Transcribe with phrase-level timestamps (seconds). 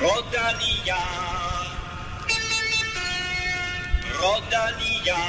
[0.00, 0.96] Rodalia.
[4.18, 5.20] Rodalia.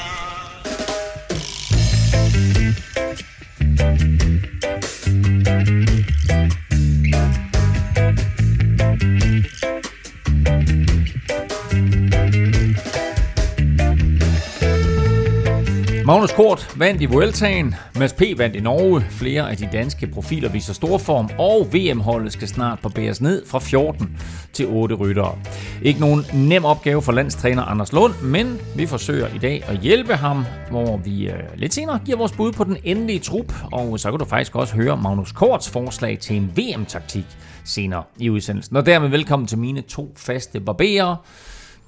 [16.12, 18.22] Magnus Kort vandt i Vueltaen, Mads P.
[18.38, 22.80] vandt i Norge, flere af de danske profiler viser stor form, og VM-holdet skal snart
[22.80, 24.18] barbæres ned fra 14
[24.54, 25.38] til 8 ryttere.
[25.82, 30.16] Ikke nogen nem opgave for landstræner Anders Lund, men vi forsøger i dag at hjælpe
[30.16, 34.10] ham, hvor vi øh, lidt senere giver vores bud på den endelige trup, og så
[34.12, 37.26] kan du faktisk også høre Magnus Korts forslag til en VM-taktik
[37.64, 38.76] senere i udsendelsen.
[38.76, 41.16] Og dermed velkommen til mine to faste barberer,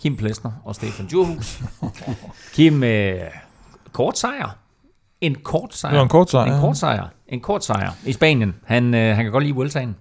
[0.02, 1.62] Kim Plesner og Stefan Djurhus.
[2.56, 3.20] Kim, øh,
[3.94, 4.58] kort sejr.
[5.22, 5.92] En kort sejr.
[5.92, 7.08] Det var en kort sejr, En kort sejr.
[7.28, 8.56] En kort sejr i Spanien.
[8.66, 9.96] Han, øh, han kan godt lide Vueltaen.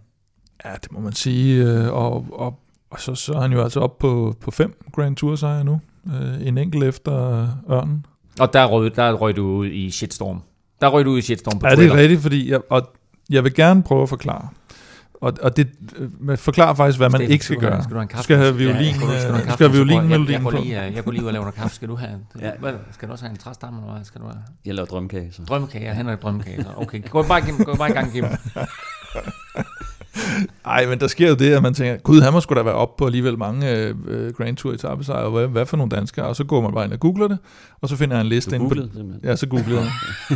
[0.65, 1.65] Ja, det må man sige.
[1.65, 2.59] øh, Og, og,
[2.91, 5.81] og så, så er han jo altså op på, på fem Grand Tour sejre nu.
[6.07, 8.07] Øh, En enkelt efter Ørnen.
[8.41, 10.43] Og der røg, der røg du ud i shitstorm.
[10.81, 11.97] Der røg du ud i shitstorm på Ja, det Twitter.
[11.97, 12.83] er rigtigt, fordi jeg, og
[13.31, 14.49] jeg vil gerne prøve at forklare.
[15.23, 15.69] Og, og det
[16.21, 17.83] man forklarer faktisk, hvad man Steffen, ikke skal have- gøre.
[17.83, 18.25] Skal du have en kaffe?
[18.25, 20.27] skal have violin, Ja, skal du, skal du have øh, skal have går jeg- violinmelodien
[20.29, 20.57] jeg, jeg, går på.
[20.57, 21.75] lige, øh, jeg går lige ud og laver noget kaffe.
[21.77, 22.19] Skal du have?
[22.41, 22.51] Ja.
[22.61, 23.81] Hvad, skal du også have en træstamme?
[23.81, 24.05] Eller hvad?
[24.05, 24.39] Skal du have?
[24.65, 25.43] Jeg laver drømmekage, så.
[25.43, 25.85] Drømmekage.
[25.85, 26.63] Ja, han er drømmekage.
[26.63, 28.25] så Okay, gå bare, gå bare i gang, Kim.
[30.65, 32.75] Ej, men der sker jo det, at man tænker, gud, han må sgu da være
[32.75, 36.27] op på alligevel mange øh, øh, Grand Tour etappesejre, hvad, hvad for nogle danskere?
[36.27, 37.39] Og så går man bare ind og googler det,
[37.81, 38.75] og så finder jeg en liste Du inde på...
[38.75, 39.21] simpelthen.
[39.25, 39.91] Ja, så googlede jeg.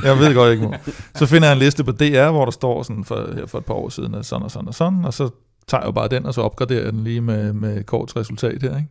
[0.05, 0.75] Jeg ved godt, ikke må.
[1.15, 3.65] Så finder jeg en liste på DR, hvor der står sådan for, her for et
[3.65, 5.31] par år siden, at sådan og sådan og sådan, og så
[5.69, 8.63] tager jeg jo bare den, og så opgraderer jeg den lige med, med korts resultat
[8.63, 8.89] her, ikke?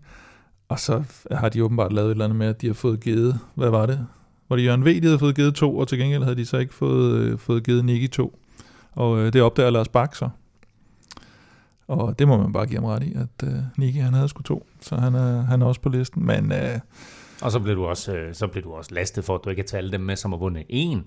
[0.69, 3.39] Og så har de åbenbart lavet et eller andet med, at de har fået givet,
[3.56, 4.06] hvad var det?
[4.50, 6.58] Var det Jørgen V, de havde fået givet to, og til gengæld havde de så
[6.58, 8.39] ikke fået, øh, fået givet Nicky to.
[8.95, 10.30] Og øh, det opdager Lars Bak så.
[11.88, 14.41] Og det må man bare give ham ret i, at øh, Nicky han havde sgu
[14.44, 16.25] to, så han er, han er også på listen.
[16.25, 16.80] Men øh,
[17.41, 19.63] Og så blev, du også, øh, så blev du også lastet for, at du ikke
[19.63, 21.03] kan tale dem med, som har vundet en.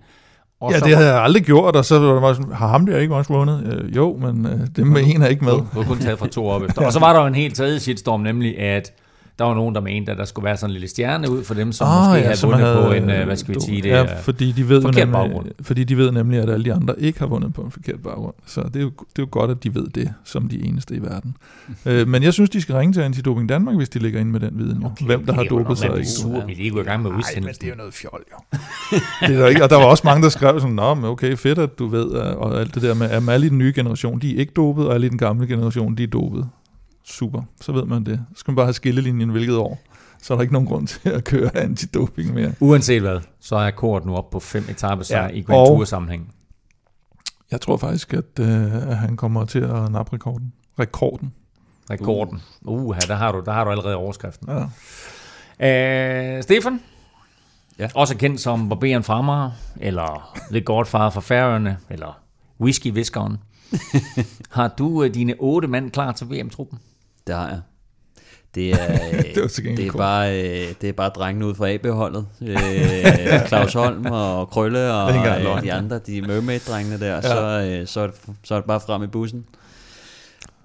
[0.60, 2.68] Og ja, så det havde jeg aldrig gjort, og så var det bare sådan, har
[2.68, 3.62] ham der ikke også vundet?
[3.84, 5.52] Øh, jo, men øh, dem med en er ikke med.
[5.52, 6.86] Du har kun taget fra to op efter.
[6.86, 8.92] Og så var der jo en helt tredje shitstorm, nemlig at
[9.38, 11.54] der var nogen, der mente, at der skulle være sådan en lille stjerne ud for
[11.54, 13.60] dem, som ah, måske havde som vundet havde, på en, øh, øh, hvad skal vi
[13.60, 15.46] sige, det ja, fordi de ved forkert nemlig, baggrund.
[15.62, 18.34] Fordi de ved nemlig, at alle de andre ikke har vundet på en forkert baggrund.
[18.46, 20.94] Så det er jo, det er jo godt, at de ved det, som de eneste
[20.94, 21.36] i verden.
[21.86, 24.40] øh, men jeg synes, de skal ringe til Antidoping Danmark, hvis de ligger inde med
[24.40, 24.82] den viden.
[24.82, 24.86] Jo.
[24.86, 25.96] Okay, Hvem der har dopet sig.
[25.96, 26.08] ikke.
[26.08, 28.24] sur, vi er lige gået i gang med Nej, men det er jo noget fjol,
[28.32, 28.58] jo.
[29.28, 31.36] det er der ikke, og der var også mange, der skrev sådan, Nå, men okay,
[31.36, 34.18] fedt, at du ved, og alt det der med, at alle i den nye generation,
[34.18, 36.48] de er ikke dopet, og alle i den gamle generation, de er dopet.
[37.10, 38.24] Super, så ved man det.
[38.34, 39.78] Så skal man bare have skillelinjen hvilket år.
[40.22, 42.52] Så er der ikke nogen grund til at køre antidoping mere.
[42.60, 46.34] Uanset hvad, så er kort nu op på fem etappesejre Ja, i Grand Tour sammenhæng.
[47.50, 50.52] Jeg tror faktisk, at, øh, at han kommer til at nappe rekorden.
[50.78, 51.32] Rekorden.
[51.90, 52.42] Rekorden.
[52.62, 54.48] Uh, der har du, der har du allerede overskriften.
[54.48, 54.62] Ja.
[56.36, 56.80] Uh, Stefan?
[57.78, 57.88] Ja.
[57.94, 62.20] Også kendt som Barberen fra Amager, eller The Godfather fra Færøerne, eller
[62.60, 63.36] Whisky-viskeren.
[64.50, 66.78] har du uh, dine otte mand klar til VM-truppen?
[67.28, 67.60] Det har jeg.
[68.54, 68.98] Det er,
[69.34, 72.26] Det til gengæld det er bare, øh, det er bare drengene ud fra AB-holdet.
[72.42, 77.22] Øh, Claus Holm og Krølle og Det øh, de andre, de mermaid-drengene der, ja.
[77.22, 79.44] så, øh, så, det, så er det bare frem i bussen.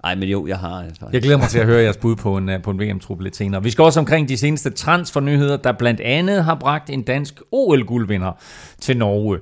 [0.04, 1.12] Nej, men jo, jeg har øh, faktisk.
[1.12, 3.36] Jeg glæder mig til at høre jeres bud på en, øh, på en VM-trup lidt
[3.36, 3.62] senere.
[3.62, 8.32] Vi skal også omkring de seneste transfernyheder, der blandt andet har bragt en dansk OL-guldvinder
[8.80, 9.38] til Norge.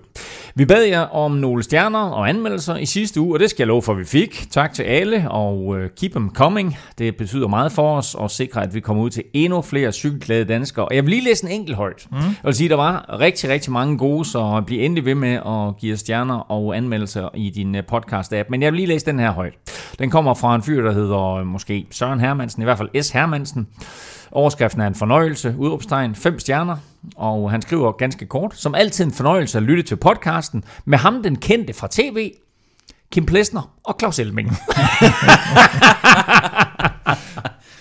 [0.55, 3.69] Vi bad jer om nogle stjerner og anmeldelser i sidste uge, og det skal jeg
[3.69, 4.47] love for, at vi fik.
[4.51, 6.77] Tak til alle, og uh, keep them coming.
[6.99, 10.45] Det betyder meget for os at sikre, at vi kommer ud til endnu flere cykelglade
[10.45, 10.85] danskere.
[10.85, 12.07] Og jeg vil lige læse en enkelt højt.
[12.11, 12.19] Mm.
[12.19, 15.81] Jeg vil sige, der var rigtig, rigtig mange gode, så bliv endelig ved med at
[15.81, 18.45] give stjerner og anmeldelser i din øh, podcast-app.
[18.51, 19.55] Men jeg vil lige læse den her højt.
[19.99, 23.11] Den kommer fra en fyr, der hedder øh, måske Søren Hermansen, i hvert fald S.
[23.11, 23.69] Hermansen.
[24.33, 26.77] Overskriften er en fornøjelse, udråbstegn, fem stjerner,
[27.17, 31.23] og han skriver ganske kort, som altid en fornøjelse at lytte til podcasten, med ham
[31.23, 32.33] den kendte fra tv,
[33.13, 34.51] Kim Plesner og Claus Elming.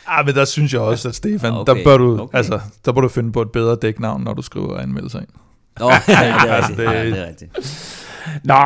[0.08, 2.38] Ah, men der synes jeg også, at Stefan, Okay, der, bør du, okay.
[2.38, 5.28] altså, der bør du finde på et bedre dæknavn, når du skriver anmeldelser ind.
[5.80, 7.52] Nå, ja, det er Altså, det- Ja, det er rigtigt.
[8.44, 8.60] Nå,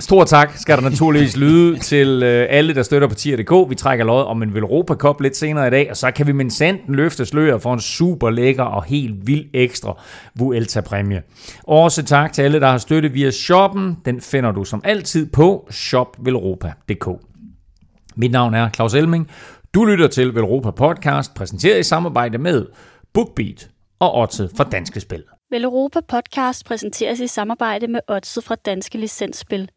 [0.00, 3.70] Stor tak skal der naturligvis lyde til øh, alle, der støtter på tier.dk.
[3.70, 6.32] Vi trækker lod om en Velropa Cup lidt senere i dag, og så kan vi
[6.32, 10.02] med sanden løfte sløret for en super lækker og helt vild ekstra
[10.34, 11.22] Vuelta-præmie.
[11.62, 13.96] Også tak til alle, der har støttet via shoppen.
[14.04, 17.08] Den finder du som altid på shopvelropa.dk.
[18.16, 19.30] Mit navn er Claus Elming.
[19.74, 22.66] Du lytter til Velropa Podcast, præsenteret i samarbejde med
[23.14, 23.68] BookBeat
[24.00, 25.24] og Otte fra Danske Spil.
[25.50, 29.68] Vel Europa podcast præsenteres i samarbejde med Odset fra Danske Licensspil.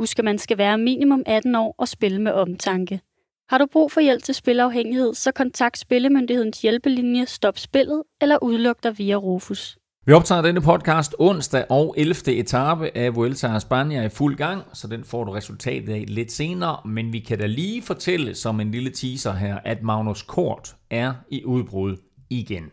[0.00, 3.00] Husk, at man skal være minimum 18 år og spille med omtanke.
[3.48, 8.76] Har du brug for hjælp til spilafhængighed, så kontakt Spillemyndighedens hjælpelinje Stop Spillet eller udluk
[8.82, 9.78] dig via Rufus.
[10.06, 12.32] Vi optager denne podcast onsdag og 11.
[12.32, 16.32] etape af Vuelta a España i fuld gang, så den får du resultatet af lidt
[16.32, 20.76] senere, men vi kan da lige fortælle som en lille teaser her, at Magnus Kort
[20.90, 21.96] er i udbrud
[22.30, 22.70] igen.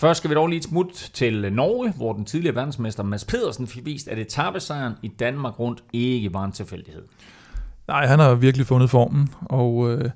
[0.00, 3.66] Først skal vi dog lige et smut til Norge, hvor den tidligere verdensmester Mads Pedersen
[3.66, 7.02] fik vist, at etappesejren i Danmark rundt ikke var en tilfældighed.
[7.88, 10.10] Nej, han har virkelig fundet formen, og øh,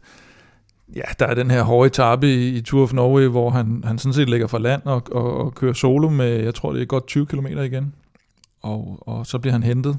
[0.97, 3.99] ja, der er den her hårde etape i, i Tour of Norway, hvor han, han
[3.99, 6.87] sådan set ligger fra land og, og, og kører solo med, jeg tror det er
[6.87, 7.95] godt 20 km igen,
[8.63, 9.99] og, og så bliver han hentet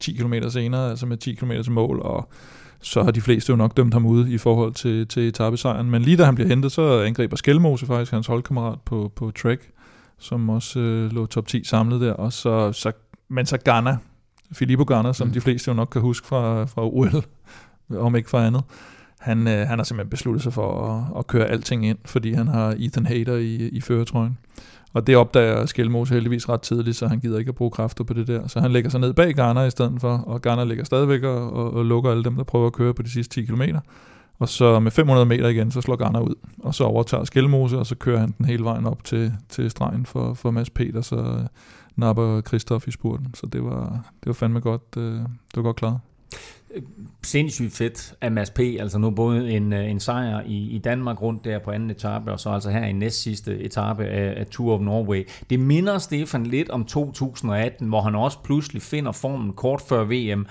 [0.00, 2.28] 10 km senere, altså med 10 km til mål, og
[2.84, 5.90] så har de fleste jo nok dømt ham ude i forhold til, til etappesejren.
[5.90, 9.70] Men lige da han bliver hentet, så angriber Skelmose faktisk hans holdkammerat på, på Trek,
[10.18, 12.12] som også øh, lå top 10 samlet der.
[12.12, 12.92] Og så, så,
[13.28, 13.96] men så Ghana,
[14.52, 15.32] Filippo Ghana, som mm.
[15.32, 17.24] de fleste jo nok kan huske fra, fra OL,
[17.98, 18.62] om ikke fra andet,
[19.20, 22.48] han, øh, han har simpelthen besluttet sig for at, at køre alting ind, fordi han
[22.48, 24.38] har Ethan Hader i, i føretrøjen.
[24.94, 28.14] Og det opdager Skelmose heldigvis ret tidligt, så han gider ikke at bruge kræfter på
[28.14, 28.48] det der.
[28.48, 31.52] Så han lægger sig ned bag Garner i stedet for, og Garner ligger stadigvæk og,
[31.52, 33.62] og, og lukker alle dem, der prøver at køre på de sidste 10 km.
[34.38, 37.86] Og så med 500 meter igen, så slår Garner ud, og så overtager Skelmose, og
[37.86, 41.16] så kører han den hele vejen op til, til stregen for, for Mads Peter, så
[41.16, 41.46] øh,
[41.96, 43.34] napper Christoph i spurten.
[43.34, 45.98] Så det var, det var fandme godt, øh, det var godt klaret
[47.22, 48.58] sindssygt fedt af Mads P.
[48.58, 52.32] Altså nu både en, øh, en sejr i, i Danmark rundt der på anden etape,
[52.32, 55.28] og så altså her i næst sidste etape af, af Tour of Norway.
[55.50, 60.46] Det minder Stefan lidt om 2018, hvor han også pludselig finder formen kort før VM.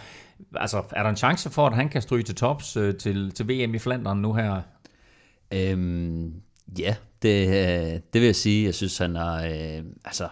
[0.56, 3.48] Altså, er der en chance for, at han kan stryge til tops øh, til, til
[3.48, 4.62] VM i Flandern nu her?
[5.54, 6.34] Øhm,
[6.80, 8.66] ja, det, øh, det vil jeg sige.
[8.66, 9.44] Jeg synes, han har...
[9.44, 10.28] Øh, altså,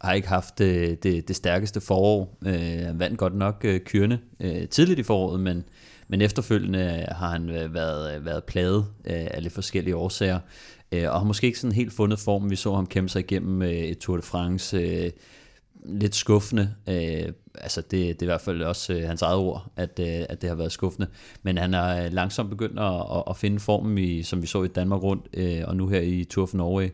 [0.00, 2.38] har ikke haft det, det, det stærkeste forår.
[2.46, 5.64] Øh, han vandt godt nok øh, kørende øh, tidligt i foråret, men,
[6.08, 10.38] men efterfølgende øh, har han øh, været, øh, været pladet øh, af lidt forskellige årsager,
[10.92, 12.50] øh, og har måske ikke sådan helt fundet formen.
[12.50, 15.10] Vi så ham kæmpe sig igennem øh, et Tour de France øh,
[15.84, 16.74] lidt skuffende.
[16.88, 20.24] Øh, altså det, det er i hvert fald også øh, hans eget ord, at, øh,
[20.28, 21.08] at det har været skuffende.
[21.42, 24.68] Men han er langsomt begyndt at, at, at finde formen, i, som vi så i
[24.68, 26.88] Danmark rundt, øh, og nu her i Tour of Norway.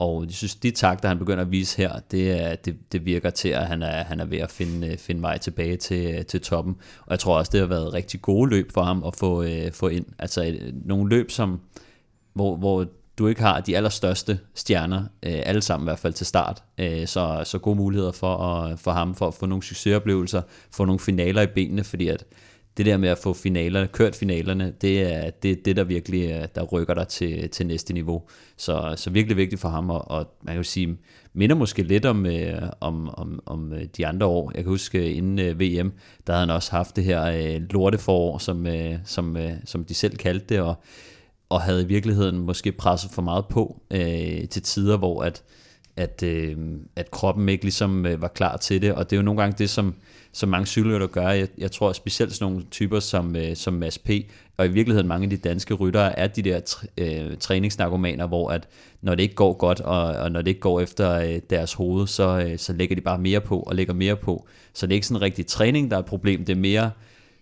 [0.00, 3.30] Og jeg synes, de takter, han begynder at vise her, det, er, det, det virker
[3.30, 6.26] til, at han er, han er ved at finde, øh, finde vej tilbage til, øh,
[6.26, 6.76] til toppen.
[7.00, 9.72] Og jeg tror også, det har været rigtig gode løb for ham at få, øh,
[9.72, 10.06] få ind.
[10.18, 11.60] Altså et, nogle løb, som,
[12.34, 12.86] hvor, hvor
[13.18, 16.62] du ikke har de allerstørste stjerner, øh, alle sammen i hvert fald til start.
[16.78, 20.84] Øh, så, så gode muligheder for, at, for ham for at få nogle succesoplevelser, få
[20.84, 22.24] nogle finaler i benene, fordi at
[22.76, 26.48] det der med at få finalerne, kørt finalerne, det er det, det der virkelig øh,
[26.54, 28.22] der rykker dig til, til næste niveau.
[28.56, 30.98] Så, så virkelig vigtigt for ham, og, og man kan jo sige,
[31.32, 34.52] minder måske lidt om, øh, om, om, om øh, de andre år.
[34.54, 35.92] Jeg kan huske, øh, inden VM,
[36.26, 39.94] der havde han også haft det her øh, lorteforår, som, øh, som, øh, som de
[39.94, 40.74] selv kaldte det, og,
[41.48, 45.42] og havde i virkeligheden måske presset for meget på øh, til tider, hvor at,
[46.00, 46.56] at, øh,
[46.96, 49.54] at kroppen ikke ligesom øh, var klar til det, og det er jo nogle gange
[49.58, 49.94] det, som
[50.32, 51.28] som mange cykelrytter gør.
[51.28, 54.10] Jeg, jeg tror specielt sådan nogle typer som, øh, som Mads P.,
[54.56, 58.50] og i virkeligheden mange af de danske ryttere er de der tr- øh, træningsnarkomaner, hvor
[58.50, 58.68] at
[59.02, 62.06] når det ikke går godt, og, og når det ikke går efter øh, deres hoved,
[62.06, 64.46] så, øh, så lægger de bare mere på og lægger mere på.
[64.72, 66.90] Så det er ikke sådan en rigtig træning, der er et problem, det er mere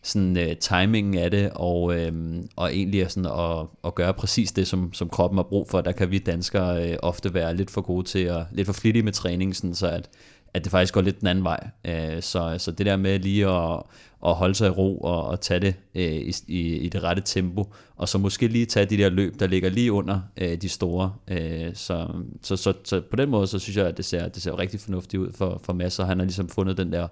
[0.02, 2.12] sådan øh, timingen af det, og, øh,
[2.56, 5.80] og egentlig er sådan at, at gøre præcis det, som, som kroppen har brug for.
[5.80, 9.02] Der kan vi danskere øh, ofte være lidt for gode til, at lidt for flittige
[9.02, 10.10] med træningen, sådan så at
[10.54, 11.68] at det faktisk går lidt den anden vej.
[11.84, 13.82] Øh, så, så det der med lige at,
[14.26, 17.22] at holde sig i ro og, og tage det øh, i, i, i det rette
[17.24, 20.68] tempo, og så måske lige tage de der løb, der ligger lige under øh, de
[20.68, 21.14] store.
[21.28, 22.08] Øh, så,
[22.42, 24.80] så, så, så på den måde, så synes jeg, at det ser, det ser rigtig
[24.80, 26.04] fornuftigt ud for, for masser.
[26.04, 27.08] han har ligesom fundet den der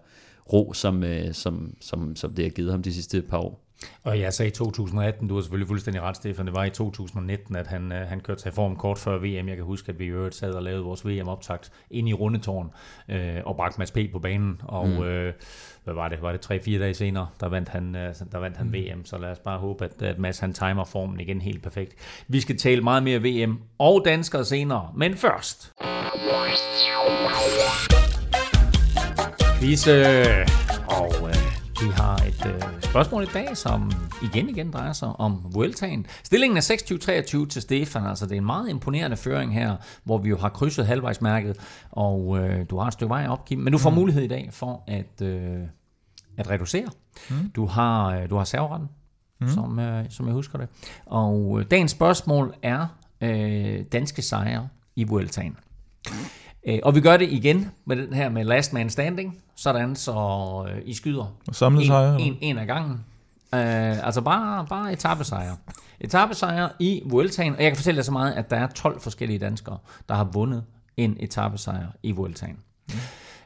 [0.52, 3.66] ro, som, som, som, som det har givet ham de sidste par år.
[4.04, 6.46] Og jeg sagde 2018, du har selvfølgelig fuldstændig ret, Stefan.
[6.46, 9.48] Det var i 2019, at han, han kørte sig i form kort før VM.
[9.48, 12.70] Jeg kan huske, at vi i øvrigt sad og lavede vores VM-optakt ind i Rundetårn
[13.08, 13.98] øh, og bragte Mads P.
[14.12, 14.60] på banen.
[14.64, 15.02] Og mm.
[15.02, 15.32] øh,
[15.84, 16.22] hvad var det?
[16.22, 18.72] Var det 3-4 dage senere, der vandt han, øh, der vandt han mm.
[18.72, 19.04] VM.
[19.04, 21.94] Så lad os bare håbe, at, at Mads han timer formen igen helt perfekt.
[22.28, 24.92] Vi skal tale meget mere VM og danskere senere.
[24.96, 25.72] Men først...
[29.66, 29.92] Quizze.
[30.88, 31.34] Og øh,
[31.80, 33.92] vi har et øh, spørgsmål i dag, som
[34.22, 36.06] igen igen drejer sig om Vueltaen.
[36.24, 40.28] Stillingen er 26-23 til Stefan, altså det er en meget imponerende føring her, hvor vi
[40.28, 41.56] jo har krydset halvvejsmærket,
[41.90, 43.96] og øh, du har et stykke vej op, Kim, men du får mm.
[43.96, 45.60] mulighed i dag for at, øh,
[46.36, 46.88] at reducere.
[47.30, 47.50] Mm.
[47.50, 48.88] Du har, øh, du har serveretten,
[49.40, 49.48] mm.
[49.48, 50.68] som, øh, som jeg husker det.
[51.06, 52.86] Og øh, dagens spørgsmål er
[53.20, 55.56] øh, danske sejre i Vueltaen.
[56.66, 60.12] Øh, og vi gør det igen med den her med last man standing, sådan så
[60.68, 61.36] øh, I skyder
[62.18, 63.04] en, en, en af gangen.
[63.52, 65.56] Uh, altså bare, bare etappesejre.
[66.00, 69.38] Etappesejre i Vueltaen, og jeg kan fortælle dig så meget, at der er 12 forskellige
[69.38, 70.64] danskere, der har vundet
[70.96, 72.58] en etappesejr i Vueltaen.
[72.88, 72.94] Mm.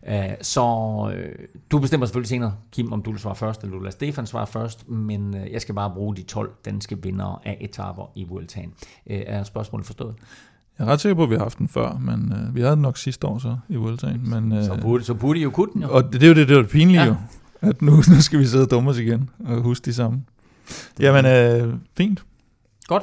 [0.09, 0.65] Uh, så
[1.07, 4.27] uh, du bestemmer selvfølgelig senere, Kim, om du vil svare først, eller du lader Stefan
[4.27, 8.25] svare først, men uh, jeg skal bare bruge de 12 danske vindere af etapper i
[8.25, 8.73] Vueltaen.
[9.07, 10.15] Er spørgsmålet forstået?
[10.81, 12.73] Jeg er ret sikker på, at vi har haft den før, men øh, vi havde
[12.73, 14.31] den nok sidste år så i Vueltaen.
[14.31, 15.89] Men, øh, Så burde, så burde I jo kunne den jo.
[15.91, 17.07] og det, det er jo det, det er jo det pinlige Ja.
[17.07, 17.15] jo,
[17.61, 20.23] at nu, nu skal vi sidde og dumme os igen og huske de samme.
[21.01, 22.23] Jamen, øh, fint.
[22.87, 23.03] Godt.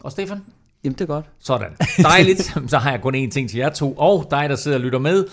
[0.00, 0.42] Og Stefan?
[0.84, 1.24] Jamen, det er godt.
[1.38, 1.68] Sådan.
[2.02, 2.42] Dejligt.
[2.70, 4.98] Så har jeg kun én ting til jer to, og dig, der sidder og lytter
[4.98, 5.24] med.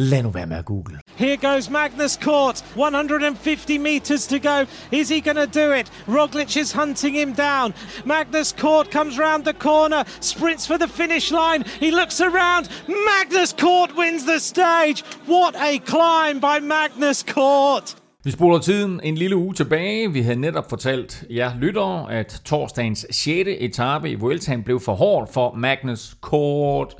[0.00, 1.00] Lad nu være med at google.
[1.16, 4.66] Here goes Magnus Cort, 150 meters to go.
[4.90, 5.92] Is he going to do it?
[6.06, 7.74] Roglic is hunting him down.
[8.04, 11.64] Magnus Cort comes round the corner, sprints for the finish line.
[11.80, 12.68] He looks around.
[12.88, 15.04] Magnus Cort wins the stage.
[15.26, 17.99] What a climb by Magnus Cort!
[18.24, 20.12] Vi spoler tiden en lille uge tilbage.
[20.12, 23.48] Vi havde netop fortalt jer lyttere, at torsdagens 6.
[23.58, 26.94] etape i Vueltaen blev for hårdt for Magnus Kort.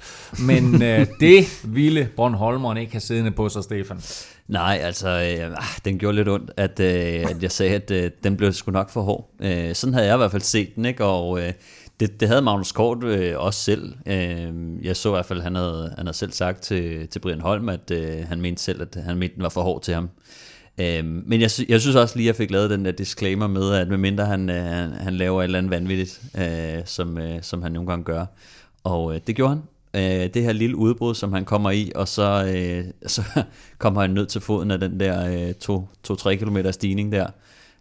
[0.46, 4.00] Men øh, det ville Bornholmeren ikke have siddende på sig, Stefan.
[4.48, 8.10] Nej, altså, øh, ah, den gjorde lidt ondt, at, øh, at jeg sagde, at øh,
[8.24, 9.30] den blev sgu nok for hård.
[9.42, 11.04] Øh, sådan havde jeg i hvert fald set den, ikke?
[11.04, 11.52] Og øh,
[12.00, 13.94] det, det havde Magnus Kort øh, også selv.
[14.06, 17.40] Øh, jeg så i hvert fald, han havde, han havde selv sagt til, til Brian
[17.40, 20.10] Holm, at øh, han mente selv, at han mente, den var for hård til ham.
[20.80, 23.74] Øh, men jeg, jeg synes også lige, at jeg fik lavet den der disclaimer med,
[23.74, 27.62] at medmindre han, øh, han, han laver et eller andet vanvittigt, øh, som, øh, som
[27.62, 28.26] han nogle gange gør.
[28.84, 29.62] Og øh, det gjorde han
[29.94, 33.22] øh, det her lille udbrud, som han kommer i, og så, øh, så
[33.78, 35.54] kommer han ned til foden af den der øh,
[36.10, 37.26] 2-3 km stigning der,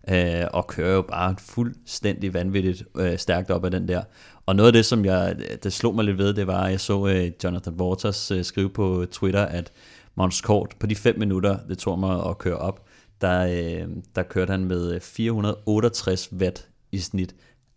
[0.10, 4.04] øh, og kører jo bare fuldstændig vanvittigt øh, stærkt op ad den der.
[4.46, 6.80] Og noget af det, som jeg, det slog mig lidt ved, det var, at jeg
[6.80, 9.72] så øh, Jonathan Waters øh, skrive på Twitter, at
[10.16, 12.89] Måns Kort på de 5 minutter, det tog mig at køre op,
[13.22, 17.36] der, øh, der kørte han med 468 watt i snit.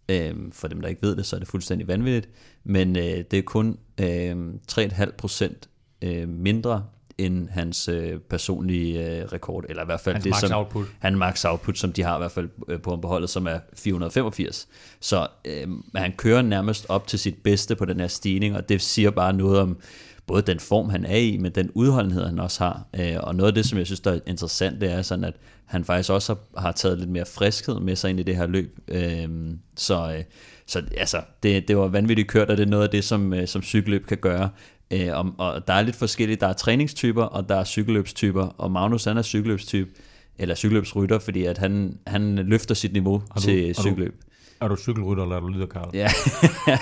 [0.09, 2.29] Øh, for dem, der ikke ved det, så er det fuldstændig vanvittigt.
[2.65, 4.37] Men øh, det er kun øh,
[4.73, 5.69] 3,5 procent
[6.03, 6.85] øh, mindre
[7.19, 10.87] end hans øh, personlige øh, rekord, eller i hvert fald Hans det max som output.
[10.99, 14.69] han max output, som de har i hvert fald øh, på beholdet, som er 485.
[15.01, 18.83] Så øh, han kører nærmest op til sit bedste på den her stigning, og det
[18.83, 19.79] siger bare noget om
[20.27, 22.87] både den form, han er i, men den udholdenhed, han også har.
[23.01, 25.35] Øh, og noget af det, som jeg synes, der er interessant, det er sådan, at
[25.65, 28.47] han faktisk også har, har taget lidt mere friskhed med sig ind i det her
[28.47, 28.79] løb.
[28.89, 29.29] Øh,
[29.77, 30.25] så, øh,
[30.67, 33.49] så altså, det, det var vanvittigt kørt, og det er noget af det, som, øh,
[33.49, 34.51] som cykelløb kan gøre.
[34.91, 36.41] Øh, og, og der er lidt forskelligt.
[36.41, 39.91] Der er træningstyper, og der er cykelløbstyper, og Magnus han er cykelløbstype,
[40.39, 44.23] eller cykelløbsrytter, fordi at han, han løfter sit niveau du- til cykelløb.
[44.63, 45.91] Er du cykelrytter, eller er du lyderkarl?
[45.95, 46.09] Ja.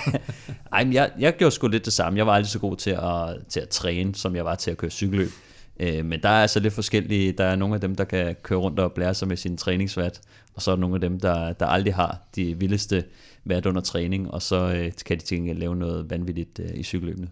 [0.73, 2.17] Ej, men jeg, jeg gjorde sgu lidt det samme.
[2.17, 4.77] Jeg var aldrig så god til at, til at træne, som jeg var til at
[4.77, 5.29] køre cykelløb.
[5.79, 7.31] Øh, men der er altså lidt forskellige.
[7.31, 10.21] Der er nogle af dem, der kan køre rundt og blære sig med sin træningsvat,
[10.53, 13.03] og så er der nogle af dem, der, der aldrig har de vildeste
[13.45, 16.83] vat under træning, og så øh, kan de til gengæld lave noget vanvittigt øh, i
[16.83, 17.27] cykelløbene.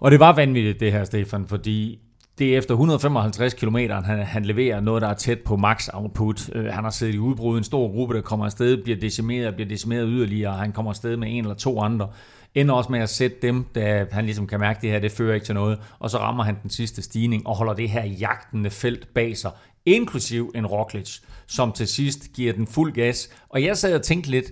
[0.00, 1.98] Og det var vanvittigt det her, Stefan, fordi
[2.38, 6.50] det er efter 155 km, han, han leverer noget, der er tæt på max output.
[6.54, 9.68] Øh, han har siddet i udbrud, en stor gruppe, der kommer afsted, bliver decimeret, bliver
[9.68, 12.08] decimeret yderligere, og han kommer afsted med en eller to andre.
[12.54, 15.12] Ender også med at sætte dem, da han ligesom kan mærke, at det her det
[15.12, 15.78] fører ikke til noget.
[15.98, 19.50] Og så rammer han den sidste stigning og holder det her jagtende felt bag sig,
[19.86, 23.30] inklusiv en Roglic, som til sidst giver den fuld gas.
[23.48, 24.46] Og jeg sad og tænkte lidt,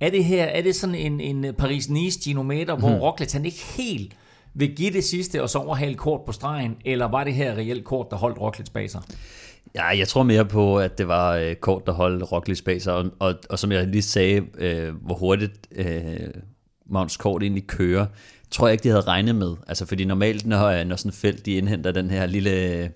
[0.00, 4.16] er det her, er det sådan en, en Paris-Nice genometer, hvor Roglic han ikke helt
[4.54, 7.84] vil give det sidste og så overhale kort på stregen, eller var det her reelt
[7.84, 9.00] kort, der holdt Roglic bag sig?
[9.74, 12.94] Ja, jeg tror mere på, at det var øh, kort, der holdt Roglic bag sig,
[12.94, 16.28] og, og, og som jeg lige sagde, øh, hvor hurtigt øh,
[16.86, 18.06] Mounts Kort egentlig kører,
[18.50, 19.54] tror jeg ikke, de havde regnet med.
[19.66, 22.88] Altså, fordi normalt, når, øh, når sådan et felt, de indhenter den her lille, øh,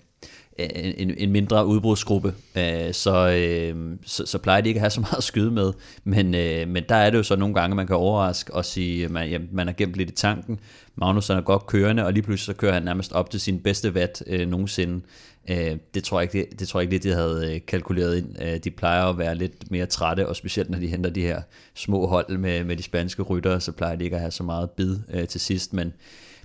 [0.57, 5.01] en, en mindre udbrudsgruppe, øh, så, øh, så, så plejer de ikke at have så
[5.01, 5.73] meget at skyde med.
[6.03, 9.05] Men, øh, men der er det jo så nogle gange, man kan overraske og sige,
[9.05, 10.59] at man, jamen, man har gemt lidt i tanken.
[10.95, 13.93] Magnus er godt kørende, og lige pludselig så kører han nærmest op til sin bedste
[13.93, 15.01] vat øh, nogensinde.
[15.49, 18.17] Øh, det tror jeg ikke, det, det tror jeg ikke, det de havde øh, kalkuleret
[18.17, 18.41] ind.
[18.41, 21.41] Øh, de plejer at være lidt mere trætte, og specielt når de henter de her
[21.73, 24.69] små hold med, med de spanske ryttere, så plejer de ikke at have så meget
[24.69, 25.73] bid øh, til sidst.
[25.73, 25.93] Men,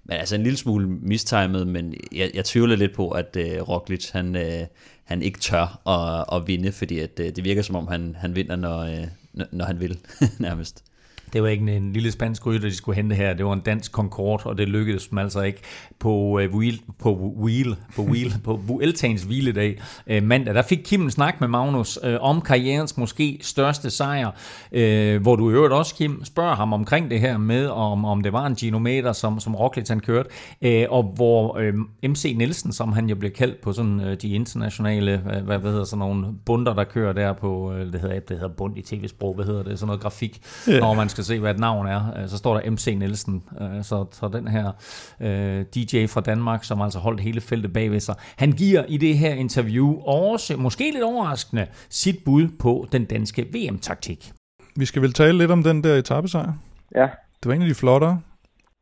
[0.05, 4.11] men altså en lille smule mistimet, men jeg, jeg tvivler lidt på, at øh, Roglic,
[4.11, 4.67] han, øh,
[5.05, 8.37] han ikke tør at, at vinde, fordi at, øh, det virker som om, han, han
[8.37, 9.99] vinder, når, øh, når- når han vil,
[10.39, 10.85] nærmest.
[11.33, 13.35] Det var ikke en, lille spansk rytter, de skulle hente her.
[13.35, 15.61] Det var en dansk Concorde, og det lykkedes dem altså ikke
[15.99, 20.55] på uh, wheel, på wheel, på wheel, på Vueltaens hviledag uh, mandag.
[20.55, 25.37] Der fik Kim en snak med Magnus uh, om karrierens måske største sejr, uh, hvor
[25.37, 28.47] du i øvrigt også, Kim, spørger ham omkring det her med, om, om det var
[28.47, 30.29] en genometer, som, som Roglic han kørte,
[30.67, 34.29] uh, og hvor uh, MC Nielsen, som han jo bliver kaldt på sådan uh, de
[34.29, 38.21] internationale, uh, hvad, hvad hedder sådan nogle bunder, der kører der på, uh, det hedder,
[38.21, 40.81] det hedder bund i tv-sprog, hvad hedder det, sådan noget grafik, yeah.
[40.81, 43.43] når man skal se, hvad et navn er, øh, så står der MC Nielsen.
[43.61, 44.73] Øh, så, så den her
[45.21, 49.19] øh, DJ fra Danmark, som altså holdt hele feltet bagved sig, han giver i det
[49.19, 54.33] her interview også, måske lidt overraskende, sit bud på den danske VM-taktik.
[54.76, 56.52] Vi skal vel tale lidt om den der etappesejr.
[56.95, 57.09] Ja.
[57.43, 58.21] Det var en af de flottere.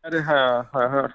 [0.04, 1.12] Ja, det har jeg, har jeg hørt.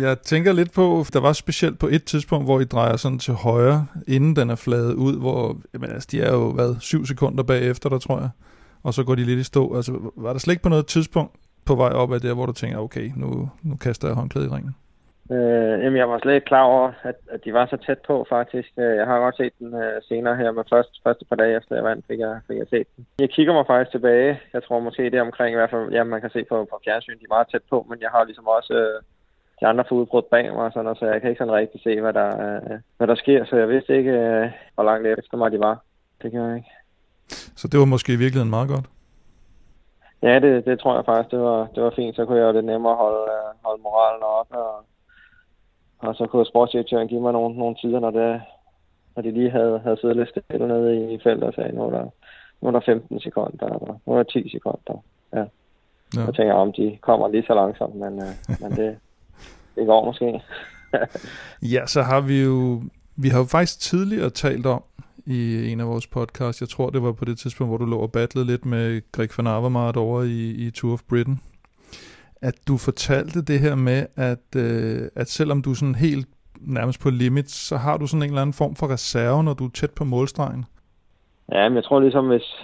[0.00, 3.34] Jeg tænker lidt på, der var specielt på et tidspunkt, hvor I drejer sådan til
[3.34, 7.42] højre, inden den er fladet ud, hvor jamen, altså, de er jo været syv sekunder
[7.42, 8.30] bagefter der, tror jeg
[8.84, 9.76] og så går de lidt i stå.
[9.76, 11.32] Altså, var der slet ikke på noget tidspunkt
[11.66, 14.54] på vej op af der, hvor du tænker, okay, nu, nu kaster jeg håndklædet i
[14.54, 14.74] ringen?
[15.30, 18.26] Øh, jamen, jeg var slet ikke klar over, at, at de var så tæt på,
[18.28, 18.70] faktisk.
[18.78, 21.74] Øh, jeg har godt set den øh, senere her, med først, første par dage efter
[21.74, 23.06] jeg vandt, fik jeg, fik jeg set den.
[23.20, 24.40] Jeg kigger mig faktisk tilbage.
[24.52, 26.80] Jeg tror måske det er omkring, i hvert fald, ja, man kan se på, på
[26.84, 29.02] fjernsyn, de er meget tæt på, men jeg har ligesom også øh,
[29.60, 32.12] de andre fodbrud bag mig, og sådan, så jeg kan ikke sådan rigtig se, hvad
[32.12, 35.58] der, øh, hvad der sker, så jeg vidste ikke, øh, hvor langt efter mig de
[35.58, 35.76] var.
[36.22, 36.72] Det kan jeg ikke.
[37.56, 38.86] Så det var måske i virkeligheden meget godt?
[40.22, 42.16] Ja, det, det tror jeg faktisk, det var, det var fint.
[42.16, 44.84] Så kunne jeg jo det nemmere holde, øh, holde moralen oppe, og,
[45.98, 48.42] og så kunne sportsdirektøren give mig nogle, nogle tider, når, det,
[49.16, 51.90] når de lige havde, havde siddet lidt stille nede i feltet og sagde, nu er
[51.90, 52.06] der,
[52.60, 55.02] nu er der 15 sekunder, og nu er der 10 sekunder.
[55.32, 55.44] Ja.
[56.16, 56.24] ja.
[56.26, 58.98] Jeg tænker, om de kommer lige så langsomt, men, øh, men det,
[59.76, 60.42] det går måske.
[61.74, 62.82] ja, så har vi jo,
[63.16, 64.82] vi har jo faktisk tidligere talt om,
[65.26, 66.60] i en af vores podcasts.
[66.60, 69.28] Jeg tror, det var på det tidspunkt, hvor du lå og battlede lidt med Greg
[69.36, 71.40] van Avermaet over i, i Tour of Britain.
[72.42, 76.28] At du fortalte det her med, at, øh, at selvom du er sådan helt
[76.60, 79.64] nærmest på limit, så har du sådan en eller anden form for reserve, når du
[79.64, 80.64] er tæt på målstregen.
[81.52, 82.56] Ja, men jeg tror ligesom, hvis,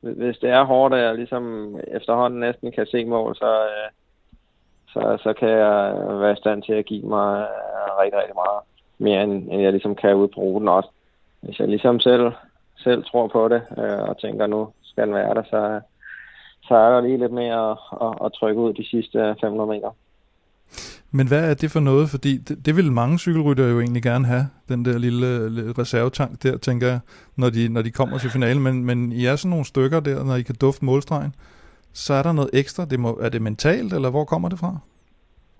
[0.00, 3.88] hvis det er hårdt, og jeg ligesom efterhånden næsten kan se mål, så, øh,
[4.88, 7.46] så, så kan jeg være i stand til at give mig
[8.00, 8.60] rigtig, rigtig meget
[8.98, 10.88] mere, end, end jeg ligesom kan ud på ruten også
[11.46, 12.32] hvis jeg ligesom selv,
[12.76, 15.80] selv tror på det, øh, og tænker, nu skal den være der, så,
[16.62, 19.90] så er der lige lidt mere at, at, at trykke ud de sidste 500 meter.
[21.10, 22.08] Men hvad er det for noget?
[22.08, 26.42] Fordi det, det vil mange cykelryttere jo egentlig gerne have, den der lille, lille reservetank
[26.42, 27.00] der, tænker jeg,
[27.36, 28.62] når de, når de kommer til finalen.
[28.62, 31.34] Men, men I er sådan nogle stykker der, når I kan dufte målstregen,
[31.92, 32.84] så er der noget ekstra.
[32.84, 34.78] Det må, er det mentalt, eller hvor kommer det fra?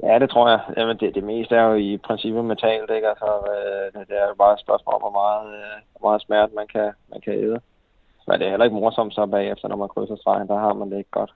[0.03, 0.61] Ja, det tror jeg.
[0.77, 3.09] Jamen, det, det meste er jo i princippet mentalt, ikke?
[3.09, 6.55] Altså, øh, det er jo bare et spørgsmål om, hvor meget, øh, hvor meget smerte
[6.55, 7.61] man kan, man kan æde.
[8.27, 10.49] Men det er heller ikke morsomt så bagefter, når man krydser stregen.
[10.49, 11.33] Der har man det ikke godt.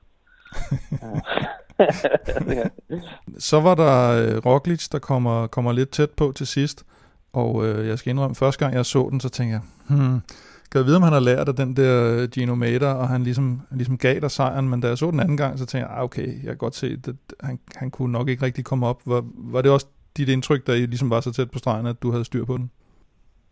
[3.51, 6.85] så var der øh, Roglic, der kommer, kommer lidt tæt på til sidst.
[7.33, 10.23] Og øh, jeg skal indrømme, første gang jeg så den, så tænkte jeg, hmm,
[10.71, 13.61] kan jeg vide, om han har lært af den der øh, genometer, og han ligesom,
[13.71, 16.05] ligesom gav dig sejren, men da jeg så den anden gang, så tænkte jeg, ah,
[16.05, 19.01] okay, jeg kan godt se, at han, han kunne nok ikke rigtig komme op.
[19.07, 19.23] Var,
[19.55, 22.11] var det også dit indtryk, da I ligesom var så tæt på stregen, at du
[22.11, 22.71] havde styr på den?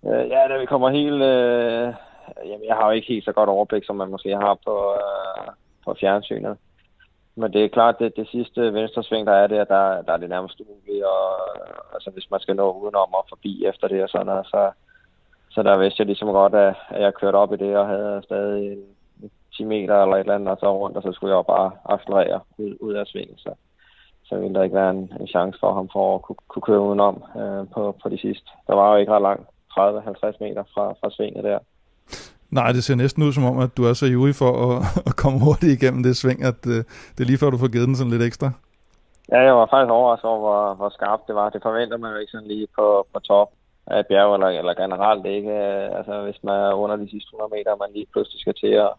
[0.07, 1.23] Øh, ja, da vi kommer helt...
[1.23, 1.87] Øh,
[2.51, 5.49] jamen, jeg har jo ikke helt så godt overblik, som man måske har på, øh,
[5.85, 6.57] på fjernsynet.
[7.37, 10.13] Men det er klart, at det, det sidste venstre sving, der er der, der, der
[10.13, 11.05] er det nærmest umuligt.
[11.05, 11.25] Og,
[11.95, 14.71] altså, hvis man skal nå udenom og forbi efter det og sådan noget, så,
[15.59, 18.73] så der vidste jeg ligesom godt, at, jeg kørte op i det og havde stadig
[18.73, 18.83] en
[19.57, 21.71] 10 meter eller et eller andet, og så rundt, og så skulle jeg jo bare
[21.95, 23.39] accelerere ud, ud af svingen.
[23.39, 23.51] Så,
[24.29, 26.81] så ville der ikke være en, en chance for ham for at kunne, kunne køre
[26.81, 28.49] udenom øh, på, på de sidste.
[28.67, 29.47] Der var jo ikke ret langt,
[29.79, 31.59] 30-50 meter fra, fra svinget der.
[32.51, 34.77] Nej, det ser næsten ud som om, at du er så ivrig for at,
[35.11, 36.81] at komme hurtigt igennem det sving, at uh,
[37.15, 38.49] det er lige før, du får givet den sådan lidt ekstra.
[39.33, 41.49] Ja, jeg var faktisk overrasket over, hvor, hvor skarpt det var.
[41.51, 43.49] Det forventer man jo ikke sådan lige på, på top
[43.91, 45.51] af bjerg, eller, eller generelt ikke.
[45.51, 48.73] Øh, altså, hvis man er under de sidste 100 meter, man lige pludselig skal til
[48.87, 48.93] at,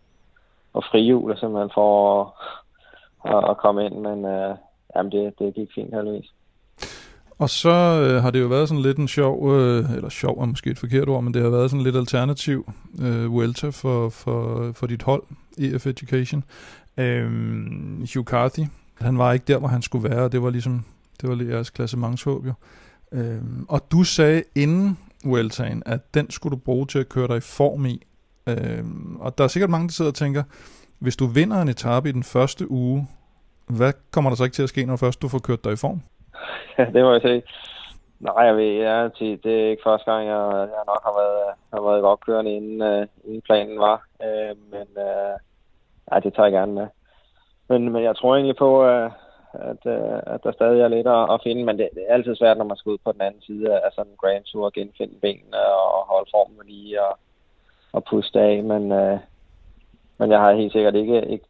[0.78, 2.28] at frihjule, simpelthen for at,
[3.34, 3.96] at, at komme ind.
[4.08, 4.56] Men uh,
[4.96, 6.30] jamen, det, det gik fint heldigvis.
[7.40, 7.70] Og så
[8.04, 10.78] øh, har det jo været sådan lidt en sjov, øh, eller sjov er måske et
[10.78, 12.72] forkert ord, men det har været sådan lidt alternativ
[13.02, 15.24] øh, Vuelta for, for, for dit hold,
[15.58, 16.44] EF Education.
[16.98, 17.26] Øh,
[18.14, 18.64] Hugh Carthy,
[19.02, 20.86] han var ikke der, hvor han skulle være, og det var ligesom,
[21.22, 22.54] det var jeres klassementshåb jo.
[23.12, 27.38] Øh, og du sagde inden Vueltaen, at den skulle du bruge til at køre dig
[27.38, 28.06] i form i.
[28.50, 30.44] Øhm, og der er sikkert mange, der sidder og tænker,
[31.00, 33.08] hvis du vinder en etape i den første uge,
[33.78, 35.76] hvad kommer der så ikke til at ske, når først du får kørt dig i
[35.76, 36.02] form?
[36.78, 37.44] Ja, det må jeg sige.
[38.20, 40.42] Nej, jeg ved, ja, altså, det er ikke første gang, jeg,
[40.76, 44.08] jeg nok har været, har været godt kørende, inden, øh, inden planen var.
[44.24, 45.36] Øh, men øh,
[46.12, 46.88] ej, det tager jeg gerne med.
[47.70, 49.12] men, men jeg tror egentlig på, at,
[49.54, 52.36] at, øh, at der stadig er lidt at, at finde, men det, det er altid
[52.36, 54.74] svært, når man skal ud på den anden side af sådan en Grand Tour at
[54.74, 55.58] genfinde benene
[55.96, 57.18] og holde formen lige og,
[57.92, 59.20] og puste af, men, øh,
[60.18, 61.46] men jeg har helt sikkert ikke, ikke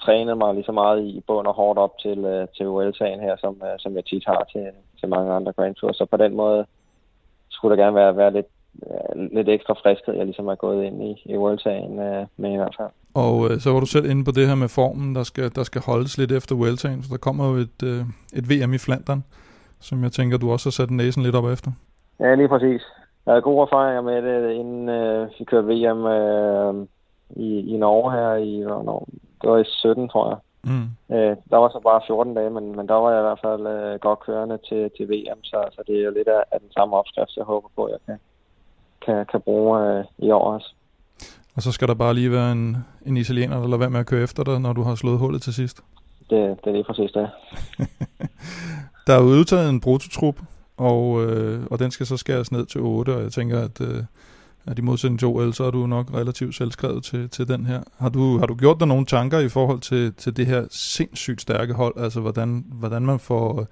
[0.00, 3.36] trænet mig lige så meget i bund og hårdt op til, øh, til Vueltaen her,
[3.36, 4.66] som, øh, som jeg tit har til,
[5.00, 5.96] til mange andre Grand Tours.
[5.96, 6.66] Så på den måde
[7.50, 8.46] skulle der gerne være, være lidt,
[8.86, 12.56] øh, lidt ekstra friskhed, jeg ligesom er gået ind i, i Vueltaen øh, med i
[12.56, 12.90] hvert fald.
[13.22, 15.62] Og øh, så var du selv inde på det her med formen, der skal, der
[15.62, 18.00] skal holdes lidt efter Vueltaen, så der kommer jo et, øh,
[18.38, 19.24] et VM i Flandern,
[19.80, 21.70] som jeg tænker, du også har sat næsen lidt op efter.
[22.20, 22.82] Ja, lige præcis.
[23.26, 26.74] Jeg havde gode erfaringer med det, inden øh, vi kørte VM øh,
[27.30, 29.08] i, i Norge her i, hvornår,
[29.40, 30.38] det var i 17, tror jeg.
[30.70, 31.14] Mm.
[31.16, 33.66] Øh, der var så bare 14 dage, men, men der var jeg i hvert fald
[33.66, 36.72] øh, godt kørende til, til VM, så, så det er jo lidt af, af den
[36.72, 38.18] samme opskrift, jeg håber på, jeg kan,
[39.04, 40.74] kan, kan bruge øh, i år også.
[41.56, 44.06] Og så skal der bare lige være en, en italiener, der lader være med at
[44.06, 45.76] køre efter dig, når du har slået hullet til sidst.
[46.30, 47.30] Det, det er lige præcis det.
[49.06, 50.38] Der er udtaget en prototrup,
[50.76, 54.02] og, øh, og den skal så skæres ned til 8, og jeg tænker, at, øh,
[54.66, 57.80] at i modsætning til OL, så er du nok relativt selvskrevet til, til den her.
[57.98, 61.40] Har du, har du gjort dig nogle tanker i forhold til, til det her sindssygt
[61.40, 63.66] stærke hold, altså hvordan, hvordan man får,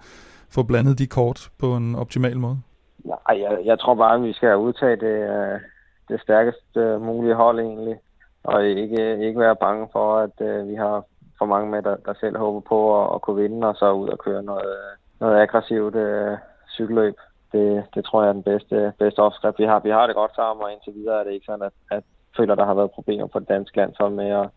[0.51, 2.59] får blandet de kort på en optimal måde?
[3.05, 5.61] Nej, jeg, jeg tror bare, at vi skal udtage det, øh,
[6.09, 7.99] det stærkeste mulige hold egentlig,
[8.45, 11.05] og ikke, ikke være bange for, at øh, vi har
[11.39, 14.09] for mange med, der, der selv håber på at, at kunne vinde, og så ud
[14.09, 14.77] og køre noget,
[15.21, 16.37] noget aggressivt øh,
[16.71, 17.17] cykelløb.
[17.53, 19.81] Det, det tror jeg er den bedste, bedste opskrift, vi har.
[19.81, 22.05] Vi har det godt sammen, og indtil videre er det ikke sådan, at, at
[22.37, 24.49] føler, der har været problemer på det danske landshold med at,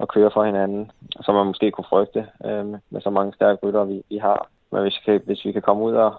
[0.00, 3.84] at køre for hinanden, som man måske kunne frygte øh, med så mange stærke rytter,
[3.84, 4.48] vi, vi har.
[4.72, 6.14] Men hvis vi, kan, hvis vi kan komme ud og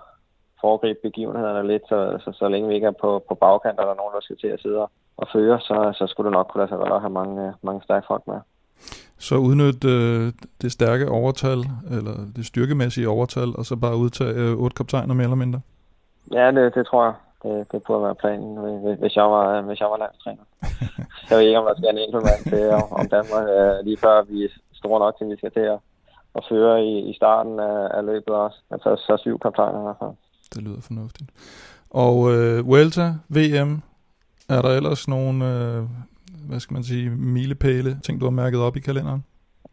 [0.62, 3.92] foregribe begivenhederne lidt, så, så, så længe vi ikke er på, på bagkant, og der
[3.92, 6.60] er nogen, der skal til at sidde og føre, så, så skulle det nok kunne
[6.62, 8.40] lade sig gøre at have mange, mange stærke folk med.
[9.18, 11.60] Så udnyt øh, det stærke overtal,
[11.98, 15.62] eller det styrkemæssige overtal, og så bare udtage øh, otte kaptajner mere eller mindre?
[16.34, 17.14] Ja, det, det tror jeg.
[17.44, 18.58] Det, det burde være planen,
[19.00, 20.44] hvis jeg var, hvis jeg var landstræner.
[21.30, 22.70] jeg ved ikke, om der skal en enkelt mand til,
[23.00, 25.80] om Danmark øh, lige før vi er store nok til, at vi skal til at,
[26.38, 28.58] at føre i, i starten af, af løbet også.
[28.72, 30.16] Altså så syv kaptajner i hvert fald.
[30.54, 31.30] Det lyder fornuftigt.
[31.90, 33.82] Og øh, Vuelta, VM,
[34.50, 35.84] er der ellers nogle, øh,
[36.50, 39.24] hvad skal man sige, milepæle, ting du har mærket op i kalenderen?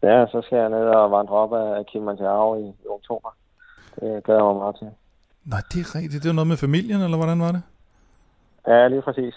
[0.03, 3.31] Ja, så skal jeg ned og vandre op af Kilimanjaro i, i oktober.
[3.95, 4.91] Det glæder jeg mig meget til.
[5.45, 6.23] Nej, det er rigtigt.
[6.23, 7.63] Det var noget med familien, eller hvordan var det?
[8.67, 9.35] Ja, lige præcis.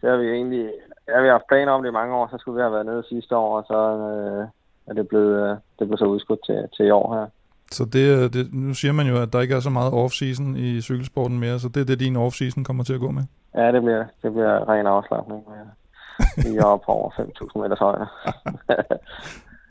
[0.00, 0.72] Det har vi egentlig...
[1.08, 2.86] Ja, vi har haft planer om det i mange år, så skulle vi have været
[2.86, 3.78] nede sidste år, og så
[4.10, 4.48] øh,
[4.86, 7.26] er det blevet, øh, det blev så udskudt til, til i år her.
[7.72, 10.80] Så det, det, nu siger man jo, at der ikke er så meget off-season i
[10.80, 13.22] cykelsporten mere, så det er det, din off-season kommer til at gå med?
[13.54, 15.42] Ja, det bliver, det bliver ren afslappning.
[16.52, 18.06] Vi er oppe på over 5.000 meters højde.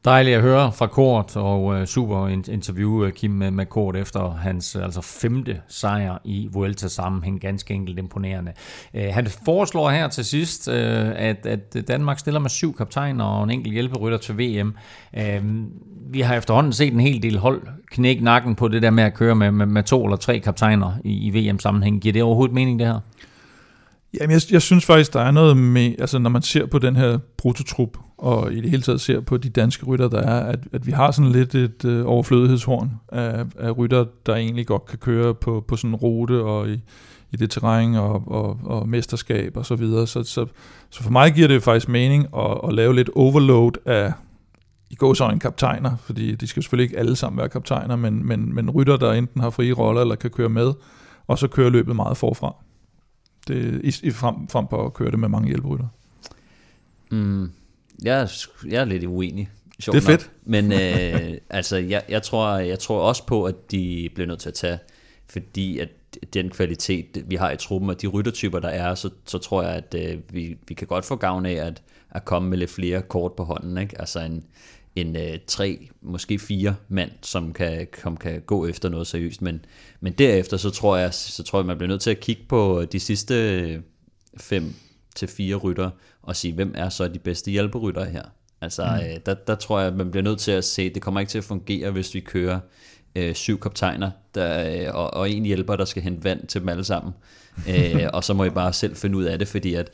[0.06, 4.32] Dejligt at høre fra Kort, og øh, super interview øh, Kim med, med Kort efter
[4.32, 7.42] hans øh, altså femte sejr i Vuelta sammenhæng.
[7.42, 8.52] Ganske enkelt imponerende.
[8.94, 13.50] Han foreslår her til sidst, uh, at, at Danmark stiller med syv kaptajner og en
[13.50, 14.76] enkelt hjælperytter til VM.
[15.18, 15.24] Uh,
[16.14, 19.14] vi har efterhånden set en hel del hold knække nakken på det der med at
[19.14, 22.02] køre med, med, med to eller tre kaptajner i, i VM-sammenhæng.
[22.02, 23.00] Giver det overhovedet mening, det her?
[24.14, 26.96] Jamen, jeg, jeg synes faktisk, der er noget med, altså når man ser på den
[26.96, 30.60] her prototrup, og i det hele taget ser på de danske rytter, der er, at,
[30.74, 34.98] at vi har sådan lidt et øh, overflødighedshorn af, af rytter, der egentlig godt kan
[34.98, 36.82] køre på, på sådan en rute og i,
[37.32, 40.08] i det terræn og, og, og mesterskab og så videre.
[40.08, 40.46] Så, så,
[40.90, 44.14] så for mig giver det faktisk mening at, at lave lidt overload af
[44.90, 48.28] i går så en kaptajner, fordi de skal selvfølgelig ikke alle sammen være kaptajner, men,
[48.28, 50.74] men, men rytter, der enten har frie roller eller kan køre med,
[51.28, 52.56] og så kører løbet meget forfra.
[53.50, 55.88] Det, i, i frem, frem på at køre det med mange hjælperytter.
[57.12, 57.52] Mm,
[58.04, 59.50] jeg, er, jeg er lidt uenig.
[59.78, 60.22] Det er fedt.
[60.22, 60.30] Nok.
[60.44, 64.50] Men øh, altså, jeg, jeg, tror, jeg tror også på, at de bliver nødt til
[64.50, 64.80] at tage,
[65.30, 65.90] fordi at
[66.34, 69.72] den kvalitet, vi har i truppen, og de ryttertyper, der er, så, så tror jeg,
[69.72, 71.82] at øh, vi, vi kan godt få gavn af at,
[72.12, 73.78] at komme med lidt flere kort på hånden.
[73.78, 74.02] Ikke?
[74.02, 74.44] Altså en,
[74.96, 79.42] en øh, tre, måske fire mand, som kan, som kan gå efter noget seriøst.
[79.42, 79.66] Men,
[80.00, 82.86] men derefter, så tror, jeg, så tror jeg, man bliver nødt til at kigge på
[82.92, 83.84] de sidste
[84.38, 84.74] fem
[85.16, 85.90] til fire rytter,
[86.22, 88.24] og sige, hvem er så de bedste hjælperytter her?
[88.62, 89.08] Altså, mm.
[89.08, 91.38] øh, der, der tror jeg, man bliver nødt til at se, det kommer ikke til
[91.38, 92.60] at fungere, hvis vi kører
[93.16, 96.70] øh, syv kaptajner der, øh, og, og en hjælper, der skal hente vand til dem
[96.70, 97.14] alle sammen.
[97.70, 99.90] øh, og så må I bare selv finde ud af det, fordi at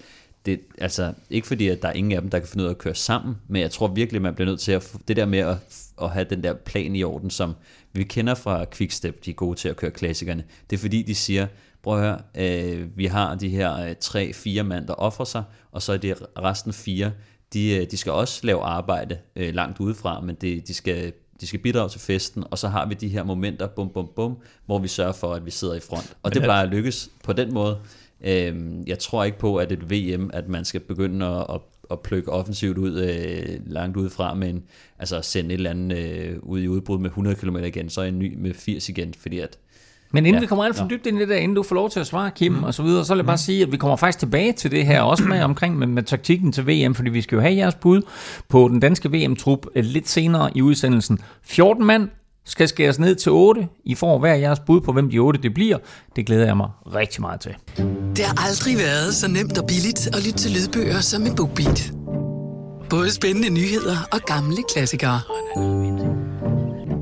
[0.46, 2.74] det, altså, ikke fordi, at der er ingen af dem, der kan finde ud af
[2.74, 5.40] at køre sammen, men jeg tror virkelig, man bliver nødt til at, det der med
[5.40, 5.58] at,
[6.02, 7.54] at have den der plan i orden, som
[7.94, 11.16] vi kender fra Quickstep, de er gode til at køre klassikerne, det er fordi, de
[11.16, 11.48] siger,
[11.84, 15.44] prøv at høre, øh, vi har de her øh, tre, fire mand, der offrer sig,
[15.72, 17.12] og så er det resten fire,
[17.54, 21.48] de, øh, de skal også lave arbejde øh, langt udefra, men det, de, skal, de
[21.48, 24.80] skal bidrage til festen, og så har vi de her momenter, bum, bum, bum, hvor
[24.80, 26.18] vi sørger for, at vi sidder i front.
[26.24, 27.78] Og det plejer at lykkes på den måde.
[28.26, 31.62] Øhm, jeg tror ikke på, at et VM, at man skal begynde at, at,
[31.92, 34.64] at plukke offensivt ud øh, langt udefra, men
[35.00, 38.20] altså sende et eller andet øh, ud i udbrud med 100 km igen, så en
[38.20, 39.58] ny med 80 igen, fordi at
[40.12, 40.40] Men inden ja.
[40.40, 42.08] Vi kommer alt for dybt ind i det der, inden du får lov til at
[42.08, 42.64] svare, Kim, mm.
[42.64, 44.86] og så videre, så vil jeg bare sige, at vi kommer faktisk tilbage til det
[44.86, 47.76] her, også med omkring med, med taktikken til VM, fordi vi skal jo have jeres
[47.76, 48.02] bud
[48.50, 51.20] på den danske VM-trup øh, lidt senere i udsendelsen.
[51.42, 52.10] 14 mand
[52.46, 53.68] skal skæres ned til 8.
[53.86, 55.78] I får hver jeres bud på, hvem de 8 det bliver.
[56.16, 57.56] Det glæder jeg mig rigtig meget til.
[58.16, 61.92] Det har aldrig været så nemt og billigt at lytte til lydbøger som med BookBeat.
[62.90, 65.20] Både spændende nyheder og gamle klassikere.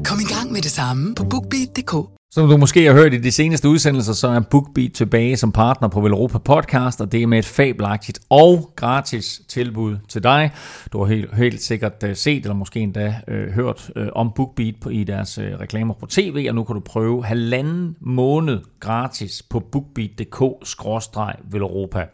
[0.06, 2.23] Kom i gang med det samme på BookBeat.dk.
[2.34, 5.88] Som du måske har hørt i de seneste udsendelser, så er BookBeat tilbage som partner
[5.88, 10.52] på Velropa Podcast, og det er med et fabelagtigt og gratis tilbud til dig.
[10.94, 14.76] Du har helt, helt sikkert øh, set, eller måske endda øh, hørt øh, om BookBeat
[14.82, 19.44] på, i deres øh, reklamer på tv, og nu kan du prøve halvanden måned gratis
[19.50, 22.06] på bookbeat.dk-velropa.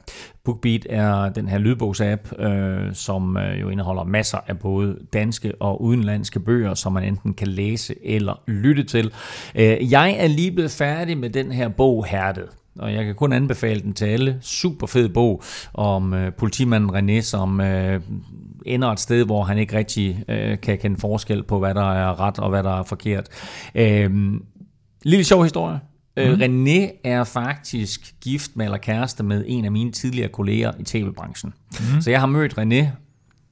[0.50, 5.82] BookBeat er den her lydbogsapp, øh, som øh, jo indeholder masser af både danske og
[5.82, 9.12] udenlandske bøger, som man enten kan læse eller lytte til.
[9.56, 12.46] Øh, jeg er lige blevet færdig med den her bog, Hærdet.
[12.80, 14.38] Og jeg kan kun anbefale den til alle.
[14.42, 18.02] Super fed bog om øh, politimanden René, som øh,
[18.66, 22.20] ender et sted, hvor han ikke rigtig øh, kan kende forskel på, hvad der er
[22.20, 23.28] ret og hvad der er forkert.
[23.76, 24.12] Øh,
[25.04, 25.80] lille sjov historie.
[26.28, 26.42] Mm.
[26.42, 31.54] René er faktisk gift med eller kæreste med en af mine tidligere kolleger i tv-branchen.
[31.72, 32.02] Mm.
[32.02, 32.86] Så jeg har mødt René,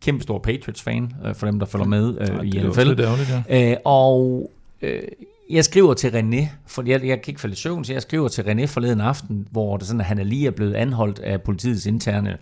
[0.01, 2.83] kæmpe stor Patriots-fan, øh, for dem, der følger med øh, i det NFL.
[2.83, 3.71] lidt ærgerligt, ja.
[3.71, 4.51] Øh, og
[4.81, 5.01] øh,
[5.49, 8.27] jeg skriver til René, for jeg, jeg kan ikke falde i søvn, så jeg skriver
[8.27, 11.41] til René forleden aften, hvor det sådan, at han er lige er blevet anholdt af
[11.41, 12.37] politiets interne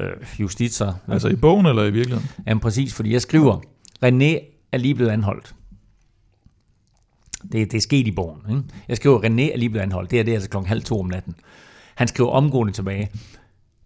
[0.00, 0.08] øh,
[0.40, 0.92] justitser.
[1.08, 2.30] Altså i bogen eller i virkeligheden?
[2.46, 3.60] Jamen præcis, fordi jeg skriver,
[4.04, 4.40] René
[4.72, 5.54] er lige blevet anholdt.
[7.52, 8.40] Det, det er sket i bogen.
[8.50, 8.62] Ikke?
[8.88, 10.10] Jeg skriver, René er lige blevet anholdt.
[10.10, 11.34] Det er det altså klokken halv to om natten.
[11.94, 13.10] Han skriver omgående tilbage.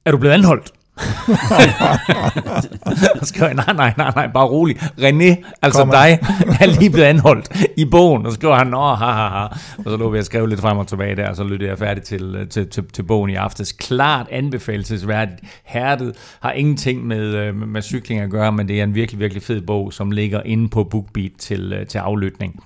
[0.05, 0.73] Er du blevet anholdt?
[3.19, 4.77] Så skriver jeg, nej, nej, nej, nej, bare rolig.
[4.83, 6.19] René, altså Kom dig,
[6.61, 8.27] er lige blevet anholdt i bogen.
[8.27, 9.45] Og så skriver han, nå, ha, ha, ha.
[9.79, 11.79] Og så lå vi at skrive lidt frem og tilbage der, og så lyttede jeg
[11.79, 13.73] færdig til, til, til, til bogen i aftes.
[13.73, 15.41] Klart anbefalesværdigt.
[15.65, 19.21] Hærdet har ingenting med, øh, med, med cykling at gøre, men det er en virkelig,
[19.21, 22.63] virkelig fed bog, som ligger inde på BookBeat til, øh, til aflytning.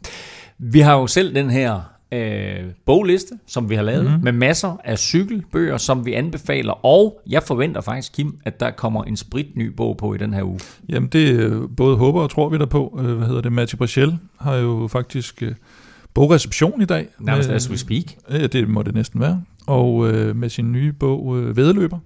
[0.59, 1.81] Vi har jo selv den her
[2.13, 4.25] øh, bogliste, som vi har lavet, mm.
[4.25, 9.05] med masser af cykelbøger, som vi anbefaler, og jeg forventer faktisk, Kim, at der kommer
[9.05, 10.61] en spritny bog på i den her uge.
[10.89, 12.99] Jamen det øh, både håber og tror vi der på.
[13.03, 13.53] Øh, Hvad hedder det?
[13.53, 15.55] Mathieu Brachel har jo faktisk øh,
[16.15, 17.09] bogreception i dag.
[17.19, 18.05] Nærmest Med- as we speak.
[18.31, 19.43] Ja, det må det næsten være.
[19.67, 21.99] Og øh, med sin nye bog, øh, Vedeløber,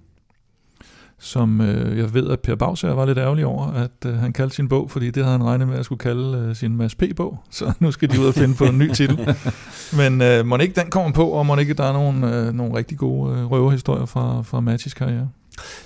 [1.19, 4.55] som øh, jeg ved, at Per Bagsager var lidt ærgerlig over, at øh, han kaldte
[4.55, 7.39] sin bog, fordi det havde han regnet med at skulle kalde øh, sin Mads P-bog.
[7.49, 9.35] Så nu skal de ud og finde på en ny titel.
[9.99, 12.77] Men øh, må ikke den kommer på, og må ikke der er nogle, øh, nogle
[12.77, 15.29] rigtig gode øh, røverhistorier fra, fra Mathis karriere.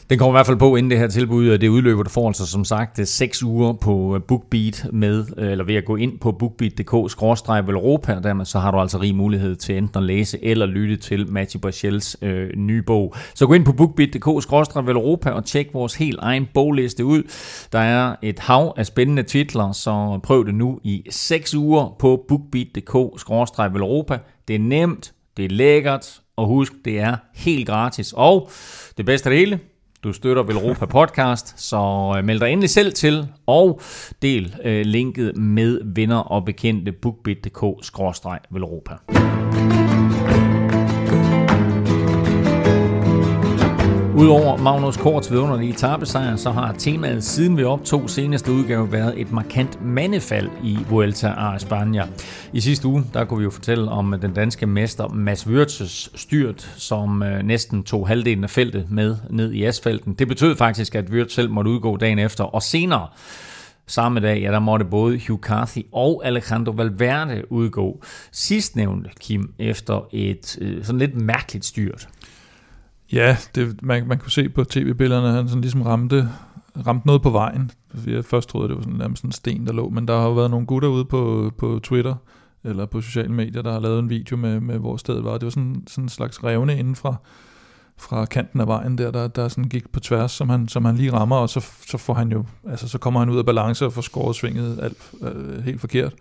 [0.10, 2.28] Den kommer i hvert fald på inden det her tilbud, og det udløber, du får
[2.28, 6.20] altså som sagt øh, 6 uger på øh, BookBeat med, eller ved at gå ind
[6.20, 10.98] på bookbeat.dk-europa, dermed så har du altså rig mulighed til enten at læse eller lytte
[10.98, 13.16] til Mathieu Brachels øh, nye bog.
[13.36, 17.24] Så gå ind på bookbeat.dk-europa og tjek vores helt egen bogliste ud.
[17.72, 22.26] Der er et hav af spændende titler, så prøv det nu i 6 uger på
[22.28, 24.18] bookbeat.dk-europa.
[24.48, 28.14] Det er nemt, det er lækkert, og husk, det er helt gratis.
[28.18, 28.50] Og
[28.98, 29.60] det bedste af det hele,
[30.04, 33.82] du støtter Velropa Podcast, så øh, meld dig endelig selv til, og
[34.22, 38.94] del øh, linket med venner og bekendte bookbit.dk-velropa.
[44.24, 49.32] Udover Magnus Korts vidunderlige tabesejr, så har temaet siden vi optog seneste udgave været et
[49.32, 52.08] markant mandefald i Vuelta a España.
[52.54, 56.74] I sidste uge, der kunne vi jo fortælle om den danske mester Mads Wirtzes styrt,
[56.78, 60.14] som øh, næsten tog halvdelen af feltet med ned i asfalten.
[60.14, 63.08] Det betød faktisk, at Wirtz selv måtte udgå dagen efter, og senere
[63.88, 68.04] Samme dag, ja, der måtte både Hugh Carthy og Alejandro Valverde udgå.
[68.32, 72.08] Sidstnævnte, Kim, efter et øh, sådan lidt mærkeligt styrt.
[73.14, 76.30] Ja, det, man, man kunne se på tv-billederne, at han sådan ligesom ramte,
[76.88, 77.72] ramte noget på vejen.
[78.08, 80.34] Jeg først troede, det var sådan, nærmest en sten, der lå, men der har jo
[80.34, 82.16] været nogle gutter ude på, på Twitter,
[82.64, 85.34] eller på sociale medier, der har lavet en video med, med hvor stedet var.
[85.34, 87.16] Det var sådan, sådan en slags revne inden fra,
[87.98, 90.96] fra kanten af vejen der, der, der sådan gik på tværs, som han, som han
[90.96, 93.86] lige rammer, og så, så får han jo, altså så kommer han ud af balance
[93.86, 96.14] og får skåret svinget alt øh, helt forkert.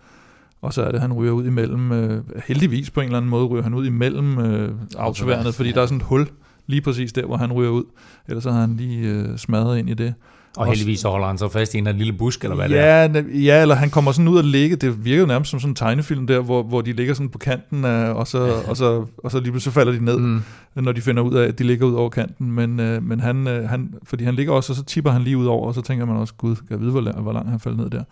[0.61, 3.45] Og så er det, han ryger ud imellem, øh, heldigvis på en eller anden måde
[3.45, 6.27] ryger han ud imellem øh, autoværnet, fordi der er sådan et hul
[6.67, 7.83] lige præcis der, hvor han ryger ud.
[8.27, 10.13] Ellers så har han lige øh, smadret ind i det.
[10.57, 12.85] Og heldigvis så holder han så fast i en lille busk, eller hvad det er.
[13.01, 14.75] ja, ja, eller han kommer sådan ud og ligge.
[14.75, 17.37] Det virker jo nærmest som sådan en tegnefilm der, hvor, hvor de ligger sådan på
[17.37, 20.41] kanten, og, så, og, så, og så lige pludselig falder de ned, mm.
[20.75, 22.51] når de finder ud af, at de ligger ud over kanten.
[22.51, 25.37] Men, øh, men han, øh, han, fordi han ligger også, og så tipper han lige
[25.37, 27.49] ud over, og så tænker man også, gud, kan jeg vide, hvor, lang- hvor langt
[27.49, 28.03] han falder ned der.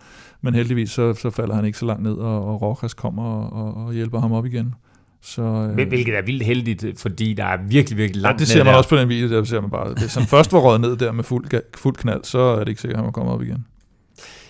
[0.42, 3.52] Men heldigvis så, så falder han ikke så langt ned, og, og Rojas kommer og,
[3.76, 4.74] og, og hjælper ham op igen.
[5.22, 8.48] Så, øh, Hvil- Hvilket er vildt heldigt, fordi der er virkelig, virkelig Ja, langt det
[8.48, 8.78] ned ser man der.
[8.78, 11.12] også på den video, der ser man bare, hvis han først var røget ned der
[11.12, 13.66] med fuld, fuld knald, så er det ikke sikkert, at han var kommet op igen.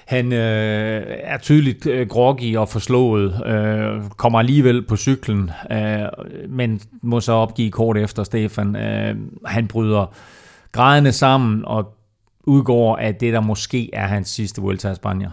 [0.06, 5.98] Han øh, er tydeligt øh, groggy og forslået, øh, kommer alligevel på cyklen, øh,
[6.48, 8.76] men må så opgive kort efter Stefan.
[8.76, 10.14] Øh, han bryder
[10.72, 11.94] grædende sammen og
[12.44, 15.28] udgår, at det der måske er hans sidste Vuelta a España.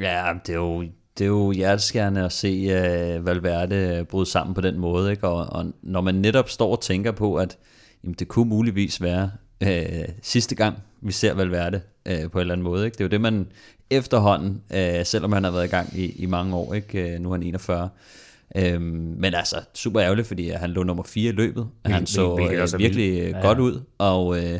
[0.00, 0.84] Ja, det er jo,
[1.18, 5.10] det er jo hjerteskærende at se uh, Valverde bryde sammen på den måde.
[5.10, 5.28] Ikke?
[5.28, 7.56] Og, og når man netop står og tænker på, at
[8.04, 9.30] jamen, det kunne muligvis være
[9.64, 12.84] uh, sidste gang, vi ser Valverde uh, på en eller anden måde.
[12.84, 12.94] Ikke?
[12.94, 13.46] Det er jo det, man
[13.90, 17.14] efterhånden, uh, selvom han har været i gang i, i mange år, ikke?
[17.14, 17.88] Uh, nu er han 41,
[18.56, 21.66] Øhm, men altså, super ærgerligt, fordi han lå nummer 4 i løbet.
[21.84, 24.58] Han så øh, virkelig øh, Ja, godt ud, og, øh,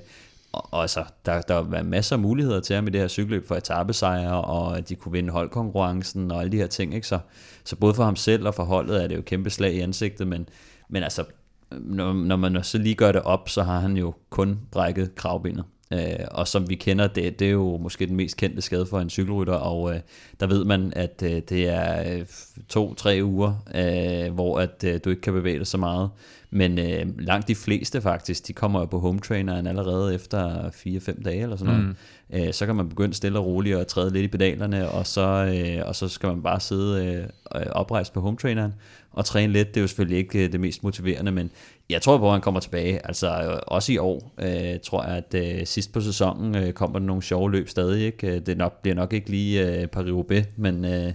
[0.57, 3.49] og, og altså, der, der var masser af muligheder til ham i det her cykelløb
[3.49, 6.95] for etappesejre, og at de kunne vinde holdkonkurrencen og alle de her ting.
[6.95, 7.07] Ikke?
[7.07, 7.19] Så,
[7.64, 9.81] så både for ham selv og for holdet er det jo et kæmpe slag i
[9.81, 10.49] ansigtet, men,
[10.88, 11.25] men altså,
[11.71, 15.64] når, når man så lige gør det op, så har han jo kun brækket kravbenet.
[15.92, 19.01] Øh, og som vi kender, det, det er jo måske den mest kendte skade for
[19.01, 20.01] en cykelrytter, og øh,
[20.40, 22.27] der ved man, at øh, det er øh,
[22.69, 26.11] to-tre uger, øh, hvor at øh, du ikke kan bevæge dig så meget.
[26.57, 31.23] Men øh, langt de fleste faktisk, de kommer jo på home traineren allerede efter 4-5
[31.23, 31.97] dage eller sådan noget.
[32.31, 32.47] Mm.
[32.47, 35.21] Øh, så kan man begynde stille og roligt og træde lidt i pedalerne, og så,
[35.21, 38.75] øh, og så skal man bare sidde øh, oprejst på home traineren
[39.12, 39.69] og træne lidt.
[39.69, 41.51] Det er jo selvfølgelig ikke øh, det mest motiverende, men
[41.90, 43.07] jeg tror på, at han kommer tilbage.
[43.07, 46.99] Altså øh, også i år øh, tror jeg, at øh, sidst på sæsonen øh, kommer
[46.99, 48.07] der nogle sjove løb stadig.
[48.07, 48.37] Ikke?
[48.37, 50.85] Øh, Det nok, bliver nok ikke lige øh, Paris-Roubaix, men...
[50.85, 51.12] Øh,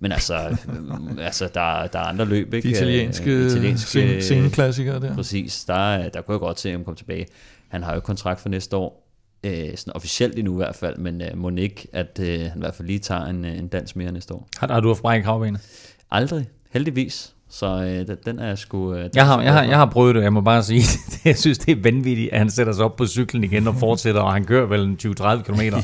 [0.00, 2.68] men altså, øh, altså der, der er andre løb, ikke?
[2.68, 5.14] De italienske, Øh, italienske scene, sceneklassikere der.
[5.14, 7.26] Præcis, der, er- der kunne jeg godt se, at han kom tilbage.
[7.68, 9.06] Han har jo kontrakt for næste år,
[9.44, 12.60] øh, sådan officielt endnu i hvert fald, men øh, må ikke, at øh, han i
[12.60, 14.48] hvert fald lige tager en, øh, en dans mere næste år.
[14.58, 15.60] Har, har du haft brækket kravbenet?
[16.10, 17.34] Aldrig, heldigvis.
[17.52, 18.94] Så øh, den, er jeg sgu...
[18.94, 20.82] Øh, den Jeg har, jeg, har, jeg har prøvet det, jeg må bare sige,
[21.24, 24.20] jeg synes, det er vanvittigt, at han sætter sig op på cyklen igen og fortsætter,
[24.20, 25.60] og han kører vel en 20-30 km,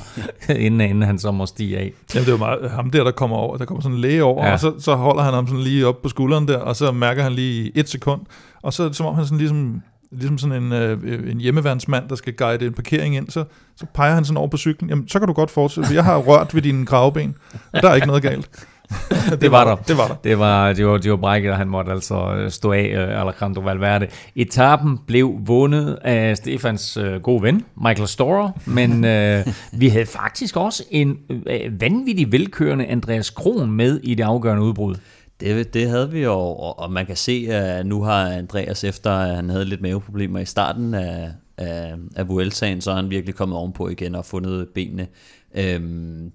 [0.66, 1.92] inden, inden han så må stige af.
[2.14, 4.24] Jamen, det er jo meget, ham der, der kommer over, der kommer sådan en læge
[4.24, 4.52] over, Ja.
[4.52, 7.22] og så, så holder han ham sådan lige op på skulderen der, og så mærker
[7.22, 8.20] han lige et sekund,
[8.62, 12.08] og så er det som om han sådan ligesom, ligesom sådan en, øh, en hjemmeværnsmand,
[12.08, 13.44] der skal guide en parkering ind, så,
[13.76, 16.04] så peger han sådan over på cyklen, jamen så kan du godt fortsætte, for jeg
[16.04, 17.34] har rørt ved dine kravben,
[17.72, 18.48] og der er ikke noget galt.
[19.40, 19.76] Det var der.
[19.76, 20.14] Det var der.
[20.24, 23.20] Det var, det var, det var brækket, og han måtte altså øh, stå af, øh,
[23.20, 24.06] Alejandro Valverde.
[24.36, 30.56] Etappen blev vundet af Stefans øh, gode ven, Michael Storer, men øh, vi havde faktisk
[30.56, 34.94] også en øh, vanvittig velkørende Andreas Kron med i det afgørende udbrud.
[35.40, 39.10] Det, det havde vi jo, og, og man kan se, at nu har Andreas, efter
[39.10, 43.34] at han havde lidt maveproblemer i starten af, af, af Vueltaen, så er han virkelig
[43.34, 45.06] kommet ovenpå igen og fundet benene.
[45.54, 46.32] Øhm,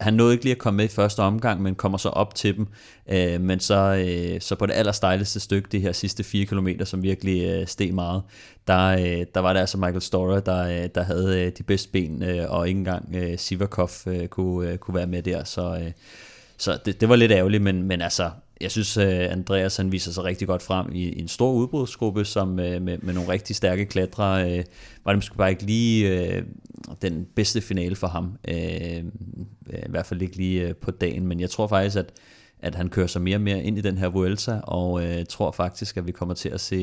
[0.00, 2.56] han nåede ikke lige at komme med i første omgang, men kommer så op til
[2.56, 2.66] dem.
[3.08, 7.02] Øh, men så, øh, så på det allerstejligste stykke, de her sidste 4 km, som
[7.02, 8.22] virkelig øh, steg meget,
[8.66, 11.88] der, øh, der var det altså Michael Storer, der, øh, der havde øh, de bedste
[11.92, 15.44] ben, øh, og ikke engang øh, Sivakov øh, kunne, øh, kunne være med der.
[15.44, 15.92] Så, øh,
[16.56, 20.12] så det, det var lidt ærgerligt, men, men altså, jeg synes, øh, Andreas han viser
[20.12, 23.56] sig rigtig godt frem i, i en stor udbrudsgruppe, som øh, med, med nogle rigtig
[23.56, 24.58] stærke klatre.
[24.58, 24.64] Øh,
[25.04, 26.42] var det måske bare ikke lige øh,
[27.02, 28.38] den bedste finale for ham.
[28.48, 32.12] Øh, øh I hvert fald ikke lige på dagen, men jeg tror faktisk, at
[32.64, 35.50] at han kører sig mere og mere ind i den her Vuelta, og øh, tror
[35.50, 36.76] faktisk, at vi kommer til at se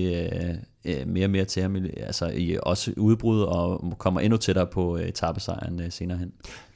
[0.86, 4.67] øh, mere og mere til ham, i- altså i også udbrud, og kommer endnu tættere
[4.67, 6.31] på øh, etappesejren øh, senere hen.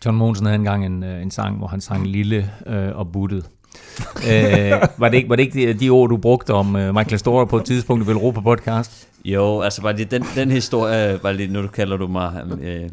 [0.06, 3.50] John Monsen havde engang en, en sang, hvor han sang lille øh, og buttet.
[4.32, 7.20] øh, var, det ikke, var det ikke de, de ord, du brugte om øh, Michael
[7.20, 9.08] Storer på et tidspunkt i Velropa podcast?
[9.26, 12.90] Jo, altså var det den, den historie, var det, nu du kalder du mig, øh,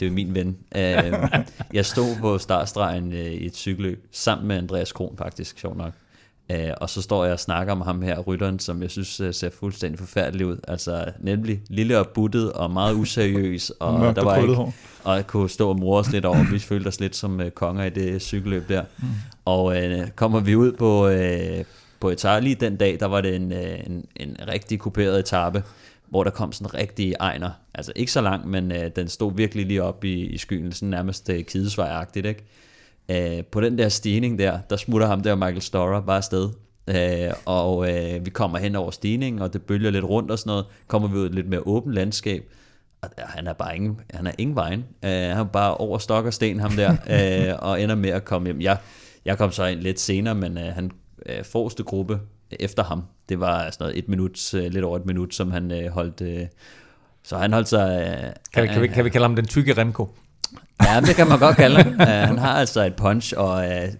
[0.00, 0.56] det er min ven.
[0.76, 1.12] Øh,
[1.72, 5.92] jeg stod på startstregen øh, i et cykelløb, sammen med Andreas Kron faktisk, sjov nok.
[6.50, 9.34] Øh, og så står jeg og snakker om ham her, rytteren, som jeg synes øh,
[9.34, 10.56] ser fuldstændig forfærdelig ud.
[10.68, 13.70] Altså nemlig lille og buttet og meget useriøs.
[13.70, 14.74] Og Mørkt der var ikke, hår.
[15.04, 16.50] og jeg kunne stå og more os lidt over.
[16.52, 18.84] Vi følte os lidt som øh, konger i det cykelløb der.
[18.98, 19.06] Mm.
[19.44, 21.64] Og øh, kommer vi ud på, øh,
[22.00, 25.62] på lige den dag, der var det en, øh, en, en rigtig kuperet etape,
[26.08, 27.50] hvor der kom sådan rigtig ejner.
[27.74, 30.88] Altså ikke så lang, men øh, den stod virkelig lige op i, i skyen, sådan
[30.88, 32.44] nærmest øh, kidesvejagtigt, ikke?
[33.08, 36.50] Øh, på den der stigning der, der smutter ham der Michael Storer bare afsted.
[36.88, 40.50] Øh, og øh, vi kommer hen over stigningen, og det bølger lidt rundt og sådan
[40.50, 40.64] noget.
[40.86, 42.42] Kommer vi ud i et lidt mere åbent landskab,
[43.02, 44.78] og han er bare ingen, han er ingen vejen.
[44.80, 48.24] Uh, han er bare over stok og sten, ham der, uh, og ender med at
[48.24, 48.60] komme hjem.
[48.60, 48.76] Jeg,
[49.24, 50.90] jeg kom så ind lidt senere, men uh, han
[51.26, 55.06] uh, forreste gruppe efter ham, det var sådan noget et minut, uh, lidt over et
[55.06, 56.20] minut, som han uh, holdt...
[56.20, 56.46] Uh,
[57.22, 58.16] så han holdt sig...
[58.18, 60.08] Uh, Kan vi, kan, vi, kan vi kalde ham den tykke Remco?
[60.82, 61.92] Ja, det kan man godt kalde ham.
[61.92, 63.92] Uh, han har altså et punch, og, uh,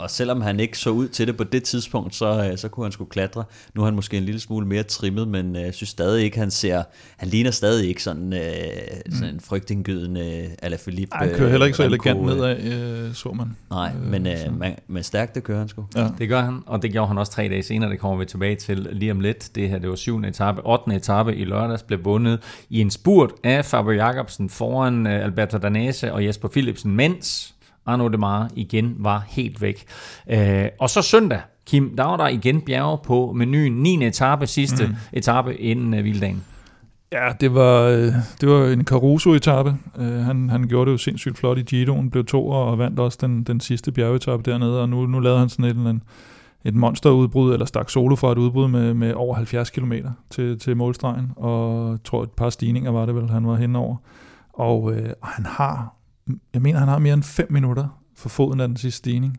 [0.00, 2.84] og selvom han ikke så ud til det på det tidspunkt, så, uh, så kunne
[2.84, 3.44] han skulle klatre.
[3.74, 6.38] Nu er han måske en lille smule mere trimmet, men jeg uh, synes stadig ikke,
[6.38, 6.82] han ser...
[7.16, 11.14] Han ligner stadig ikke sådan, uh, sådan en frygtindgydende ala Philippe.
[11.14, 13.56] Ej, han kører heller ikke så Remco, elegant øh, nedad, øh, så man.
[13.70, 15.86] Nej, men, uh, man, men stærkt det kører han sgu.
[15.96, 16.08] Ja.
[16.18, 17.90] Det gør han, og det gjorde han også tre dage senere.
[17.90, 19.50] Det kommer vi tilbage til lige om lidt.
[19.54, 20.60] Det her, det var syvende etape.
[20.64, 20.94] 8.
[20.94, 22.40] etape i lørdags blev vundet
[22.70, 27.54] i en spurt af Fabio Jacobsen foran uh, Alberto Danese og Jesper Philipsen, mens
[27.92, 29.84] Arno Demar igen var helt væk.
[30.32, 30.38] Uh,
[30.80, 33.72] og så søndag, Kim, der var der igen bjerge på menuen.
[33.72, 34.06] 9.
[34.06, 34.94] etape, sidste mm.
[35.12, 36.44] etape inden uh, vilddagen.
[37.12, 39.76] Ja, det var, øh, det var en Caruso-etappe.
[39.98, 43.18] Uh, han, han gjorde det jo sindssygt flot i Giroen, blev to og vandt også
[43.20, 46.02] den, den sidste bjergetappe dernede, og nu, nu lavede han sådan et, en,
[46.64, 49.92] et monsterudbrud, eller stak solo fra et udbrud med, med over 70 km
[50.30, 53.78] til, til målstregen, og jeg tror et par stigninger var det vel, han var henne
[53.78, 53.96] over.
[54.52, 55.94] Og, øh, og han har,
[56.54, 59.38] jeg mener, han har mere end 5 minutter for foden af den sidste stigning.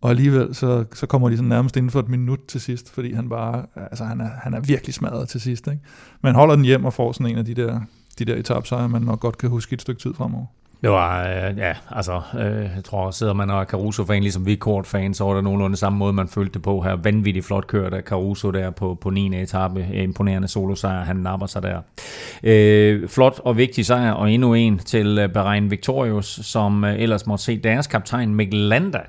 [0.00, 3.12] Og alligevel så, så kommer de sådan nærmest inden for et minut til sidst, fordi
[3.12, 5.66] han bare, altså han er, han er virkelig smadret til sidst.
[5.66, 5.80] Ikke?
[6.22, 7.80] Men holder den hjem og får sådan en af de der,
[8.18, 10.46] de der etapsejre, man nok godt kan huske et stykke tid fremover.
[10.82, 14.54] Det var, øh, ja, altså, øh, jeg tror, sidder man og er Caruso-fan, ligesom vi
[14.54, 16.96] kort-fan, så var der nogenlunde samme måde, man følte det på her.
[16.96, 19.42] Vanvittigt flot kørt af Caruso der på, på 9.
[19.42, 19.80] etape.
[19.94, 21.80] Øh, imponerende solosejr, han napper sig der.
[22.42, 27.26] Øh, flot og vigtig sejr, og endnu en til øh, Bahrain Victorious, som øh, ellers
[27.26, 29.00] måtte se deres kaptajn Mikkel Landa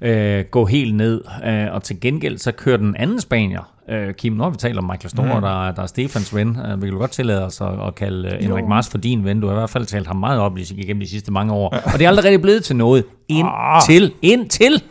[0.00, 1.24] øh, gå helt ned.
[1.46, 4.84] Øh, og til gengæld så kører den anden spanier, øh, Kim, når vi taler om
[4.84, 5.40] Michael Store, mm.
[5.40, 8.40] der, der er Stefans ven, øh, vi kan godt tillade os at, at kalde øh,
[8.40, 9.40] Henrik Mars for din ven.
[9.40, 11.68] Du har i hvert fald talt ham meget op igennem de sidste mange år.
[11.68, 13.04] Og det er aldrig rigtig blevet til noget.
[13.28, 14.82] Indtil, indtil.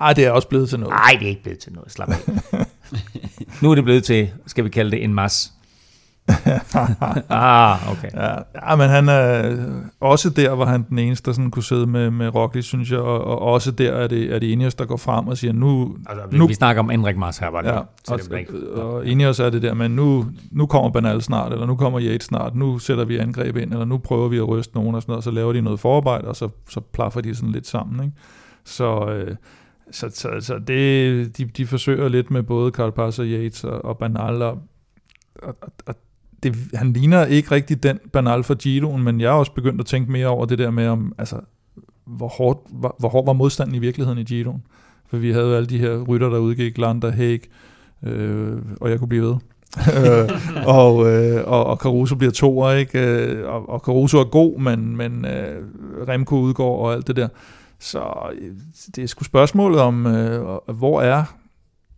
[0.00, 0.92] Ej, det er også blevet til noget.
[0.92, 1.92] Nej, det er ikke blevet til noget.
[1.92, 2.16] Slap af.
[3.62, 5.52] nu er det blevet til, skal vi kalde det en mas.
[7.28, 8.10] ah, okay.
[8.14, 9.56] Ja, ja, men han er
[10.00, 12.98] også der, hvor han den eneste, der sådan kunne sidde med, med Roglic, synes jeg,
[12.98, 15.96] og, og også der er det, er det Ineos, der går frem og siger, nu...
[16.06, 18.20] Altså, vi, nu vi snakker om Henrik Mars her, bare ja, og,
[18.84, 22.24] og Ineos er det der, men nu, nu kommer Banal snart, eller nu kommer Yates
[22.24, 25.10] snart, nu sætter vi angreb ind, eller nu prøver vi at ryste nogen og sådan
[25.10, 28.04] noget, og så laver de noget forarbejde, og så, så plaffer de sådan lidt sammen,
[28.04, 28.16] ikke?
[28.64, 29.08] Så...
[29.08, 29.36] Øh,
[29.90, 33.98] så, så, så det, de, de forsøger lidt med både Carapaz og Yates og, og
[33.98, 34.58] Banal, og,
[35.42, 35.56] og,
[35.86, 35.94] og
[36.52, 39.86] det, han ligner ikke rigtig den Banal for Giroen, men jeg er også begyndt at
[39.86, 41.40] tænke mere over det der med, om, altså,
[42.04, 44.62] hvor, hårdt, hvor, hvor hård var modstanden i virkeligheden i Giroen.
[45.08, 47.40] For vi havde alle de her rytter, der udgik, Lander, Haig,
[48.02, 49.36] øh, og jeg kunne blive ved.
[50.66, 52.98] og, øh, og, og Caruso bliver toer, ikke?
[52.98, 55.62] Øh, og, og Caruso er god, men, men øh,
[56.08, 57.28] Remco udgår og alt det der.
[57.78, 58.02] Så
[58.40, 58.52] øh,
[58.96, 61.24] det er sgu spørgsmålet om, øh, hvor er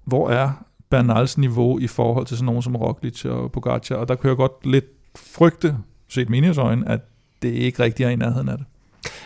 [0.05, 4.16] hvor er Bernals niveau i forhold til sådan nogen som Roglic og Pogacar, og der
[4.24, 4.84] jeg godt lidt
[5.16, 5.76] frygte,
[6.09, 7.01] set Minios øjne, at
[7.43, 8.66] det ikke rigtig er i nærheden af det.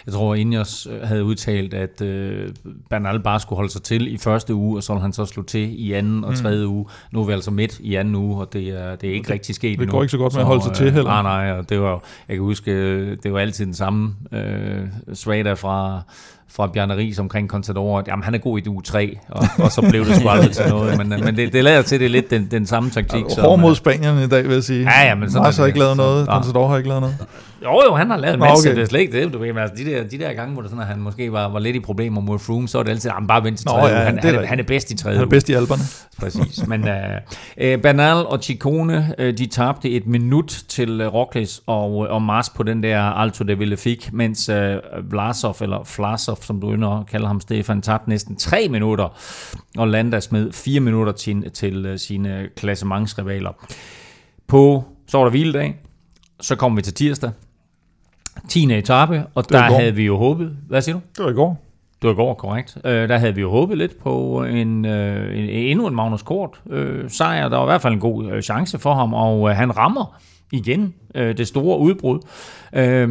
[0.07, 2.49] Jeg tror, Ineos havde udtalt, at øh,
[2.91, 5.81] Bernal bare skulle holde sig til i første uge, og så han så slå til
[5.87, 6.73] i anden og tredje mm.
[6.73, 6.87] uge.
[7.13, 9.35] Nu er vi altså midt i anden uge, og det er, det er ikke det,
[9.35, 11.23] rigtig sket Det går ikke så godt med at holde sig til heller.
[11.23, 15.53] Nej, nej, og det var, jeg kan huske, det var altid den samme øh, Svada
[15.53, 16.03] fra
[16.57, 19.86] fra Bjarne Ries omkring Contador, jamen han er god i uge 3, og, og så
[19.90, 22.30] blev det sgu aldrig til noget, men, men det, det lader til, det er lidt
[22.30, 23.24] den, den samme taktik.
[23.36, 24.82] Ja, hård mod Spanierne i dag, vil jeg sige.
[24.82, 27.16] Ja, ja, men sådan Mars har ikke lavet noget, Contador har ikke lavet noget.
[27.64, 28.76] Jo, jo, han har lavet en masse, okay.
[28.76, 29.32] det er slet ikke det.
[29.32, 31.48] Du ved, altså, de, der, de der gange, hvor det sådan, at han måske var,
[31.48, 33.66] var lidt i problemer mod Froome, så er det altid, at han bare venter til
[33.66, 35.82] tredje ja, han, han, er, han er bedst i tredje Han er bedst i alberne.
[36.20, 36.66] Præcis.
[36.66, 41.96] Men uh, uh, Bernal og Ciccone, uh, de tabte et minut til uh, Roglic og,
[41.96, 44.57] og Mars på den der Alto de Villefik, mens uh,
[45.11, 49.18] Vlasov, eller Vlasov, som du ynder at kalde ham, Stefan, tabte næsten tre minutter,
[49.78, 53.53] og Landa smed fire minutter til, til uh, sine klassementsrivaler.
[54.47, 55.76] På, så var der hviledag,
[56.40, 57.30] så kommer vi til tirsdag,
[58.49, 58.72] 10.
[58.72, 60.57] etape, og der havde vi jo håbet...
[60.68, 61.01] Hvad siger du?
[61.16, 61.62] Det var i går.
[62.03, 62.78] Det var i går, korrekt.
[62.84, 66.61] Øh, der havde vi jo håbet lidt på en, øh, en endnu en Magnus Kort
[66.70, 67.49] øh, sejr.
[67.49, 70.20] Der var i hvert fald en god øh, chance for ham, og øh, han rammer
[70.53, 72.18] igen øh, det store udbrud.
[72.72, 73.09] Øh,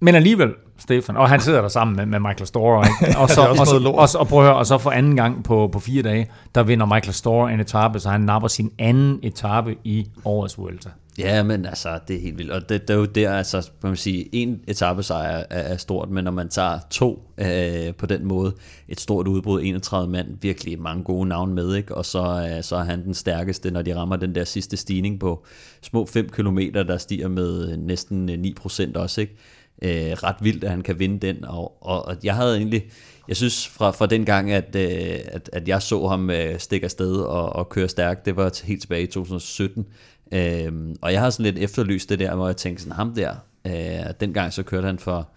[0.00, 3.18] men alligevel, Stefan, og han sidder der sammen med, med Michael Store, ikke?
[3.22, 5.44] Og, så, og, så, og, så, og, prøv at høre, og så for anden gang
[5.44, 9.20] på, på fire dage, der vinder Michael Store en etape, så han napper sin anden
[9.22, 10.88] etape i årets Vuelta.
[11.18, 12.50] Ja, men altså, det er helt vildt.
[12.50, 16.10] Og det, det er jo der, altså, man kan sige, en etappesejr er, er stort,
[16.10, 18.54] men når man tager to øh, på den måde,
[18.88, 21.94] et stort udbrud, 31 mand, virkelig mange gode navne med, ikke?
[21.94, 25.20] og så, øh, så er han den stærkeste, når de rammer den der sidste stigning
[25.20, 25.44] på
[25.82, 29.36] små 5 km, der stiger med næsten 9% også, ikke?
[29.82, 32.82] Øh, ret vildt, at han kan vinde den, og, og, og jeg havde egentlig,
[33.28, 36.84] jeg synes fra, fra den gang, at, øh, at, at jeg så ham øh, stikke
[36.84, 39.86] afsted og, og køre stærkt, det var helt tilbage i 2017,
[40.32, 43.34] Øh, og jeg har sådan lidt efterlyst det der, hvor jeg tænkte sådan, ham der,
[43.66, 45.28] øh, dengang så kørte han for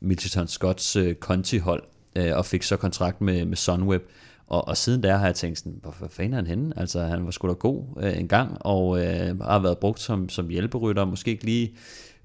[0.00, 1.82] Mitchelton Scotts øh, Conti-hold,
[2.16, 4.02] øh, og fik så kontrakt med, med Sunweb,
[4.46, 6.72] og, og siden der har jeg tænkt sådan, hvorfor fanden er han henne?
[6.76, 10.28] Altså han var sgu da god øh, en gang, og øh, har været brugt som,
[10.28, 11.74] som hjælperytter, måske ikke lige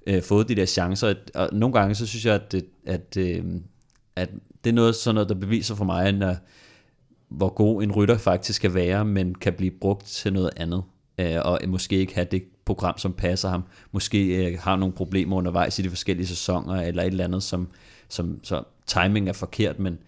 [0.06, 3.44] øh, fået de der chancer, og nogle gange så synes jeg, at, det, at, øh,
[4.16, 4.30] at
[4.64, 6.36] det er noget, sådan noget, der beviser for mig, når,
[7.28, 10.82] hvor god en rytter faktisk kan være, men kan blive brugt til noget andet.
[11.18, 13.64] Øh, og måske ikke have det program, som passer ham.
[13.92, 17.68] Måske øh, har nogle problemer undervejs i de forskellige sæsoner, eller et eller andet, som,
[18.08, 19.98] som så timing er forkert, men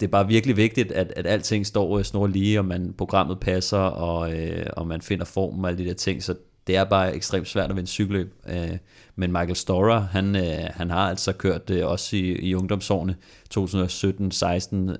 [0.00, 3.78] det er bare virkelig vigtigt, at, at alting står snor lige, og man, programmet passer,
[3.78, 6.34] og, øh, og man finder formen og alle de der ting, så
[6.66, 8.34] det er bare ekstremt svært at vinde cykelløb.
[8.48, 8.78] Øh,
[9.16, 13.16] men Michael Storer, han, øh, han har altså kørt det også i, i ungdomsårene,
[13.54, 13.56] 2017-16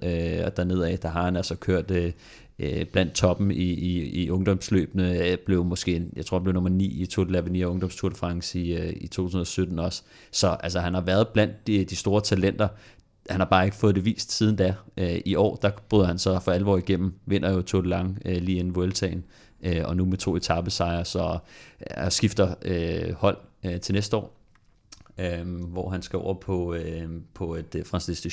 [0.07, 2.13] øh, og dernede af, der har han altså kørt øh,
[2.59, 6.71] øh, blandt toppen i, i, i ungdomsløbene, øh, blev måske, jeg tror, han blev nummer
[6.71, 10.03] 9 i Tour de l'Avenir Ungdomstour de France i, i 2017 også.
[10.31, 12.69] Så altså, han har været blandt de, de store talenter.
[13.31, 14.75] Han har bare ikke fået det vist siden da.
[15.25, 18.59] I år, der bryder han så for alvor igennem, vinder jo Tour de Lang lige
[18.59, 19.25] inden Vueltaen,
[19.63, 21.39] øh, og nu med to etappesejre, så
[21.99, 24.37] øh, skifter øh, hold øh, til næste år,
[25.19, 28.31] øh, hvor han skal over på, øh, på et øh, Francis de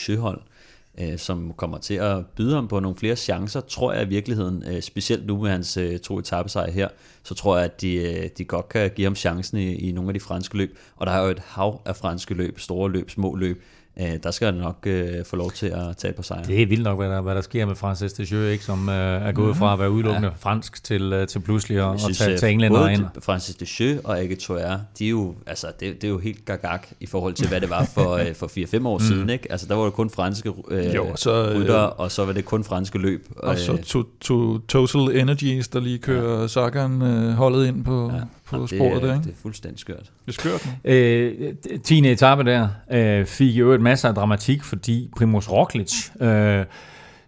[1.00, 4.64] øh, som kommer til at byde ham på nogle flere chancer, tror jeg i virkeligheden,
[4.68, 6.88] øh, specielt nu med hans øh, to etappesejre her,
[7.24, 10.10] så tror jeg, at de, øh, de godt kan give ham chancen i, i nogle
[10.10, 10.78] af de franske løb.
[10.96, 13.64] Og der er jo et hav af franske løb, store løb, små løb,
[14.00, 16.44] øh, der skal han nok øh, få lov til at tage på sejr.
[16.44, 18.96] Det er vildt nok, hvad der, hvad der sker med Francis Desjeux, ikke, som øh,
[18.96, 19.60] er gået mm-hmm.
[19.60, 20.34] fra at være udelukkende ja.
[20.40, 23.06] fransk til, øh, til pludselig at, synes, at tage, tage englænder ind.
[23.22, 26.80] Francis Desjeux og Age Toer, de er jo, altså, det, det er jo helt gagag
[27.00, 29.04] i forhold til, hvad det var for, øh, for 4-5 år mm.
[29.04, 29.30] siden.
[29.30, 29.52] Ikke?
[29.52, 32.46] Altså, der var det kun franske øh, jo, så, øh, rytter, og så var det
[32.46, 33.28] kun franske løb.
[33.38, 36.48] Og så to, to, Total Energies, der lige kører ja.
[36.48, 39.24] Sagan øh, holdet ind på, ja på ja, sporet der, ikke?
[39.24, 40.12] Det er fuldstændig skørt.
[40.26, 40.70] Det er skørt.
[40.86, 42.12] Øh, 10.
[42.12, 46.66] etape der øh, fik jo et masser af dramatik, fordi Primoz Roglic øh,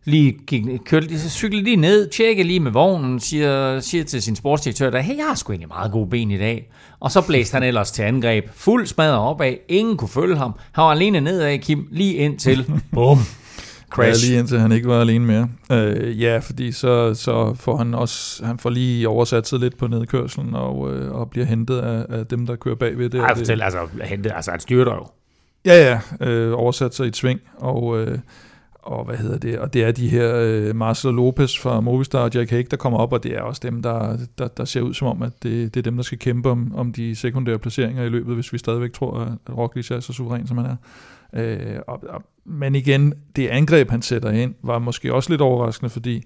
[0.05, 4.89] lige gik, kørte, cyklede lige ned, tjekkede lige med vognen, siger, siger til sin sportsdirektør,
[4.89, 6.71] der, hey, jeg har sgu egentlig meget gode ben i dag.
[6.99, 10.53] Og så blæste han ellers til angreb, fuld smadret opad, ingen kunne følge ham.
[10.71, 13.17] Han var alene nedad, Kim, lige ind til, bum,
[13.95, 14.23] Crash.
[14.23, 15.49] Ja, lige indtil han ikke var alene mere.
[15.71, 19.87] Øh, ja, fordi så, så får han også, han får lige oversat sig lidt på
[19.87, 23.19] nedkørselen og, øh, og bliver hentet af, af dem, der kører bagved det.
[23.21, 25.07] Ej, fortæl, altså, hentet, altså han styrter jo.
[25.65, 28.17] Ja, ja, øh, oversat sig i tving, og, øh,
[28.81, 32.35] og hvad hedder det, og det er de her øh, Marcelo Lopez fra Movistar og
[32.35, 34.93] Jack Hague, der kommer op, og det er også dem, der, der, der ser ud
[34.93, 38.03] som om, at det, det er dem, der skal kæmpe om, om de sekundære placeringer
[38.03, 40.75] i løbet, hvis vi stadigvæk tror, at Roglic er så suveræn, som han er.
[41.35, 45.89] Øh, og, og, men igen, det angreb, han sætter ind, var måske også lidt overraskende,
[45.89, 46.23] fordi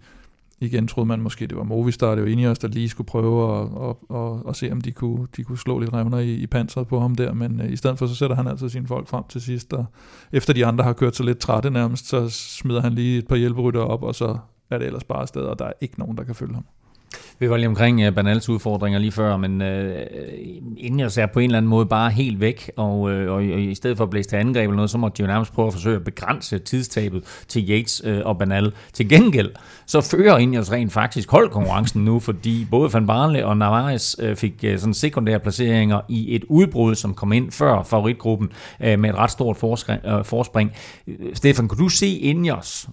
[0.60, 3.68] igen troede man måske, det var Movistar, det var Ineos, der lige skulle prøve at,
[3.90, 6.88] at, at, at se, om de kunne, de kunne slå lidt revner i, i panseret
[6.88, 9.24] på ham der, men øh, i stedet for, så sætter han altså sine folk frem
[9.30, 9.86] til sidst, og
[10.32, 13.36] efter de andre har kørt så lidt trætte nærmest, så smider han lige et par
[13.36, 14.38] hjælperytter op, og så
[14.70, 16.66] er det ellers bare afsted, og der er ikke nogen, der kan følge ham.
[17.40, 19.68] Vi var lige omkring uh, Banals udfordringer lige før, men uh,
[20.78, 23.44] inden jeg ser på en eller anden måde bare helt væk, og, uh, og, og
[23.44, 25.68] i stedet for at blæse til angreb eller noget, så måtte de jo nærmest prøve
[25.68, 28.74] at forsøge at begrænse tidstabet til Yates uh, og Banal.
[28.94, 29.52] Til gengæld,
[29.86, 34.66] så fører Ineos rent faktisk holdkonkurrencen nu, fordi både Van Barle og Navarez uh, fik
[34.68, 39.16] uh, sådan sekundære placeringer i et udbrud, som kom ind før favoritgruppen uh, med et
[39.16, 40.72] ret stort forspring.
[41.34, 42.90] Stefan, kunne du se Ineos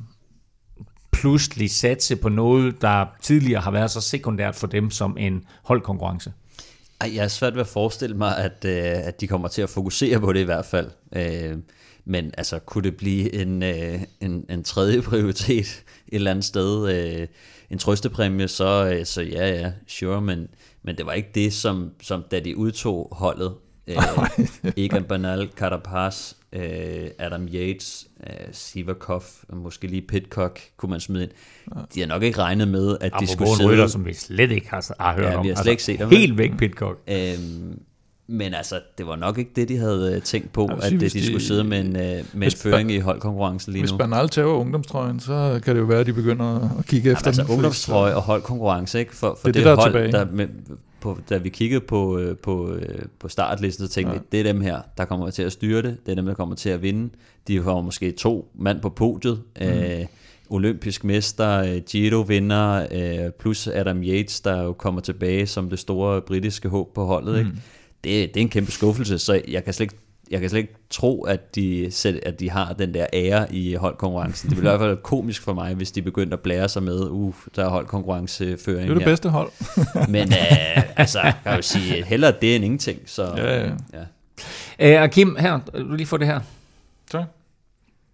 [1.20, 6.32] pludselig satse på noget, der tidligere har været så sekundært for dem som en holdkonkurrence?
[7.00, 9.70] Ej, jeg er svært ved at forestille mig, at, øh, at de kommer til at
[9.70, 10.90] fokusere på det i hvert fald.
[11.16, 11.58] Øh,
[12.04, 16.88] men altså, kunne det blive en, øh, en, en tredje prioritet et eller andet sted?
[16.88, 17.28] Øh,
[17.70, 20.48] en trøstepræmie, så, øh, så ja, ja, sure, men,
[20.82, 23.54] men det var ikke det, som, som da de udtog holdet.
[23.86, 23.96] Øh,
[24.84, 31.30] Egan Bernal, Carapaz, øh, Adam Yates, øh, Sivakov, måske lige Pitcock kunne man smide ind.
[31.94, 33.70] De har nok ikke regnet med, at Apropos de skulle sidde...
[33.70, 35.44] rytter, som vi slet ikke har, har hørt ja, om.
[35.44, 36.08] vi har slet altså, ikke set dem.
[36.08, 36.98] Helt væk Pitcock.
[37.08, 37.80] Øhm,
[38.28, 41.08] men altså, det var nok ikke det, de havde øh, tænkt på, at sige, de,
[41.08, 43.88] de skulle sidde med en, øh, med en føring i holdkonkurrencen lige nu.
[43.88, 47.26] Hvis Bernal tager ungdomstrøjen, så kan det jo være, at de begynder at kigge efter
[47.26, 47.50] altså, den.
[47.50, 49.16] ungdomstrøje og holdkonkurrence, ikke?
[49.16, 50.46] For, for det, det, det, der hold, der med,
[51.14, 54.18] på, da vi kiggede på, øh, på, øh, på startlisten, så tænkte ja.
[54.18, 56.34] vi, det er dem her, der kommer til at styre det, det er dem, der
[56.34, 57.10] kommer til at vinde.
[57.48, 59.66] De har måske to mand på podiet, mm.
[59.66, 60.06] øh,
[60.48, 66.20] olympisk mester, øh, Giro-vinder, øh, plus Adam Yates, der jo kommer tilbage som det store
[66.20, 67.34] britiske håb på holdet.
[67.34, 67.38] Mm.
[67.38, 67.52] Ikke?
[68.04, 70.74] Det, det er en kæmpe skuffelse, så jeg kan slet ikke jeg kan slet ikke
[70.90, 74.48] tro, at de, selv, at de har den der ære i holdkonkurrencen.
[74.50, 76.82] Det ville i hvert fald være komisk for mig, hvis de begyndte at blære sig
[76.82, 79.10] med, uh, der er holdkonkurrenceføring Det er det her.
[79.10, 79.50] bedste hold.
[80.08, 82.98] Men øh, altså, kan jeg jo sige, hellere det end ingenting.
[83.06, 83.70] Så, Ja, ja.
[84.78, 84.96] ja.
[84.96, 86.40] Øh, og Kim, her, du lige få det her.
[87.10, 87.18] Så.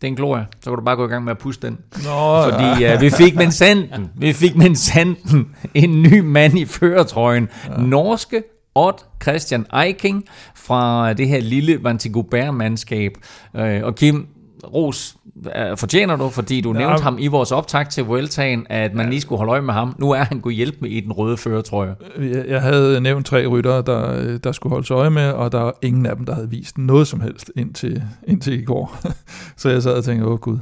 [0.01, 0.47] Det er en glorie.
[0.61, 1.79] Så kan du bare gå i gang med at puste den.
[2.05, 6.65] Nå, Fordi uh, vi fik med sanden, vi fik med sanden en ny mand i
[6.65, 7.49] førertrøjen.
[7.69, 7.77] Ja.
[7.83, 8.43] Norske
[8.75, 13.13] Odd Christian Eiking fra det her lille Vantigobert-mandskab.
[13.55, 14.27] Uh, og Kim,
[14.75, 16.79] Ros uh, fortjener du, fordi du Ja.
[16.79, 19.95] nævnte ham i vores optag til Vueltaen, at man lige skulle holde øje med ham.
[19.99, 21.95] Nu er han gået hjælp med i den røde førertrøje.
[22.19, 25.75] Jeg, jeg havde nævnt tre ryttere, der, der skulle holdes øje med, og der var
[25.83, 28.97] ingen af dem, der havde vist noget som helst indtil, indtil i går.
[29.57, 30.59] så jeg sad og tænkte, åh gud.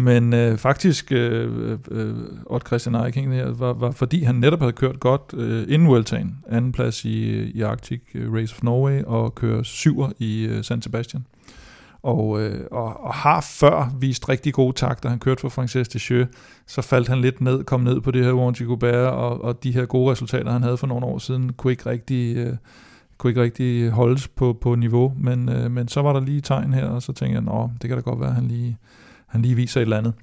[0.00, 2.14] Men øh, faktisk, øh, øh, øh
[2.46, 6.36] Odd Christian Eiking her, var, var fordi han netop havde kørt godt øh, inden Vueltaen,
[6.48, 10.64] anden plads i, øh, i Arctic øh, Race of Norway, og kører syver i øh,
[10.64, 11.26] San Sebastian.
[12.02, 15.08] Og, øh, og, og har før vist rigtig gode takter.
[15.08, 16.28] Han kørte for Frances Descheux,
[16.66, 19.72] så faldt han lidt ned, kom ned på det her Warren Gobert, og, og de
[19.72, 22.56] her gode resultater, han havde for nogle år siden, kunne ikke rigtig, øh,
[23.18, 25.12] kunne ikke rigtig holdes på, på niveau.
[25.18, 27.88] Men, øh, men så var der lige tegn her, og så tænkte jeg, nå, det
[27.88, 28.78] kan da godt være, at han lige,
[29.30, 30.14] han lige viser et eller andet.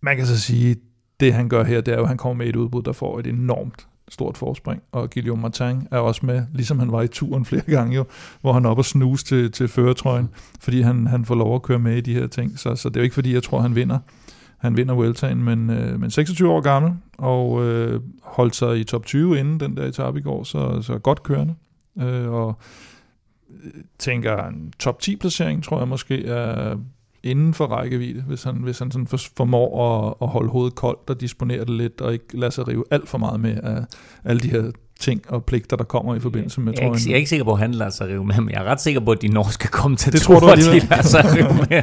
[0.00, 0.76] Man kan så sige,
[1.20, 3.18] det han gør her, det er jo, at han kommer med et udbud, der får
[3.18, 7.44] et enormt stort forspring, og Guillaume Martin er også med, ligesom han var i turen
[7.44, 8.04] flere gange jo,
[8.40, 10.28] hvor han er og snuse til, til føretrøjen,
[10.60, 12.96] fordi han, han får lov at køre med i de her ting, så, så det
[12.96, 13.98] er jo ikke fordi, jeg tror, han vinder.
[14.58, 19.06] Han vinder Vueltaen, men, øh, men 26 år gammel, og øh, holdt sig i top
[19.06, 21.54] 20 inden den der etape i går, så, så godt kørende.
[22.00, 22.58] Øh, og
[23.64, 26.76] øh, tænker, en top 10 placering, tror jeg måske er
[27.22, 29.06] inden for rækkevidde, hvis han, hvis han sådan
[29.36, 32.84] formår at, at holde hovedet koldt og disponere det lidt, og ikke lade sig rive
[32.90, 33.84] alt for meget med af
[34.24, 37.08] alle de her ting og pligter, der kommer i forbindelse med Jeg er, ikke, trøjen.
[37.08, 38.80] jeg er ikke sikker på, at han lader sig rive med, men jeg er ret
[38.80, 41.82] sikker på, at de norske kommentatorer, Det tror du de lader sig rive med.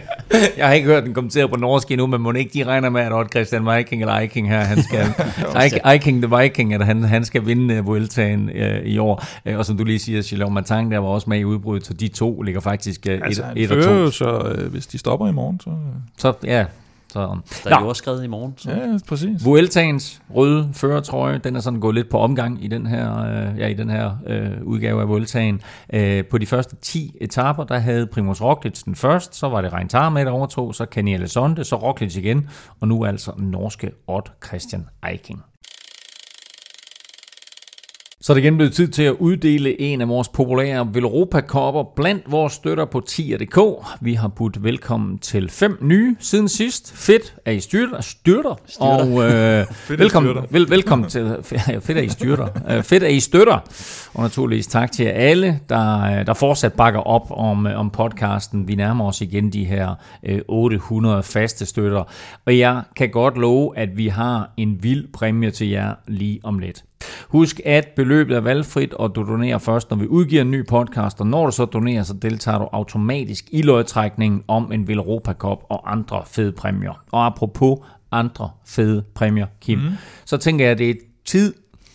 [0.57, 3.01] Jeg har ikke hørt den kommentere på norsk endnu, men må ikke de regner med,
[3.01, 5.05] at Odd Christian Viking eller Viking her, han skal,
[5.91, 9.26] Viking the Viking, at han, han skal vinde uh, Vueltaen uh, i år.
[9.49, 11.93] Uh, og som du lige siger, Chilon Martin, der var også med i udbruddet, så
[11.93, 14.11] de to ligger faktisk uh, Altså, et, et og to.
[14.11, 15.70] så øh, hvis de stopper i morgen, så...
[16.18, 16.66] Så ja,
[17.16, 17.38] så...
[17.63, 18.53] Der er jordskred i morgen.
[18.57, 18.72] Så.
[18.72, 19.45] Ja, præcis.
[19.45, 23.68] Vueltaens røde førertrøje, den er sådan gået lidt på omgang i den her, øh, ja,
[23.68, 25.61] i den her øh, udgave af Vueltaen.
[25.93, 29.74] Øh, på de første 10 etaper, der havde Primoz Roglic den først, så var det
[29.74, 32.49] Rein med, der overtog, så Kenny Alessandro, så Roglic igen,
[32.80, 35.43] og nu altså norske Odd Christian Eiking.
[38.26, 42.23] Så er det igen blevet tid til at uddele en af vores populære Velropa-kopper blandt
[42.32, 43.59] vores støtter på tier.dk.
[44.01, 46.93] Vi har budt velkommen til fem nye siden sidst.
[46.95, 48.01] Fedt, at I styrter.
[48.01, 48.55] styrter.
[48.80, 49.65] Og øh,
[49.99, 50.47] velkommen, styrter.
[50.49, 51.36] vel, velkommen til...
[51.51, 52.47] Ja, fedt, at I styrter.
[52.69, 53.59] Øh, fedt, at I støtter.
[54.16, 57.89] Og naturligvis tak til jer alle, der, øh, der fortsat bakker op om, øh, om
[57.89, 58.68] podcasten.
[58.68, 62.03] Vi nærmer os igen de her øh, 800 faste støtter.
[62.45, 66.59] Og jeg kan godt love, at vi har en vild præmie til jer lige om
[66.59, 66.84] lidt.
[67.30, 71.22] Husk, at beløbet er valgfrit, og du donerer først, når vi udgiver en ny podcast,
[71.22, 75.59] og når du så donerer, så deltager du automatisk i lodtrækningen om en Villeuropa Cup
[75.70, 77.03] og andre fede præmier.
[77.11, 77.80] Og apropos
[78.11, 79.91] andre fede præmier, Kim, mm.
[80.26, 80.93] så tænker jeg, at det er
[81.26, 81.53] tid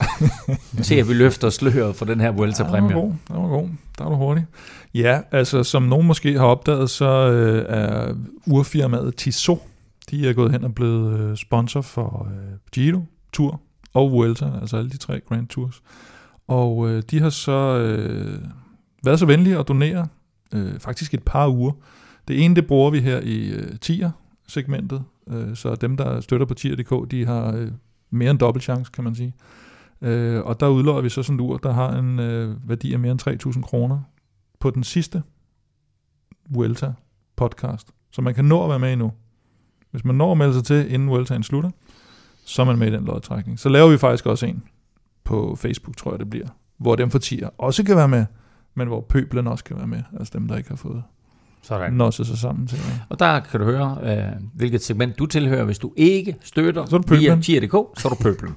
[0.84, 2.94] til, at vi løfter sløret for den her Ja, den Vuelta-præmie.
[2.94, 3.12] var god.
[3.28, 3.68] Den var god.
[3.98, 4.46] Der er du hurtig.
[4.94, 8.14] Ja, altså som nogen måske har opdaget, så øh, er
[8.46, 9.58] urfirmaet Tissot,
[10.10, 13.00] de er gået hen og blevet øh, sponsor for øh, Giro,
[13.32, 13.60] Tour
[13.94, 15.82] og Vuelta, altså alle de tre Grand Tours.
[16.48, 18.38] Og øh, de har så øh,
[19.04, 20.06] været så venlige at donere
[20.54, 21.72] øh, faktisk et par uger.
[22.28, 26.54] Det ene, det bruger vi her i øh, tier-segmentet, øh, så dem, der støtter på
[26.54, 27.70] tier.dk, de har øh,
[28.10, 29.34] mere end dobbelt chance, kan man sige.
[30.02, 32.98] Øh, og der udløjer vi så sådan et ur, der har en øh, værdi af
[32.98, 34.00] mere end 3.000 kroner
[34.60, 35.22] på den sidste
[36.50, 36.92] Vuelta
[37.36, 37.88] podcast.
[38.12, 39.12] Så man kan nå at være med endnu.
[39.90, 41.70] Hvis man når at melde sig til, inden Vueltaen slutter,
[42.44, 43.58] så er man med i den lodtrækning.
[43.58, 44.62] Så laver vi faktisk også en
[45.24, 46.46] på Facebook, tror jeg det bliver,
[46.78, 48.26] hvor dem for tier også kan være med,
[48.74, 51.02] men hvor pøblen også kan være med, altså dem, der ikke har fået
[51.62, 51.92] Sådan.
[51.92, 52.78] nosset sig sammen til.
[53.08, 55.64] Og der kan du høre, øh, hvilket segment du tilhører.
[55.64, 57.20] Hvis du ikke støtter Så er du pøblen.
[57.20, 58.56] via tier.dk, så er du pøblen.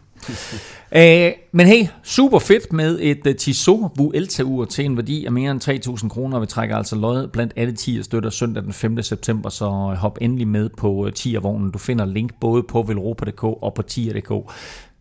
[0.91, 5.31] Æh, øh, men hey, super fedt med et uh, Tissot Vuelta-ur til en værdi af
[5.31, 6.39] mere end 3.000 kroner.
[6.39, 9.01] Vi trækker altså lod blandt alle 10 støtter søndag den 5.
[9.01, 11.71] september, så øh, hop endelig med på uh, tiervognen.
[11.71, 14.51] Du finder link både på velropa.dk og på tier.dk.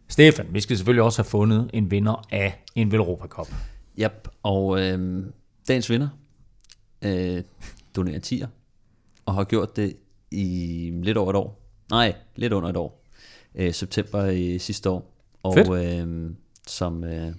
[0.08, 3.48] Stefan, vi skal selvfølgelig også have fundet en vinder af en Velropa Cup.
[3.98, 5.24] Yep, og øh,
[5.68, 6.08] dagens vinder
[7.04, 7.42] øh,
[7.96, 8.46] donerer 10'er,
[9.26, 9.96] og har gjort det
[10.30, 11.62] i lidt over et år.
[11.90, 13.04] Nej, lidt under et år.
[13.54, 15.11] Øh, september i sidste år.
[15.42, 16.30] Og øh,
[16.66, 17.32] som øh,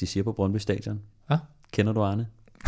[0.00, 1.00] de siger på Brøndby Stadion.
[1.30, 1.38] Ja.
[1.72, 2.26] Kender du Arne?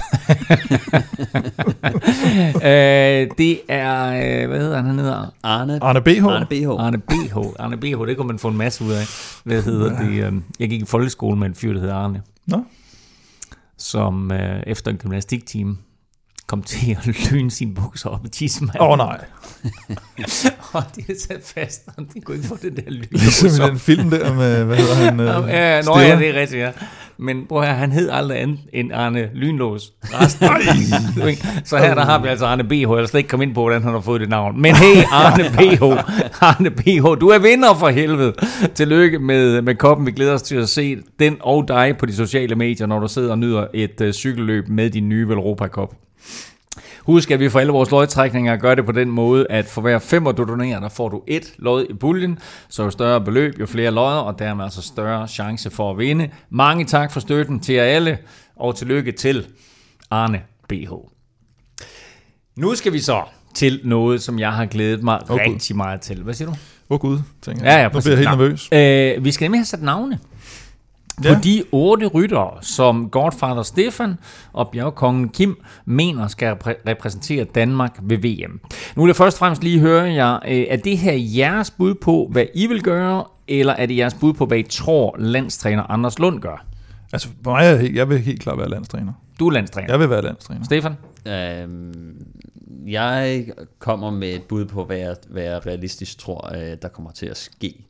[2.55, 5.35] øh, det er, øh, hvad hedder han, han hedder?
[5.43, 6.25] Arne, Arne BH.
[6.25, 6.69] Arne BH.
[6.69, 7.37] Arne BH.
[7.59, 9.05] Arne BH, det kunne man få en masse ud af.
[9.45, 10.09] Hvad hedder det?
[10.09, 12.23] Øh, jeg gik i folkeskole med en fyr, der hedder Arne.
[12.47, 12.65] Nå.
[13.77, 15.77] Som øh, efter en gymnastiktime
[16.53, 18.81] kom til at lyne sine bukser op i tidsmanden.
[18.81, 19.25] Åh oh, nej.
[20.73, 23.05] og det sat fast, og de kunne ikke få det der lyn.
[23.11, 25.21] Ligesom i den film der med, hvad hedder han?
[25.21, 26.09] Ja, Øh, ja, nå Stiller?
[26.09, 26.71] ja, det er rigtigt, ja.
[27.19, 29.93] Men her, han hed aldrig andet end Arne Lynlås.
[30.03, 30.49] Resten.
[31.65, 32.73] Så her der har vi altså Arne BH.
[32.73, 34.63] Jeg vil slet ikke komme ind på, hvordan han har fået det navn.
[34.63, 35.83] Men hey, Arne BH.
[36.49, 38.35] Arne BH, du er vinder for helvede.
[38.75, 40.07] Tillykke med, med koppen.
[40.07, 43.09] Vi glæder os til at se den og dig på de sociale medier, når du
[43.09, 45.95] sidder og nyder et uh, cykelløb med din nye Velropa Cup.
[47.05, 49.99] Husk, at vi for alle vores lodtrækninger gør det på den måde, at for hver
[49.99, 52.39] femmer du donerer, der får du et lod i puljen,
[52.69, 56.29] så jo større beløb, jo flere lodder, og dermed altså større chance for at vinde.
[56.51, 58.19] Mange tak for støtten til jer alle,
[58.57, 59.47] og tillykke til
[60.11, 60.93] Arne BH.
[62.57, 63.23] Nu skal vi så
[63.55, 66.23] til noget, som jeg har glædet mig oh, rigtig meget til.
[66.23, 66.53] Hvad siger du?
[66.91, 67.79] Åh oh, gud, tænker Ja, jeg.
[67.79, 68.71] ja, nu bliver jeg helt præcis.
[68.73, 69.17] nervøs.
[69.19, 70.19] Øh, vi skal nemlig have sat navne
[71.25, 71.35] Ja.
[71.35, 74.15] på de otte ryttere, som Godfather Stefan
[74.53, 78.61] og bjergkongen Kim mener skal repræ- repræsentere Danmark ved VM.
[78.97, 81.95] Nu vil jeg først og fremmest lige høre jer, øh, er det her jeres bud
[81.95, 85.83] på, hvad I vil gøre, eller er det jeres bud på, hvad I tror, landstræner
[85.91, 86.65] Anders Lund gør?
[87.13, 89.13] Altså, for mig er helt, jeg vil helt klart være landstræner.
[89.39, 89.89] Du er landstræner.
[89.93, 90.65] Jeg vil være landstræner.
[90.65, 90.93] Stefan?
[91.27, 92.17] Øhm,
[92.87, 93.45] jeg
[93.79, 97.27] kommer med et bud på, hvad jeg, hvad jeg realistisk tror, øh, der kommer til
[97.27, 97.85] at ske.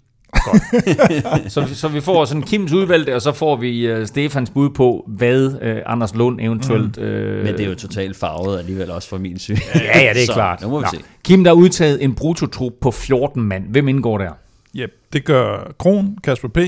[1.49, 5.05] Så, så vi får sådan Kims udvalgte, og så får vi uh, Stefans bud på,
[5.09, 6.97] hvad uh, Anders Lund eventuelt...
[6.97, 7.05] Mm.
[7.05, 9.57] Uh, Men det er jo totalt farvet alligevel også fra min syn.
[9.75, 10.63] Ja, ja, det er Så, klart.
[10.63, 10.89] Nu må vi Nå.
[10.91, 11.05] se.
[11.25, 13.69] Kim, der har udtaget en brutotrup på 14 mand.
[13.69, 14.31] Hvem indgår der?
[14.77, 14.91] Yep.
[15.13, 16.59] Det gør Kron, Kasper P.,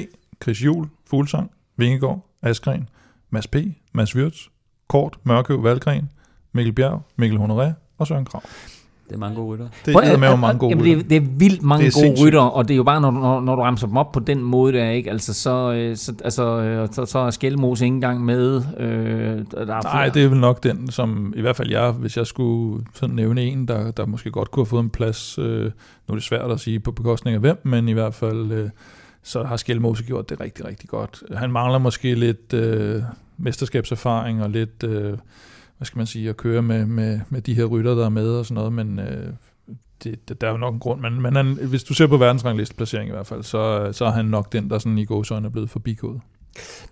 [0.42, 2.88] Chris Juhl, Fuglsang, Vingegaard, Askren,
[3.30, 3.56] Mads P.,
[3.92, 4.38] Mads Wirtz,
[4.88, 6.10] Kort, Mørkøv, Valgren,
[6.52, 8.42] Mikkel Bjerg, Mikkel Honoré og Søren Krav.
[9.08, 9.66] Det er mange gode rytter.
[9.86, 10.84] Det Prøv at- er med mange gode rytter.
[10.84, 13.00] det, er, det er vildt mange Det er gode rytter, og det er jo bare,
[13.00, 15.10] når, når, når du ramser dem op på den måde der, ikke?
[15.10, 18.62] Altså, så, øh, så, altså, øh, så, så er Skelmos ikke engang med.
[18.78, 18.86] Øh,
[19.50, 22.26] der er Nej, det er vel nok den, som i hvert fald jeg, hvis jeg
[22.26, 25.70] skulle sådan nævne en, der, der måske godt kunne have fået en plads, øh, nu
[26.08, 28.70] er det svært at sige på bekostning af hvem, men i hvert fald, øh,
[29.22, 31.22] så har Skelmose gjort det rigtig, rigtig godt.
[31.36, 33.02] Han mangler måske lidt øh,
[33.38, 35.12] mesterskabserfaring og lidt, øh,
[35.76, 38.28] hvad skal man sige, at køre med, med, med de her rytter, der er med
[38.28, 39.32] og sådan noget, men øh,
[40.04, 41.00] det, det, der er jo nok en grund.
[41.00, 44.24] Men, men han, hvis du ser på verdensranglisteplacering i hvert fald, så, så er han
[44.24, 46.20] nok den, der sådan i gåsøjne er blevet forbigået.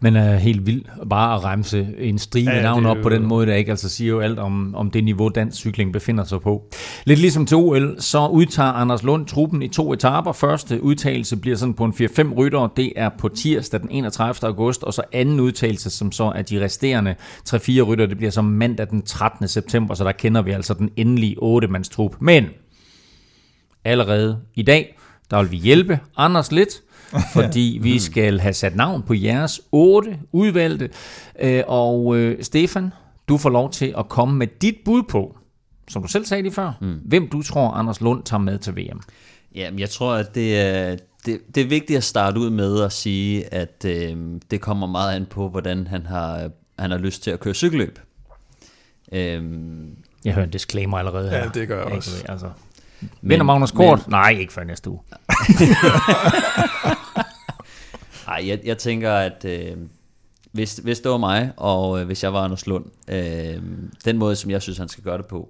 [0.01, 3.27] Men er helt vildt bare at remse en stribe Ja, navn op jo- på den
[3.27, 6.41] måde, der ikke altså siger jo alt om, om det niveau, dansk cykling befinder sig
[6.41, 6.63] på.
[7.05, 10.33] Lidt ligesom til OL, så udtager Anders Lund truppen i to etaper.
[10.33, 14.49] Første udtagelse bliver sådan på en 4-5 rytter, det er på tirsdag den 31.
[14.49, 17.15] august, og så anden udtagelse, som så er de resterende
[17.49, 19.49] 3-4 rytter, det bliver så mandag den 13.
[19.49, 22.17] september, så der kender vi altså den endelige 8-mandstrup.
[22.21, 22.47] Men
[23.85, 24.97] allerede i dag,
[25.31, 26.71] der vil vi hjælpe Anders lidt,
[27.35, 30.91] fordi vi skal have sat navn på jeres otte udvalgte.
[31.41, 32.93] Øh, Og øh, Stefan,
[33.29, 35.37] du får lov til at komme med dit bud på,
[35.89, 37.01] som du selv sagde lige før, mm.
[37.05, 39.01] hvem du tror, Anders Lund tager med til VM.
[39.55, 40.97] Jamen, jeg tror, at det er,
[41.27, 44.17] det, det er vigtigt at starte ud med at sige, at øh,
[44.51, 47.99] det kommer meget an på, hvordan han har, han har lyst til at køre cykelløb.
[49.13, 49.89] Øhm,
[50.25, 51.39] Jeg hører en disclaimer allerede her.
[51.39, 52.25] Ja, det gør jeg Ikke, også.
[52.29, 52.47] Altså.
[53.23, 54.09] Vinder Magnus Kort?
[54.09, 55.01] Nej, ikke før næste uge.
[58.29, 59.77] Ej, jeg, jeg tænker, at øh,
[60.53, 63.55] hvis, hvis det var mig, og øh, hvis jeg var Anders Lund, øh,
[64.05, 65.49] den måde, som jeg synes, han skal gøre det på,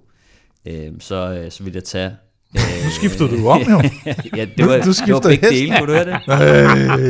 [0.67, 2.17] øh, så, øh, så vil jeg tage...
[2.57, 3.81] Øh, Nu skifter du om, jo.
[4.37, 5.53] ja, det var, Du det skifter var begge hest.
[5.53, 6.15] dele, kunne du høre det?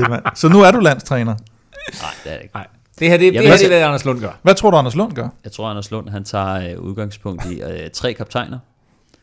[0.04, 0.22] Øh, mand.
[0.34, 1.34] så nu er du landstræner.
[1.34, 2.54] Nej, det er det ikke.
[2.54, 2.66] Nej.
[2.98, 4.38] Det her, det, det, her, det er, hvad Anders Lund gør.
[4.42, 5.28] Hvad tror du, Anders Lund gør?
[5.44, 8.58] Jeg tror, Anders Lund han tager øh, udgangspunkt i øh, tre kaptajner,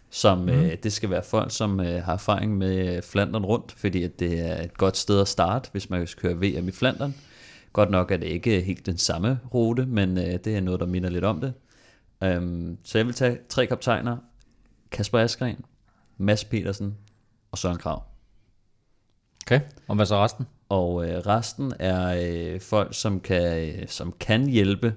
[0.10, 0.50] som mm.
[0.50, 4.20] øh, det skal være folk, som øh, har erfaring med øh, Flandern rundt, fordi at
[4.20, 7.16] det er et godt sted at starte, hvis man skal køre VM i Flandern.
[7.74, 10.86] Godt nok er det ikke helt den samme rute, men øh, det er noget, der
[10.86, 11.54] minder lidt om det.
[12.38, 14.18] Um, så jeg vil tage tre kaptajner.
[14.92, 15.66] Kasper Askren,
[16.18, 16.98] Mads Petersen
[17.52, 18.04] og Søren Krav.
[19.46, 20.46] Okay, og hvad så resten?
[20.70, 24.96] Og øh, resten er øh, folk, som kan, øh, som kan hjælpe,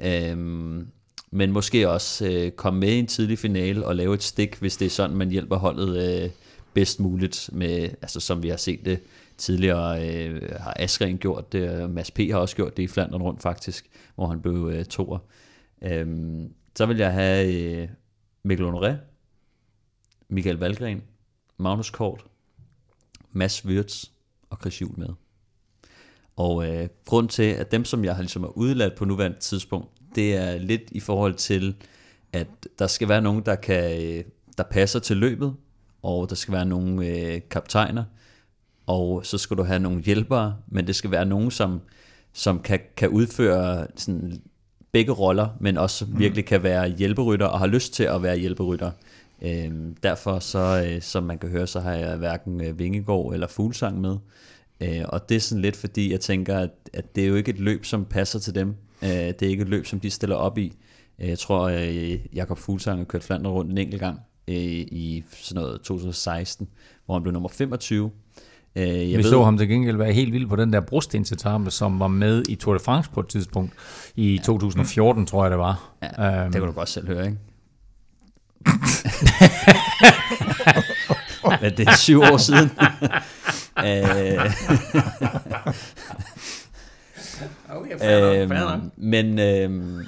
[0.00, 0.88] øhm,
[1.30, 4.76] men måske også øh, komme med i en tidlig finale og lave et stik, hvis
[4.76, 6.30] det er sådan, man hjælper holdet øh,
[6.74, 9.00] bedst muligt, med, altså som vi har set det
[9.38, 12.18] tidligere, øh, har Askren gjort det, og Mads P.
[12.18, 15.18] har også gjort det i Flandern rundt faktisk, hvor han blev øh, toer.
[15.82, 17.88] Øhm, så vil jeg have øh,
[18.42, 18.92] Mikkel Honoré,
[20.28, 21.02] Michael Valgren,
[21.56, 22.24] Magnus Kort,
[23.32, 24.04] Mads Wirtz
[24.50, 25.08] og Chris Juhl med.
[26.36, 29.97] Og øh, grund til, at dem, som jeg har ligesom er udladt på nuværende tidspunkt,
[30.14, 31.74] det er lidt i forhold til,
[32.32, 32.46] at
[32.78, 34.24] der skal være nogen, der, kan, øh,
[34.58, 35.54] der passer til løbet,
[36.02, 38.04] og der skal være nogle øh, kaptajner,
[38.86, 41.80] og så skal du have nogle hjælpere, men det skal være nogen, som,
[42.32, 44.42] som kan, kan udføre sådan
[44.92, 46.18] begge roller, men også mm.
[46.18, 48.90] virkelig kan være hjælperytter og har lyst til at være hjælperytter.
[49.42, 53.46] Øhm, derfor så, øh, som man kan høre, så har jeg hverken øh, Vingegård eller
[53.46, 54.16] Fuglsang med.
[54.80, 57.50] Øh, og det er sådan lidt fordi, jeg tænker, at, at det er jo ikke
[57.50, 58.74] et løb, som passer til dem.
[59.02, 60.72] Øh, det er ikke et løb, som de stiller op i.
[61.18, 65.24] Øh, jeg tror, øh, Jakob Fuglsang har kørt Flandern rundt en enkelt gang øh, i
[65.42, 66.68] sådan noget 2016,
[67.06, 68.10] hvor han blev nummer 25.
[68.76, 71.70] Øh, jeg Vi ved, så ham til gengæld være helt vild på den der brostensetappe,
[71.70, 73.72] som var med i Tour de France på et tidspunkt.
[74.16, 75.92] I 2014, tror jeg det var.
[76.02, 77.38] Ja, Øhm, det kan du godt selv høre, ikke?
[81.62, 82.70] Men det er syv år siden.
[88.04, 90.06] Øh, øhm, men, øhm,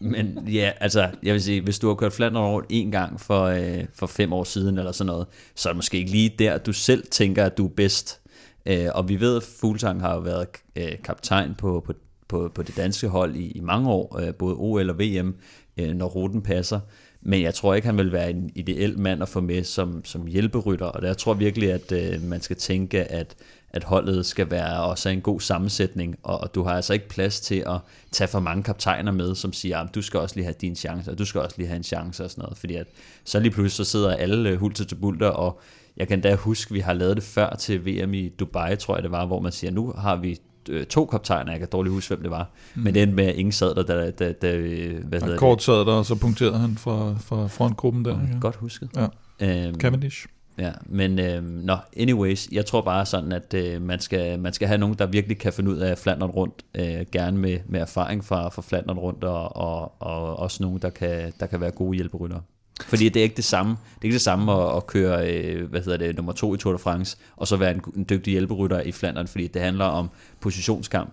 [0.00, 3.42] men ja, altså, jeg vil sige, hvis du har kørt Flandern rundt en gang for,
[3.42, 6.58] øh, for fem år siden eller sådan noget, så er det måske ikke lige der,
[6.58, 8.20] du selv tænker, at du er bedst.
[8.66, 11.92] Øh, og vi ved, at Fuglsang har jo været øh, kaptajn på, på,
[12.28, 15.34] på, på det danske hold i, i mange år, øh, både OL og VM,
[15.80, 16.80] øh, når ruten passer.
[17.20, 20.26] Men jeg tror ikke, han vil være en ideel mand at få med som, som
[20.26, 23.34] hjælperytter, og der jeg tror virkelig, at øh, man skal tænke, at,
[23.70, 27.40] at holdet skal være også en god sammensætning, og, og du har altså ikke plads
[27.40, 27.80] til at
[28.12, 30.76] tage for mange kaptajner med, som siger, ah, at du skal også lige have din
[30.76, 32.86] chance, og du skal også lige have en chance og sådan noget, fordi at
[33.24, 35.60] så lige pludselig så sidder alle øh, hulter til bulter, og
[35.96, 39.02] jeg kan da huske, vi har lavet det før til VM i Dubai, tror jeg
[39.02, 40.38] det var, hvor man siger, nu har vi
[40.68, 42.82] øh, to kaptajner, jeg kan dårligt huske, hvem det var, mm.
[42.82, 44.56] men det endte med, at ingen sad der, da, da, da
[45.04, 48.10] hvad hedder kort sad der, og så punkterede han fra, fra frontgruppen der.
[48.10, 48.38] Ja.
[48.40, 48.90] Godt husket.
[48.96, 49.06] Ja.
[49.40, 50.26] Øhm, Cavendish.
[50.58, 54.68] Ja, men øh, no, anyways, jeg tror bare sådan, at øh, man, skal, man skal
[54.68, 58.24] have nogen, der virkelig kan finde ud af Flandern rundt, øh, gerne med, med erfaring
[58.24, 61.96] fra, fra Flandern rundt, og, og, og også nogen, der kan, der kan være gode
[61.96, 62.40] hjælperytter.
[62.84, 65.70] Fordi det er ikke det samme, det er ikke det samme at, at køre, øh,
[65.70, 68.30] hvad hedder det, nummer to i Tour de France, og så være en, en dygtig
[68.30, 70.10] hjælperytter i Flandern, fordi det handler om
[70.40, 71.12] positionskamp,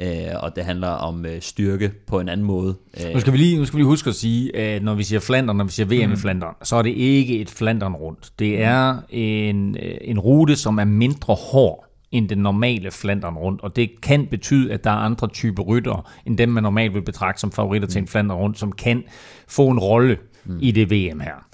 [0.00, 0.08] øh,
[0.40, 2.74] og det handler om øh, styrke på en anden måde.
[3.06, 5.02] Øh, Nu skal, vi lige, nu skal vi lige huske at sige, at når vi
[5.02, 6.12] siger Flandern, når vi siger VM mm.
[6.12, 8.32] i Flandern, så er det ikke et Flandern rundt.
[8.38, 13.62] Det er en, øh, en rute, som er mindre hård end den normale Flandern rundt,
[13.62, 17.02] og det kan betyde, at der er andre typer ryttere, end dem man normalt vil
[17.02, 19.04] betragte som favoritter til en Flandern rundt, som kan
[19.48, 20.58] få en rolle mm.
[20.62, 21.46] i det VM her.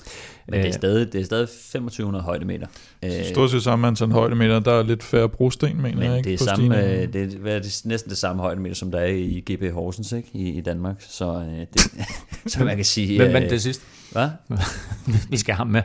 [0.49, 2.67] men det er, stadig, det er stadig 2500 højdemeter.
[3.05, 4.61] Øh, Stort set samme antal højdemeter.
[4.61, 6.09] Der er lidt færre brosten, mener jeg.
[6.09, 8.75] Men ikke, det er, samme, øh, det, er, hvad er det næsten det samme højdemeter,
[8.75, 10.29] som der er i GP Horsens ikke?
[10.33, 10.97] I, i Danmark.
[10.99, 11.93] Så, øh, det,
[12.53, 13.17] så man kan sige...
[13.17, 13.83] Hvem øh, vandt det sidst?
[14.13, 14.29] Hvad?
[15.31, 15.83] vi skal have ham med.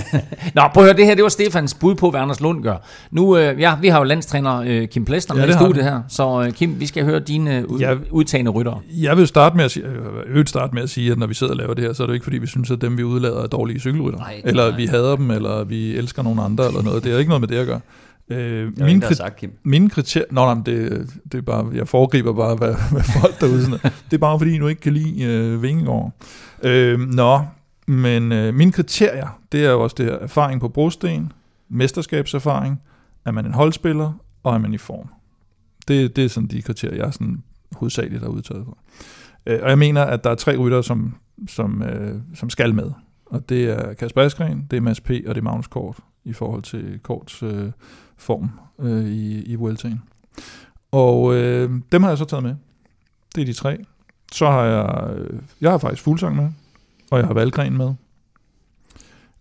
[0.54, 2.76] Nå, prøv at høre, det her det var Stefans bud på, hvad Anders Lund gør.
[3.10, 6.02] Nu, øh, ja, vi har jo landstræner øh, Kim Plester Ja, med i studiet her,
[6.08, 7.94] så øh, Kim, vi skal høre dine øh, ud, Ja.
[8.10, 8.80] udtagende ryttere.
[9.00, 9.84] Jeg vil starte med at sige,
[10.28, 12.06] øh, starte med at sige, at når vi sidder og laver det her, så er
[12.06, 14.18] det ikke fordi, vi synes, at dem vi udlader er dårlige cykelrytter.
[14.18, 14.76] Nej, eller nej.
[14.76, 17.04] vi hader dem, eller vi elsker nogen andre, eller noget.
[17.04, 17.80] Det er ikke noget med det at gøre.
[18.30, 19.50] Øh, er der har kri- sagt, Kim.
[19.64, 20.26] mine kriterier...
[20.30, 21.66] Nå, nej, det, det er bare...
[21.74, 23.78] Jeg foregriber bare, hvad, hvad folk derude sådan.
[23.82, 26.12] Det er bare, fordi du ikke kan lide øh, Vingegaard.
[26.62, 27.40] Øh, nå,
[27.86, 31.32] men øh, mine kriterier, det er jo også det her erfaring på brosten,
[31.68, 32.82] mesterskabserfaring,
[33.24, 34.12] er man en holdspiller,
[34.42, 35.08] og er man i form.
[35.88, 38.78] Det, det er sådan de kriterier, jeg er sådan hovedsageligt har udtaget for.
[39.46, 41.14] Øh, og jeg mener, at der er tre rytter, som,
[41.48, 42.90] som, øh, som skal med.
[43.26, 45.10] Og det er Kasper Askren, det er Mads P.
[45.10, 47.70] og det er Magnus Kort i forhold til Korts øh,
[48.16, 50.02] form øh, i, i Vueltaen.
[50.92, 52.54] Og øh, dem har jeg så taget med.
[53.34, 53.84] Det er de tre.
[54.32, 56.48] Så har jeg, øh, jeg har faktisk fuldsang med,
[57.12, 57.94] og jeg har Valgren med.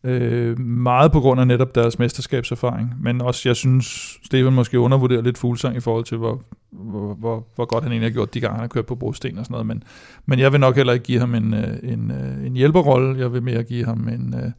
[0.03, 5.21] Øh, meget på grund af netop deres mesterskabserfaring, men også, jeg synes, Steven måske undervurderer
[5.21, 6.41] lidt Fuglsang i forhold til, hvor,
[6.71, 9.37] hvor, hvor, hvor godt han egentlig har gjort de gange, han har kørt på brosten
[9.37, 9.83] og sådan noget, men,
[10.25, 13.33] men jeg vil nok heller ikke give ham en, øh, en, øh, en hjælperrolle, jeg
[13.33, 14.51] vil mere give ham en, øh,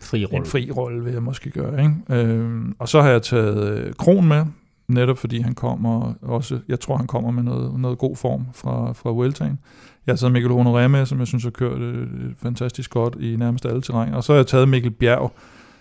[0.00, 0.46] Fri en rolle.
[0.46, 1.82] fri rolle, vil jeg måske gøre.
[1.82, 1.94] Ikke?
[2.08, 4.44] Øhm, og så har jeg taget øh, Kron med,
[4.88, 8.92] netop fordi han kommer også, jeg tror han kommer med noget, noget god form fra,
[8.92, 9.58] fra Vueltaen.
[10.06, 12.06] Jeg har taget Mikkel Honoré med, som jeg synes har kørt øh,
[12.42, 14.14] fantastisk godt i nærmest alle terræn.
[14.14, 15.32] Og så har jeg taget Mikkel Bjerg,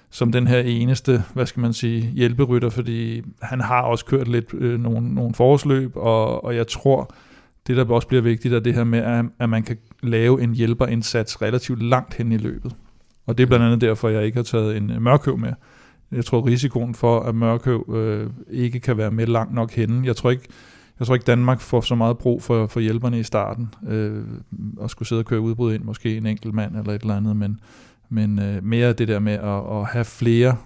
[0.09, 4.53] som den her eneste, hvad skal man sige, hjælperytter, fordi han har også kørt lidt
[4.53, 7.13] øh, nogle, nogle forårsløb, og, og jeg tror,
[7.67, 10.53] det der også bliver vigtigt, er det her med, at, at man kan lave en
[10.53, 12.75] hjælperindsats relativt langt hen i løbet.
[13.25, 15.53] Og det er blandt andet derfor, jeg ikke har taget en øh, mørkøv med
[16.15, 20.07] jeg tror risikoen for, at Mørkøv øh, ikke kan være med langt nok henne.
[20.07, 20.47] Jeg tror ikke,
[20.99, 24.23] jeg tror ikke Danmark får så meget brug for, for hjælperne i starten, øh,
[24.77, 27.37] og skulle sidde og køre udbrud ind, måske en enkelt mand eller et eller andet,
[27.37, 27.59] men,
[28.09, 30.57] men øh, mere det der med at, at have flere,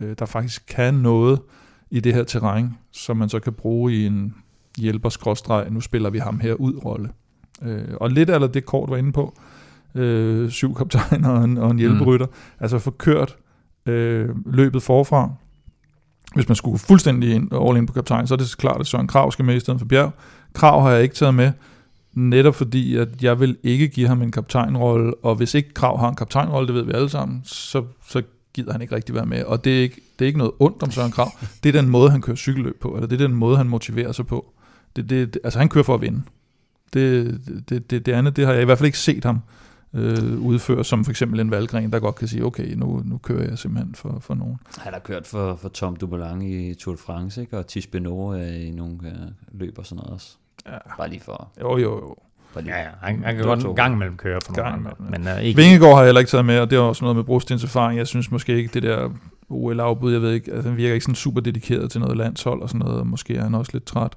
[0.00, 1.40] øh, der faktisk kan noget
[1.90, 4.34] i det her terræn, som man så kan bruge i en
[4.78, 7.08] hjælper nu spiller vi ham her ud rolle.
[7.62, 9.34] Øh, og lidt eller det kort var inde på,
[9.94, 12.32] øh, syv kaptajner og en, og en hjælperytter, mm.
[12.60, 13.36] altså få kørt
[13.86, 15.30] øh, løbet forfra.
[16.34, 19.06] Hvis man skulle fuldstændig ind, all in på kaptajn, så er det klart, at Søren
[19.06, 20.12] Krav skal med i stedet for Bjerg.
[20.52, 21.52] Krav har jeg ikke taget med,
[22.12, 26.08] netop fordi, at jeg vil ikke give ham en kaptajnrolle, og hvis ikke Krav har
[26.08, 28.22] en kaptajnrolle, det ved vi alle sammen, så, så
[28.54, 29.44] gider han ikke rigtig være med.
[29.44, 31.32] Og det er ikke, det er ikke noget ondt om Søren Krav.
[31.62, 34.12] Det er den måde, han kører cykelløb på, eller det er den måde, han motiverer
[34.12, 34.52] sig på.
[34.96, 36.22] Det, det, altså han kører for at vinde.
[36.94, 39.40] Det, det, det, det andet, det har jeg i hvert fald ikke set ham
[39.94, 43.48] øh, udføre, som for eksempel en valgren, der godt kan sige, okay, nu, nu kører
[43.48, 44.56] jeg simpelthen for, for nogen.
[44.78, 47.58] Han har kørt for, for Tom Dumoulin i Tour de France, ikke?
[47.58, 50.36] og Tis Benoit i nogle øh, løb og sådan noget også.
[50.66, 50.78] Ja.
[50.96, 51.48] Bare lige for...
[51.60, 52.16] Jo, jo, jo.
[52.66, 54.90] Ja, ja, han, han kan godt en gang imellem køre for nogle andre.
[54.98, 55.60] Men, uh, ikke...
[55.60, 57.98] Vingegaard har jeg heller ikke taget med, og det er også noget med Brostens erfaring.
[57.98, 59.10] Jeg synes måske ikke, det der
[59.48, 62.68] OL-afbud, jeg ved ikke, altså, han virker ikke sådan super dedikeret til noget landshold og
[62.68, 64.12] sådan noget, og måske er han også lidt træt.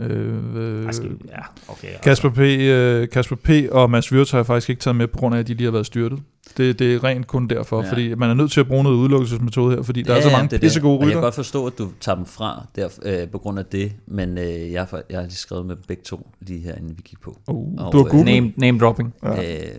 [0.00, 1.88] Øh, Måske, ja, okay.
[2.02, 5.18] Kasper P, øh, Kasper P og Mads Wirtz har jeg faktisk ikke taget med, på
[5.18, 6.18] grund af, at de lige har været styrtet.
[6.56, 7.90] Det, det er rent kun derfor, ja.
[7.90, 10.30] fordi man er nødt til at bruge noget udelukkelsesmetode her, fordi der ja, er så
[10.30, 11.06] mange pissegode rytter.
[11.06, 13.92] Jeg kan godt forstå, at du tager dem fra der, øh, på grund af det,
[14.06, 17.02] men øh, jeg, har, jeg har lige skrevet med begge to lige her, inden vi
[17.04, 17.38] gik på.
[17.48, 18.24] Uh, og, du har googlet?
[18.24, 19.14] Name, name dropping.
[19.22, 19.58] Ja.
[19.58, 19.78] Øh,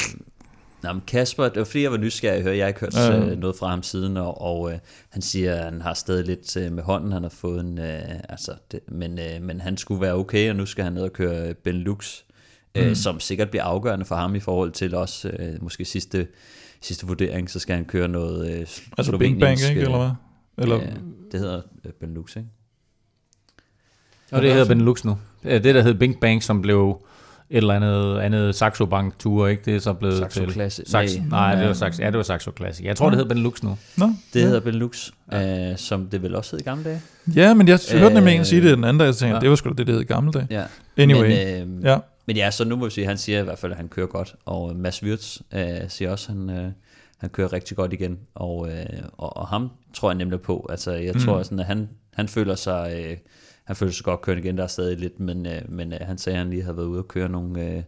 [0.86, 2.57] Nå, men Kasper, det var fordi, jeg var nysgerrig at høre.
[2.57, 3.19] Jeg har ikke hørt ja.
[3.19, 4.79] Øh, noget fra ham siden, og, og øh,
[5.09, 7.11] han siger, at han har stadig lidt øh, med hånden.
[7.11, 10.55] Han har fået en, øh, altså, det, men, øh, men han skulle være okay, og
[10.55, 12.21] nu skal han ned og køre Benelux,
[12.75, 12.95] øh, mm.
[12.95, 16.27] som sikkert bliver afgørende for ham i forhold til også øh, måske sidste,
[16.81, 18.67] sidste vurdering, så skal han køre noget øh,
[18.97, 20.11] Altså Bing Bang, ikke, eller hvad?
[20.63, 20.77] Eller?
[20.81, 20.95] Øh,
[21.31, 22.49] det hedder øh, Benelux, ikke?
[24.31, 25.17] Og det hedder Benelux nu.
[25.43, 27.05] Det, der hed Bing Bang, som blev
[27.49, 29.61] et eller andet, andet Saxo Bank Tour, ikke?
[29.65, 30.51] Det er så blevet Saxo til...
[30.51, 30.89] Classic.
[30.89, 32.85] Sax, nej, nej, det var Saxo, ja, det var Saxo Classic.
[32.85, 33.77] Jeg tror, det hedder Benelux nu.
[33.97, 34.45] Nå, det ja.
[34.45, 35.71] hedder Benelux, ja.
[35.71, 37.01] øh, som det vel også hed i gamle dage.
[37.35, 39.41] Ja, men jeg hørte nemlig en sige det den anden dag, jeg tænkte, ja.
[39.41, 40.47] det var sgu da det, det hed i gamle dage.
[40.49, 40.63] Ja.
[40.97, 41.97] Anyway, men, øh, ja.
[42.25, 44.07] Men ja, så nu må vi sige, han siger i hvert fald, at han kører
[44.07, 46.71] godt, og Mads Wirtz øh, siger også, at han, øh,
[47.17, 48.85] han kører rigtig godt igen, og, øh,
[49.17, 50.67] og, og ham tror jeg nemlig på.
[50.69, 51.19] Altså, jeg mm.
[51.19, 53.03] tror sådan, at han, han føler sig...
[53.05, 53.17] Øh,
[53.66, 56.18] han føler sig godt kørende igen, der er stadig lidt, men, øh, men øh, han
[56.18, 57.84] sagde, at han lige havde været ude og køre nogle, øh,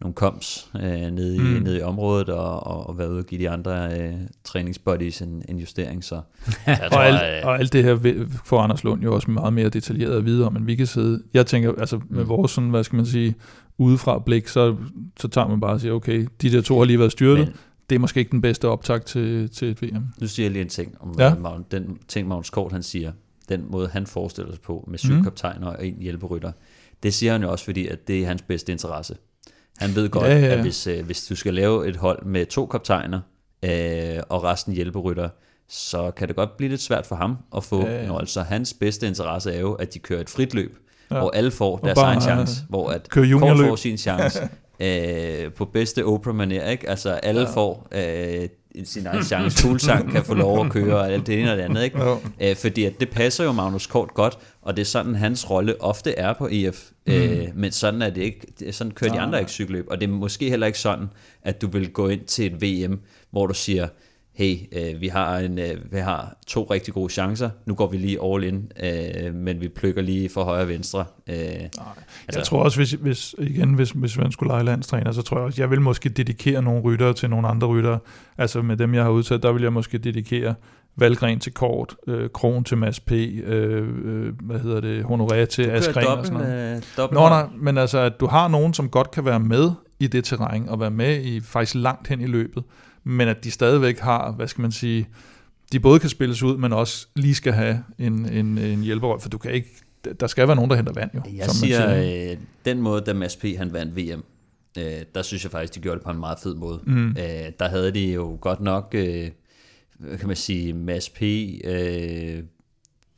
[0.00, 1.62] nogle koms øh, nede, i, mm.
[1.62, 4.14] nede i området, og, og, og været ude og give de andre øh,
[4.44, 6.04] træningsbodies en, en justering.
[6.04, 6.14] Så,
[6.66, 9.52] jeg tror, og, alt, øh, og alt det her får Anders Lund jo også meget
[9.52, 11.22] mere detaljeret at vide om, end vi kan sidde.
[11.34, 12.28] Jeg tænker, altså med mm.
[12.28, 13.34] vores sådan, hvad skal man sige,
[13.78, 14.76] udefra blik, så,
[15.20, 17.54] så tager man bare og siger, okay, de der to har lige været styrtet, men,
[17.90, 20.04] det er måske ikke den bedste optag til, til et VM.
[20.20, 21.34] Nu siger jeg lige en ting om ja.
[21.34, 23.12] Magnus, den ting, Magnus Kort han siger,
[23.50, 25.22] den måde han forestiller sig på med syv mm.
[25.22, 26.52] kaptajner og en hjælperytter,
[27.02, 29.16] det siger han jo også, fordi at det er hans bedste interesse.
[29.78, 30.46] Han ved godt, ja, ja.
[30.46, 33.20] at hvis, øh, hvis du skal lave et hold med to kaptajner
[33.62, 35.28] øh, og resten hjælperytter,
[35.68, 38.06] så kan det godt blive lidt svært for ham at få, ja, ja.
[38.06, 40.78] Når, altså hans bedste interesse er jo, at de kører et frit løb,
[41.10, 41.18] ja.
[41.18, 43.26] hvor alle får deres bare, egen chance, hvor at Kort
[43.58, 44.48] får sin chance
[44.80, 46.88] øh, på bedste Oprah-manér, ikke?
[46.88, 47.46] Altså alle ja.
[47.54, 48.48] får øh,
[48.84, 49.62] sin egen chance.
[49.62, 51.98] Fuglsang kan få lov at køre, og alt det ene og det andet, ikke?
[52.40, 52.50] Ja.
[52.50, 55.80] Øh, fordi at det passer jo Magnus Kort godt, og det er sådan, hans rolle
[55.80, 56.90] ofte er på EF.
[57.06, 57.12] Mm.
[57.12, 58.72] Øh, men sådan er det ikke.
[58.72, 61.06] Sådan kører de andre ikke cykelløb, og det er måske heller ikke sådan,
[61.42, 63.00] at du vil gå ind til et VM,
[63.30, 63.88] hvor du siger,
[64.32, 67.96] hey, øh, vi, har en, øh, vi har to rigtig gode chancer, nu går vi
[67.96, 71.04] lige all in, øh, men vi plukker lige for højre og venstre.
[71.28, 71.60] Øh, Nej,
[72.26, 75.36] altså, jeg tror også, hvis, hvis, igen, hvis, hvis man skulle lege landstræner, så tror
[75.36, 77.98] jeg også, jeg vil måske dedikere nogle ryttere til nogle andre ryttere.
[78.38, 80.54] Altså med dem, jeg har udsat, der vil jeg måske dedikere
[80.96, 85.62] Valgren til Kort, øh, Kron til Mads P., øh, øh, hvad hedder det, Honoré til
[85.62, 86.82] Askren og sådan noget.
[86.98, 90.06] Øh, Nå, nej, men altså, at du har nogen, som godt kan være med i
[90.06, 92.62] det terræn, og være med i faktisk langt hen i løbet,
[93.04, 95.08] men at de stadigvæk har, hvad skal man sige,
[95.72, 99.28] de både kan spilles ud, men også lige skal have en, en, en hjælperolle, for
[99.28, 99.68] du kan ikke,
[100.20, 101.22] der skal være nogen, der henter vand jo.
[101.36, 102.30] Jeg som siger, man siger.
[102.32, 103.44] Øh, den måde, da Mads P.
[103.56, 104.24] han vandt VM,
[104.78, 104.84] øh,
[105.14, 106.80] der synes jeg faktisk, de gjorde det på en meget fed måde.
[106.86, 107.08] Mm.
[107.08, 107.16] Øh,
[107.58, 109.30] der havde de jo godt nok, øh,
[110.18, 111.22] kan man sige, Mads P.,
[111.64, 112.42] øh,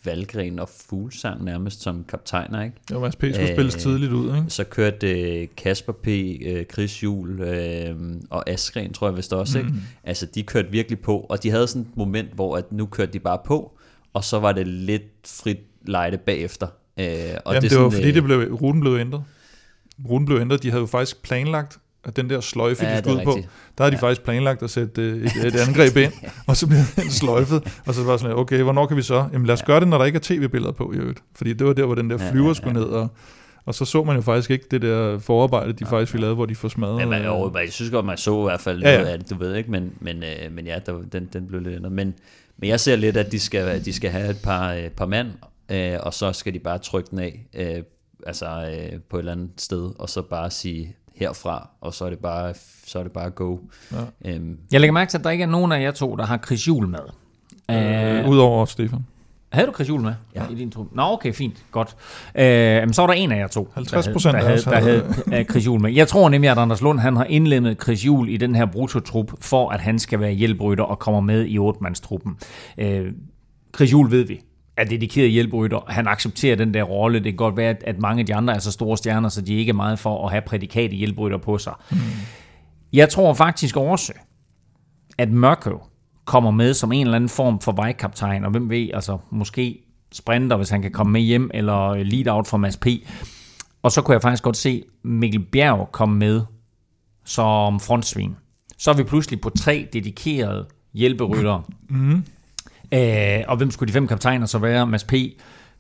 [0.05, 2.77] Valgren og Fuglsang nærmest som kaptajner, ikke?
[2.93, 3.19] Jo, Mads P.
[3.19, 4.51] skulle Æh, spilles tidligt ud, ikke?
[4.51, 6.09] Så kørte Kasper P.,
[6.47, 7.97] øh, Chris Juhl øh,
[8.31, 9.67] og Askren, tror jeg vist også, mm.
[9.67, 9.79] ikke?
[10.05, 13.13] Altså, de kørte virkelig på, og de havde sådan et moment, hvor at nu kørte
[13.13, 13.79] de bare på,
[14.13, 16.67] og så var det lidt frit lejde bagefter.
[16.99, 19.25] Øh, og Jamen, det, det var sådan, fordi, det blev, ruten blev ændret.
[20.09, 20.63] Ruten blev ændret.
[20.63, 23.39] De havde jo faktisk planlagt at den der sløjfe, Ja, de ud på,
[23.79, 26.13] der har de faktisk planlagt at sætte øh, et, et angreb ind,
[26.47, 29.29] og så bliver den sløjfet, og så var sådan, okay, hvornår kan vi så?
[29.33, 31.23] Jamen lad os gøre det, når der ikke er tv-billeder på i øvrigt.
[31.35, 33.09] Fordi det var der, hvor den der Ja, flyver ja, skulle ned, og,
[33.67, 36.47] og så så man jo faktisk ikke det der forarbejde, de faktisk ville lave, hvor
[36.47, 36.97] de får smadret.
[36.97, 39.01] Men man, øh, jo, jeg synes godt, man så i hvert fald Ja, ja, ja.
[39.01, 41.61] noget af det, du ved ikke, men, men, øh, men ja, der, den, den blev
[41.61, 41.93] lidt ændret.
[41.93, 42.15] Men,
[42.59, 45.29] men jeg ser lidt, at de skal, de skal have et par, øh, par mand,
[45.71, 47.83] øh, og så skal de bare trykke den af, øh,
[48.27, 52.11] altså øh, på et eller andet sted, og så bare sige herfra, og så er
[52.11, 52.55] det bare,
[52.87, 53.57] så er det bare go.
[54.25, 54.31] Ja.
[54.33, 56.39] Øhm, Jeg lægger mærke til, at der ikke er nogen af jer to, der har
[56.47, 56.99] Chris Juhl med.
[57.71, 59.07] øh, Udover Stefan.
[59.53, 60.43] Havde du Chris Juhl med Ja.
[60.51, 60.87] i din trup?
[60.93, 61.65] Nå, okay, fint.
[61.71, 61.97] Godt.
[62.35, 65.13] Øh, jamen, så var der en af jer to, 50% der, havde- der, havde, der
[65.31, 65.93] havde- øh, Chris Juhl med.
[65.93, 69.33] Jeg tror nemlig, at Anders Lund han har indlemmet Chris Juhl i den her brutotrup,
[69.41, 72.37] for at han skal være hjælprytter og kommer med i otte-mandstruppen.
[72.79, 73.13] Øh,
[73.77, 74.41] Chris Juhl ved vi
[74.77, 75.81] er dedikeret hjælprytter.
[75.89, 77.19] Han accepterer den der rolle.
[77.19, 79.55] Det kan godt være, at- mange af de andre er så store stjerner, så de
[79.55, 81.73] ikke er meget for at have prædikat i hjælprytter på sig.
[81.91, 81.97] Mm.
[82.93, 84.13] Jeg tror faktisk også,
[85.19, 85.81] at Mørkøv
[86.25, 89.79] kommer med som en eller anden form for vejkaptajn, og hvem ved, altså måske
[90.13, 92.87] sprinter, hvis han kan komme med hjem, eller lead out fra Mads P.
[93.83, 96.43] Og så kunne jeg faktisk godt se Mikkel Bjerg komme med
[97.25, 98.37] som frontsvin.
[98.79, 101.63] Så er vi pludselig på tre dedikerede hjælperyttere.
[101.89, 102.25] Mm.
[102.95, 104.87] Øh, og hvem skulle de fem kaptajner så være?
[104.87, 105.15] Mads P.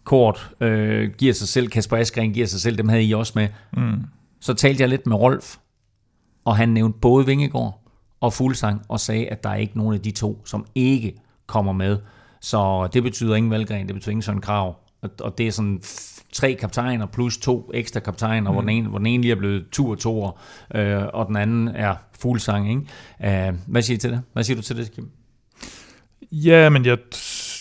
[0.05, 3.49] Kort øh, giver sig selv, Kasper Askren giver sig selv, dem havde I også med.
[3.77, 4.05] Mm.
[4.41, 5.57] Så talte jeg lidt med Rolf,
[6.45, 7.83] og han nævnte både Vingegård
[8.21, 11.15] og Fuglsang, og sagde, at der er ikke nogen af de to, som ikke
[11.47, 11.99] kommer med.
[12.41, 14.77] Så det betyder ingen Valgren, det betyder ingen sådan krav.
[15.03, 15.83] Og, og det er sådan
[16.33, 18.55] tre kaptajner plus to ekstra kaptajner, mm.
[18.55, 20.31] hvor, den ene, hvor den ene lige er blevet tur to
[20.75, 22.71] øh, og den anden er Fuglsang.
[22.71, 23.49] Ikke?
[23.49, 24.23] Øh, hvad siger I til det?
[24.33, 25.11] Hvad siger du til det, Kim?
[26.33, 26.99] Ja, men jeg,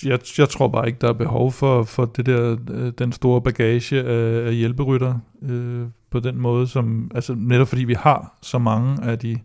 [0.06, 3.42] jeg, jeg tror bare ikke, der er behov for, for det der, øh, den store
[3.42, 8.60] bagage af, af hjælperytter øh, på den måde, som, altså netop fordi vi har så
[8.60, 9.38] mange af de,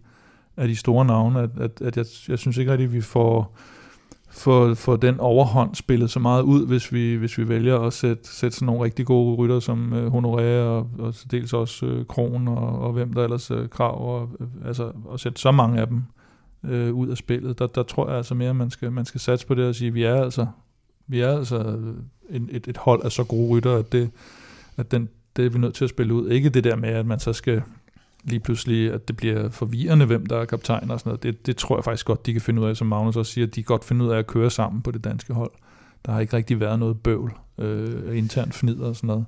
[0.56, 3.56] af de store navne, at, at, at jeg, jeg synes ikke rigtig, at vi får,
[4.30, 8.36] får, får den overhånd spillet så meget ud, hvis vi, hvis vi vælger at sætte,
[8.36, 12.06] sætte sådan nogle rigtig gode rytter som øh, Honoré og, og så dels også øh,
[12.06, 15.80] Kron og, og hvem der ellers øh, krav, og, øh, altså at sætte så mange
[15.80, 16.02] af dem
[16.68, 17.58] øh, ud af spillet.
[17.58, 19.74] Der, der tror jeg altså mere, at man skal, man skal satse på det og
[19.74, 20.46] sige, at vi er altså,
[21.06, 21.94] vi er altså øh,
[22.30, 24.10] en, et, et hold af så gode rytter, at, det,
[24.76, 26.30] at den, det er vi nødt til at spille ud.
[26.30, 27.62] Ikke det der med, at man så skal
[28.24, 31.22] lige pludselig, at det bliver forvirrende, hvem der er kaptajn og sådan noget.
[31.22, 33.46] Det, det tror jeg faktisk godt, de kan finde ud af, som Magnus også siger,
[33.46, 35.50] at de godt finde ud af at køre sammen på det danske hold.
[36.06, 39.24] Der har ikke rigtig været noget bøvl, øh, internt fnider og sådan noget.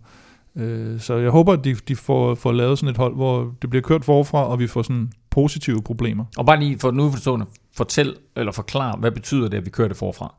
[0.56, 3.70] Øh, så jeg håber, at de, de får, får lavet sådan et hold, hvor det
[3.70, 6.24] bliver kørt forfra, og vi får sådan positive problemer.
[6.36, 9.88] Og bare lige for den udforstående, fortæl eller forklar, hvad betyder det, at vi kører
[9.88, 10.34] det forfra?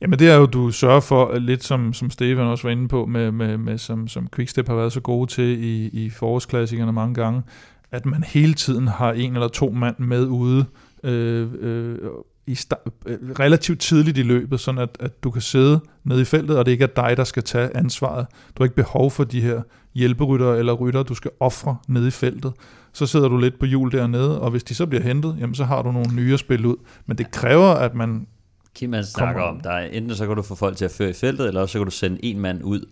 [0.00, 3.06] Jamen det er jo, du sørger for, lidt som, som Stefan også var inde på,
[3.06, 7.14] med, med, med som, som Quickstep har været så gode til i, i forårsklassikerne mange
[7.14, 7.42] gange,
[7.90, 10.64] at man hele tiden har en eller to mand med ude
[11.04, 11.98] øh, øh,
[12.46, 16.24] i sta- øh, relativt tidligt i løbet, sådan at, at du kan sidde nede i
[16.24, 18.26] feltet, og det ikke er dig, der skal tage ansvaret.
[18.30, 19.62] Du har ikke behov for de her
[19.94, 22.52] hjælperytter eller rytter, du skal ofre nede i feltet.
[22.94, 25.64] Så sidder du lidt på hjul dernede, og hvis de så bliver hentet, jamen så
[25.64, 26.76] har du nogle nye at spille ud.
[27.06, 28.26] Men det kræver, at man
[28.74, 31.10] Kim han snakker om, der er, enten så kan du få folk til at føre
[31.10, 32.86] i feltet, eller også så kan du sende en mand ud,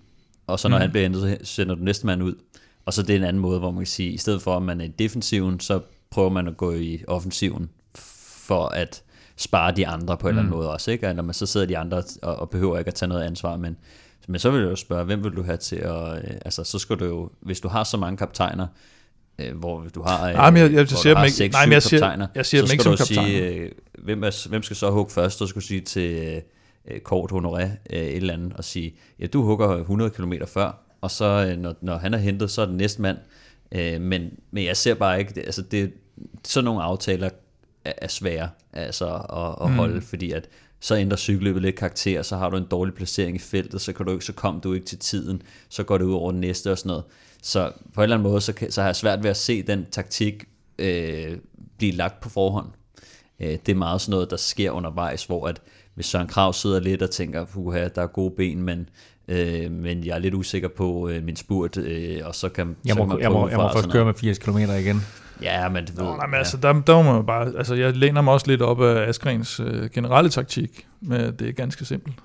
[0.46, 0.80] og så når mm.
[0.80, 2.34] han bliver hentet, så sender du næste mand ud.
[2.84, 4.62] Og så det er en anden måde, hvor man kan sige, i stedet for at
[4.62, 5.80] man er i defensiven, så
[6.10, 9.02] prøver man at gå i offensiven, for at
[9.36, 11.06] spare de andre på en eller anden måde også, ikke?
[11.06, 13.76] Eller man så sidder de andre og, og behøver ikke at tage noget ansvar, men,
[14.28, 16.78] men så vil jeg jo spørge, hvem vil du have til at, øh, altså så
[16.78, 18.66] skal du jo, hvis du har så mange kaptajner,
[19.38, 21.72] øh, hvor du har, øh, Nej, men jeg- jeg hvor siger dem ikke- nej, men
[21.72, 24.62] jeg siger- kaptajner, jeg siger så dem ikke som du sige, øh, hvem, er, hvem
[24.62, 25.38] skal så hugge først?
[25.38, 26.42] Så skal du sige til
[26.90, 30.78] øh, Kort Honoré øh, et eller andet, og sige, ja, du hugger 100 km før,
[31.00, 33.16] og så øh, når, når han er hentet, så er den næste mand.
[33.72, 35.92] Øh, men, men jeg ser bare ikke, det, altså det,
[36.44, 37.28] sådan nogle aftaler
[37.84, 40.48] er, er svære altså at, at holde, fordi at
[40.80, 44.06] så ændrer cykelløbet lidt karakter, så har du en dårlig placering i feltet, så, kan
[44.06, 46.72] du, ikke- så kom du ikke til tiden, så går det ud over den næste
[46.72, 47.04] og sådan noget.
[47.42, 49.62] Så på en eller anden måde, så, kan, så har jeg svært ved at se
[49.62, 50.44] den taktik
[50.78, 51.36] øh,
[51.78, 52.66] blive lagt på forhånd.
[53.40, 55.60] Øh, det er meget sådan noget, der sker undervejs, hvor at
[55.94, 58.88] hvis Søren Krav sidder lidt og tænker, puha, der er gode ben, men,
[59.28, 62.94] øh, men jeg er lidt usikker på øh, min spurt, øh, og så kan, Jeg
[62.94, 65.00] så må, kan man jeg må, jeg må først køre med 80 km igen.
[65.42, 66.38] Ja, men du ved, Nå, nej, men ja.
[66.38, 69.60] altså, der, der må man bare, altså, jeg læner mig også lidt op af Asgrens
[69.60, 72.16] øh, generelle taktik, men det er ganske simpelt.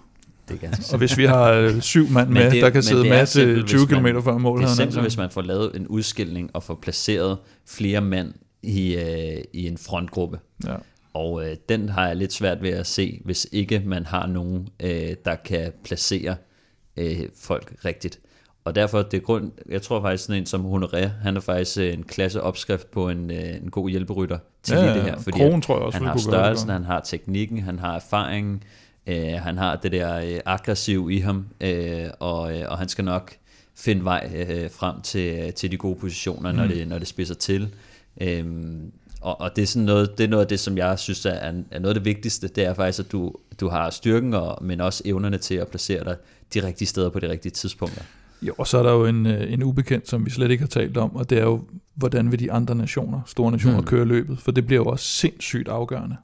[0.47, 3.09] Det er ganske Og hvis vi har øh, syv mand med, det- der kan sidde
[3.09, 4.57] med til simpelt, 20 hvis km før mål.
[4.57, 7.37] Det er havde han simpelt, hvis man får lavet en udskilning og får placeret
[7.67, 8.33] flere mand
[8.63, 10.39] i, øh, i en frontgruppe.
[10.67, 10.75] Ja.
[11.13, 14.67] Og øh, den har jeg lidt svært ved at se, hvis ikke man har nogen,
[14.83, 16.35] øh, der kan placere
[16.97, 18.19] øh, folk rigtigt.
[18.65, 21.77] og derfor det er grund, jeg tror faktisk sådan en som Honoré, han er faktisk
[21.77, 25.17] øh, en klasse opskrift på en, øh, en god hjælperytter til Ja, det her.
[25.19, 28.63] Fordi Krogen at tror jeg også han har størrelsen, han har teknikken, han har erfaringen,
[29.07, 33.05] øh, han har det der øh, aggressiv i ham, øh, og, øh, og han skal
[33.05, 33.33] nok
[33.75, 36.69] finde vej øh, frem til, til de gode positioner, når, Mm.
[36.69, 37.69] det, når det spidser til.
[38.21, 41.25] Øhm, og, og det er sådan noget, det er noget af det, som jeg synes
[41.25, 44.57] er, er noget af det vigtigste, det er faktisk, at du, du har styrken, og,
[44.61, 46.15] men også evnerne til at placere dig
[46.53, 48.01] de rigtige steder på de rigtige tidspunkter.
[48.41, 50.67] Jo, og så er der jo en, øh, en ubekendt, som vi slet ikke har
[50.67, 51.63] talt om, og det er jo,
[51.95, 53.85] hvordan vil de andre nationer, store nationer, mm.
[53.85, 54.39] køre løbet?
[54.39, 56.15] For det bliver jo også sindssygt afgørende.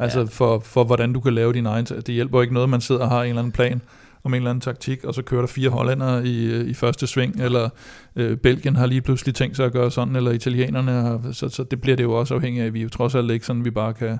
[0.00, 0.24] Altså Ja.
[0.24, 1.84] for, for hvordan du kan lave din egen...
[1.84, 3.80] Det hjælper ikke noget, man sidder og har en eller anden plan
[4.24, 7.06] om en eller anden taktik, og så kører der fire hollænder i, øh, i første
[7.06, 7.68] sving, eller
[8.16, 11.64] øh, Belgien har lige pludselig tænkt sig at gøre sådan, eller italienerne har, så, så
[11.64, 12.72] det bliver det jo også afhængigt af.
[12.74, 14.18] Vi er jo trods alt ikke sådan, vi bare kan,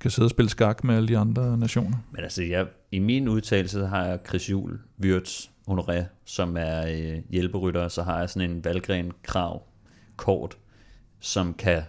[0.00, 1.96] kan sidde og spille skak med alle de andre nationer.
[2.12, 7.18] Men altså, jeg, i min udtalelse har jeg Chris Juhl, Wirtz, Honoré, som er øh,
[7.30, 9.62] hjælperytter, så har jeg sådan en valgren krav
[10.16, 10.56] kort,
[11.20, 11.82] som kan,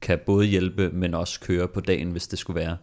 [0.00, 2.76] kan både hjælpe, men også køre på dagen, hvis det skulle være.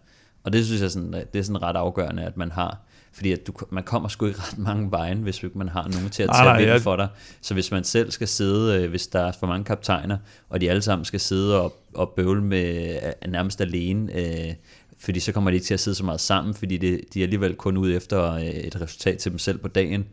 [0.43, 2.77] Og det synes jeg sådan, det er sådan ret afgørende, at man har.
[3.13, 6.09] Fordi at du, man kommer sgu ikke ret mange vejen, hvis ikke man har nogen
[6.09, 7.07] til at tage vinden jeg- for dig.
[7.41, 10.17] Så hvis man selv skal sidde, øh, hvis der er for mange kaptajner,
[10.49, 14.53] og de alle sammen skal sidde og, og bøvle med øh, nærmest alene, øh,
[14.99, 17.23] fordi så kommer de ikke til at sidde så meget sammen, fordi det, de er
[17.23, 20.05] alligevel kun ude efter øh, et resultat til dem selv på dagen.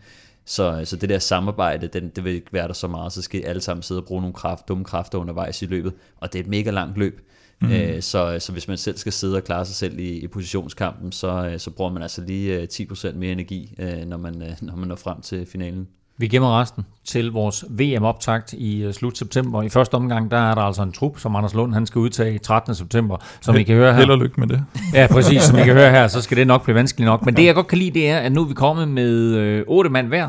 [0.44, 3.40] Så, så det der samarbejde, den, det vil ikke være der så meget, så skal
[3.40, 6.39] I alle sammen sidde og bruge nogle kraft, dumme kræfter undervejs i løbet, og det
[6.39, 7.20] er et mega langt løb.
[7.60, 7.73] Mm.
[7.73, 11.12] Øh, så, så hvis man selv skal sidde og klare sig selv i, i positionskampen,
[11.12, 14.56] så, øh, så bruger man altså lige øh, 10% mere energi, øh, når, man, øh,
[14.62, 15.89] når man når frem til finalen.
[16.18, 19.62] Vi gemmer resten til vores VM-optakt i uh, slut september.
[19.62, 22.39] I første omgang, der er der altså en trup, som Anders Lund han skal udtage
[22.39, 22.74] 13.
[22.74, 23.98] september, som I kan høre her.
[23.98, 24.64] Held og lykke med det.
[24.94, 27.24] Ja, præcis, som I kan høre her, så skal det nok blive vanskeligt nok.
[27.26, 29.64] Men det, jeg godt kan lide, det er, at nu er vi kommet med øh,
[29.66, 30.28] otte mand hver,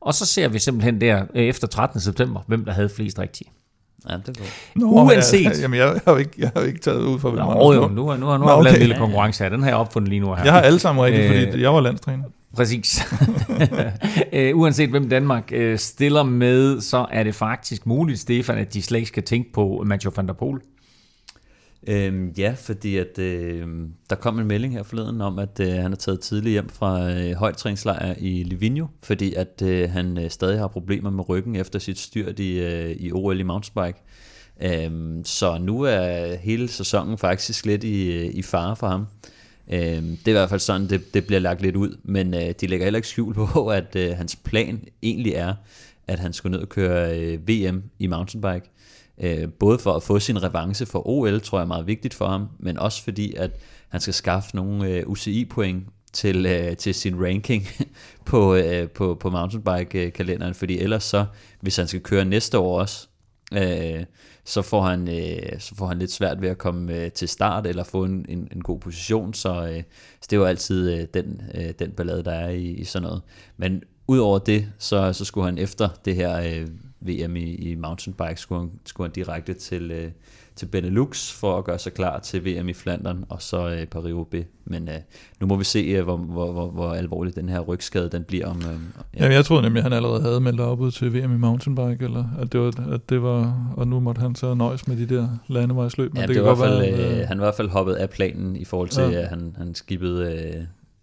[0.00, 2.00] og så ser vi simpelthen der øh, efter 13.
[2.00, 3.50] september, hvem der havde flest rigtige.
[4.10, 4.50] Ja, det er godt.
[4.74, 7.28] Nå, Uanset- Jeg, jamen, jeg, har jo ikke, jeg har jo ikke taget ud fra,
[7.30, 8.76] hvem Nå, Anders jo, Lund- nu, har- nu, har- nu Nå, har vi lavet en
[8.76, 8.86] okay.
[8.86, 9.50] lille konkurrence her.
[9.50, 10.44] Den har jeg opfundet lige nu her.
[10.44, 12.24] Jeg har alle sammen rigtigt, Øh, fordi jeg var landstræner.
[12.54, 13.00] Præcis.
[14.32, 18.82] Øh, uanset hvem Danmark øh, stiller med, så er det faktisk muligt, Stefan, at de
[18.82, 20.60] slet ikke skal tænke på Mathieu van der Poel.
[21.86, 23.66] Øhm, ja, fordi at øh,
[24.10, 27.10] der kom en melding her forleden om, at øh, han er taget tidligt hjem fra
[27.10, 31.78] øh, højtræningslejr i Livigno, fordi at øh, han øh, stadig har problemer med ryggen efter
[31.78, 33.98] sit styrt i, øh, i OL i mountainbike.
[34.62, 39.06] Øhm, så nu er hele sæsonen faktisk lidt i, øh, i fare for ham.
[39.72, 42.54] Øh, det er i hvert fald sådan, det, det bliver lagt lidt ud, men øh,
[42.60, 45.54] de lægger heller ikke skjul på, at øh, hans plan egentlig er,
[46.06, 48.70] at han skulle ned og køre øh, VM i mountainbike.
[49.20, 52.26] Øh, både for at få sin revanche for OL, tror jeg er meget vigtigt for
[52.26, 53.50] ham, men også fordi, at
[53.88, 57.68] han skal skaffe nogle øh, UCI-point til, øh, til sin ranking
[58.30, 61.24] på, øh, på, på mountainbike-kalenderen, fordi ellers så,
[61.60, 63.08] hvis han skal køre næste år også,
[63.56, 64.04] øh,
[64.44, 67.66] så, får han, øh, så får han lidt svært ved at komme øh, til start
[67.66, 69.82] eller få en, en, en god position, så, øh,
[70.20, 73.06] så det er jo altid øh, den, øh, den ballade, der er i, i sådan
[73.08, 73.22] noget.
[73.56, 76.68] Men udover det, så, så skulle han efter det her øh,
[77.00, 80.10] VM i, i mountainbike, skulle han, skulle han direkte til, øh,
[80.56, 84.44] til Benelux for at gøre sig klar til VM i Flandern og så øh, Paris-Roubaix.
[84.64, 84.94] Men øh,
[85.40, 88.46] nu må vi se, øh, hvor, hvor, hvor, hvor alvorlig den her rygskade den bliver
[88.46, 88.56] om.
[88.56, 88.64] Øh,
[89.14, 89.22] Ja.
[89.22, 92.04] Jamen, jeg troede nemlig, at han allerede havde meldt op ud til VM i mountainbike,
[92.04, 95.14] eller at det var, at det var og nu måtte han så nøjes med de
[95.14, 96.12] der landevejsløb.
[96.12, 97.68] Men Ja, det, det, var i hvert fald, være, øh, han var i hvert fald
[97.68, 99.20] hoppet af planen i forhold til, Ja.
[99.20, 100.42] at han, han skibede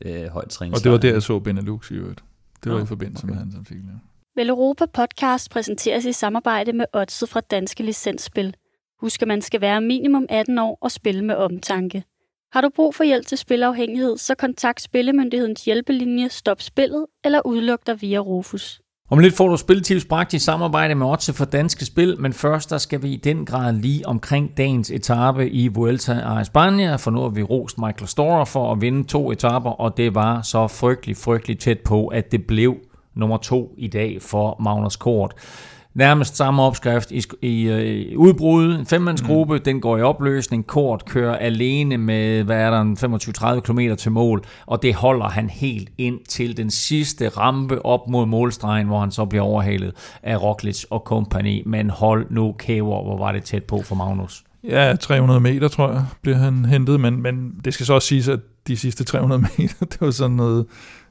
[0.06, 2.24] øh, øh, højt og det var der, jeg så Benelux i øvrigt.
[2.64, 3.34] Det var Nå, i forbindelse okay.
[3.34, 3.84] med hans artikel.
[3.86, 4.42] Ja.
[4.42, 8.54] Vel Europa Podcast præsenteres i samarbejde med Odset fra Danske Licensspil.
[9.02, 12.04] Husk, at man skal være minimum 18 år og spille med omtanke.
[12.54, 17.80] Har du brug for hjælp til spilafhængighed, så kontakt Spillemyndighedens hjælpelinje Stop Spillet eller udluk
[17.88, 18.82] dig via Rufus.
[19.12, 22.70] Om lidt får du spiltips bragt i samarbejde med Otse for Danske Spil, men først
[22.70, 27.12] der skal vi i den grad lige omkring dagens etape i Vuelta a España, for
[27.12, 30.68] nu har vi rost Michael Storer for at vinde to etaper, og det var så
[30.68, 32.78] frygtelig, frygtelig tæt på, at det blev
[33.16, 35.34] nummer to i dag for Magnus Kort.
[36.00, 37.70] Nærmest samme opskrift i, i,
[38.12, 38.76] i udbrud.
[38.76, 39.62] En femmandsgruppe, mm.
[39.64, 40.68] den går i opløsning.
[40.68, 42.98] Kort kører alene med, hvad er der, en
[43.58, 48.08] 25-30 km til mål, og det holder han helt ind til den sidste rampe op
[48.10, 49.94] mod målstregen, hvor han så bliver overhalet
[50.24, 51.64] af Roglic og company.
[51.66, 54.44] Men hold nu kæver, hvor var det tæt på for Magnus.
[54.64, 58.28] Ja, 300 meter, tror jeg, bliver han hentet, men, men det skal så også siges,
[58.28, 60.66] at de sidste 300 meter, det var sådan noget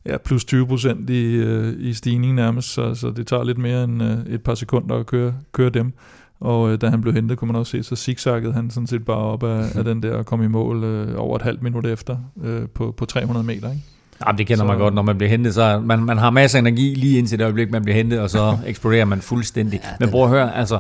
[0.07, 3.85] ja, plus 20 procent i, øh, i stigning nærmest, så, så det tager lidt mere
[3.85, 5.93] end øh, et par sekunder at køre, køre dem.
[6.41, 9.05] Og øh, da han blev hentet, kunne man også se, så zigzaggede han sådan set
[9.05, 11.87] bare op af, af den der og kom i mål øh, over et halvt minut
[11.87, 13.71] efter øh, på, på 300 meter.
[13.71, 13.83] Ikke?
[14.27, 14.67] Jamen, det kender så...
[14.67, 15.55] man godt, når man bliver hentet.
[15.55, 18.31] Så man, man har masser af energi lige indtil det øjeblik, man bliver hentet, og
[18.31, 19.81] så eksploderer man fuldstændig.
[19.85, 20.79] Ja, Men prøv at høre, altså,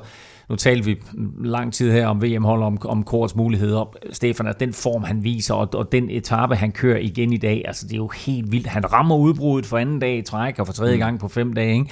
[0.48, 0.96] nu talte vi
[1.40, 3.96] lang tid her om VM-hold, om, om Kors muligheder.
[4.12, 7.62] Stefan, at den form, han viser, og, og den etape, han kører igen i dag,
[7.66, 8.66] altså det er jo helt vildt.
[8.66, 11.00] Han rammer udbruddet for anden dag i træk, og for tredje mm.
[11.00, 11.90] gang på fem dage, ikke?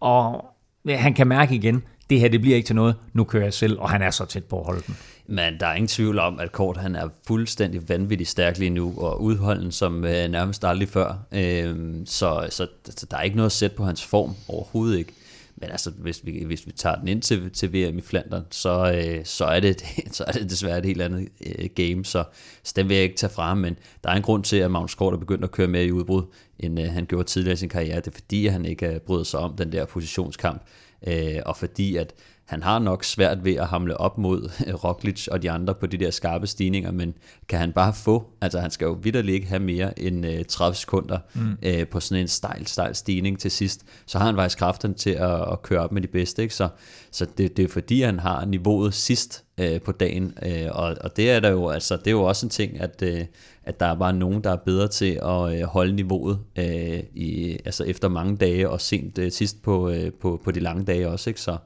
[0.00, 0.44] Og
[0.88, 3.78] han kan mærke igen, det her det bliver ikke til noget, nu kører jeg selv,
[3.78, 4.96] og han er så tæt på at holde den.
[5.28, 8.94] Men der er ingen tvivl om, at Kort han er fuldstændig vanvittigt stærk lige nu,
[8.96, 11.18] og udholden som øh, nærmest aldrig før.
[11.32, 15.12] Øh, så, så, så der er ikke noget at sætte på hans form, overhovedet ikke.
[15.56, 18.92] Men altså, hvis vi, hvis vi tager den ind til, til VM i Flandern, så,
[18.92, 19.84] øh, så, er det,
[20.16, 22.24] så er det desværre et helt andet øh, game, så,
[22.62, 24.94] så den vil jeg ikke tage fra men der er en grund til, at Magnus
[24.94, 26.22] Kort er begyndt at køre mere i udbrud,
[26.58, 27.96] end øh, han gjorde tidligere i sin karriere.
[27.96, 30.62] Det er fordi, at han ikke øh, har brydet sig om den der positionskamp,
[31.06, 32.14] øh, og fordi at
[32.46, 34.50] han har nok svært ved at hamle op mod
[34.84, 37.14] Roglic og de andre på de der skarpe stigninger, men
[37.48, 40.76] kan han bare få, altså han skal jo vidderligt ikke have mere end 30 øh,
[40.76, 41.56] sekunder mm.
[41.62, 45.10] øh, på sådan en stejl, stejl stigning til sidst, så har han faktisk kraften til
[45.10, 46.54] at, at køre op med de bedste, ikke?
[46.54, 46.68] så,
[47.10, 51.16] så det, det er fordi han har niveauet sidst øh, på dagen, øh, og, og
[51.16, 53.24] det er der jo, altså det er jo også en ting, at, øh,
[53.64, 57.58] at der er bare nogen, der er bedre til at øh, holde niveauet øh, i,
[57.64, 61.08] altså efter mange dage og sent øh, sidst på, øh, på, på de lange dage
[61.08, 61.40] også, ikke?
[61.40, 61.56] så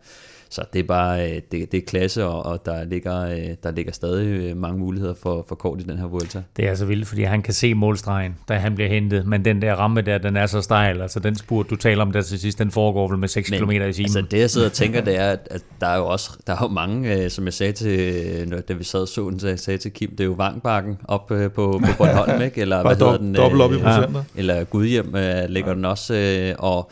[0.50, 3.70] så det er bare øh, det, det er klasse, og, og der, ligger, øh, der
[3.70, 6.42] ligger stadig øh, mange muligheder for, for Kort i den her Vuelta.
[6.56, 9.62] Det er så vildt, fordi han kan se målstregen, da han bliver hentet, men den
[9.62, 11.02] der ramme der, den er så stejl.
[11.02, 13.70] Altså den spurt, du taler om der til sidst, den foregår vel med 6 km
[13.70, 13.98] i timen.
[13.98, 16.58] Altså det jeg sidder og tænker, det er, at der er jo også der er
[16.62, 19.78] jo mange, som jeg sagde til, da vi sad og så den, så jeg sagde
[19.78, 22.60] til Kim, det er jo Vangbakken op på, på Bornholm, ikke?
[22.60, 23.34] Eller hvad hedder den?
[23.34, 24.24] Dobbelt op i procenter.
[24.34, 25.14] Ja, eller Gudhjem
[25.48, 26.90] ligger den også, og og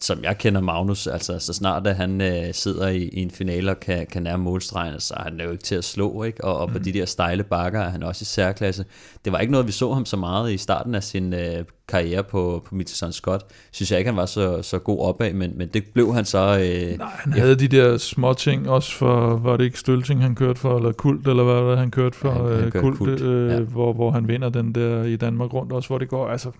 [0.00, 3.70] som jeg kender Magnus, altså så snart at han øh, sidder i, i en finale
[3.70, 6.44] og kan, kan nærme målstregen, så er han jo ikke til at slå, ikke?
[6.44, 6.84] Og, og på mm.
[6.84, 8.84] de der stejle bakker er han også i særklasse.
[9.24, 12.22] Det var ikke noget, vi så ham så meget i starten af sin øh, karriere
[12.22, 13.44] på, på Mittelson Scott.
[13.70, 16.38] Synes jeg ikke, han var så, så god opad, men, men det blev han så...
[16.38, 20.34] Øh, Nej, han havde de der små ting også for, var det ikke Stølting, han
[20.34, 22.48] kørte for, eller Kult, eller hvad var det, han kørte for?
[22.48, 23.20] Ja, han, han Kult, kult.
[23.20, 23.60] Øh, ja.
[23.60, 26.50] hvor, hvor han vinder den der i Danmark rundt også, hvor det går, altså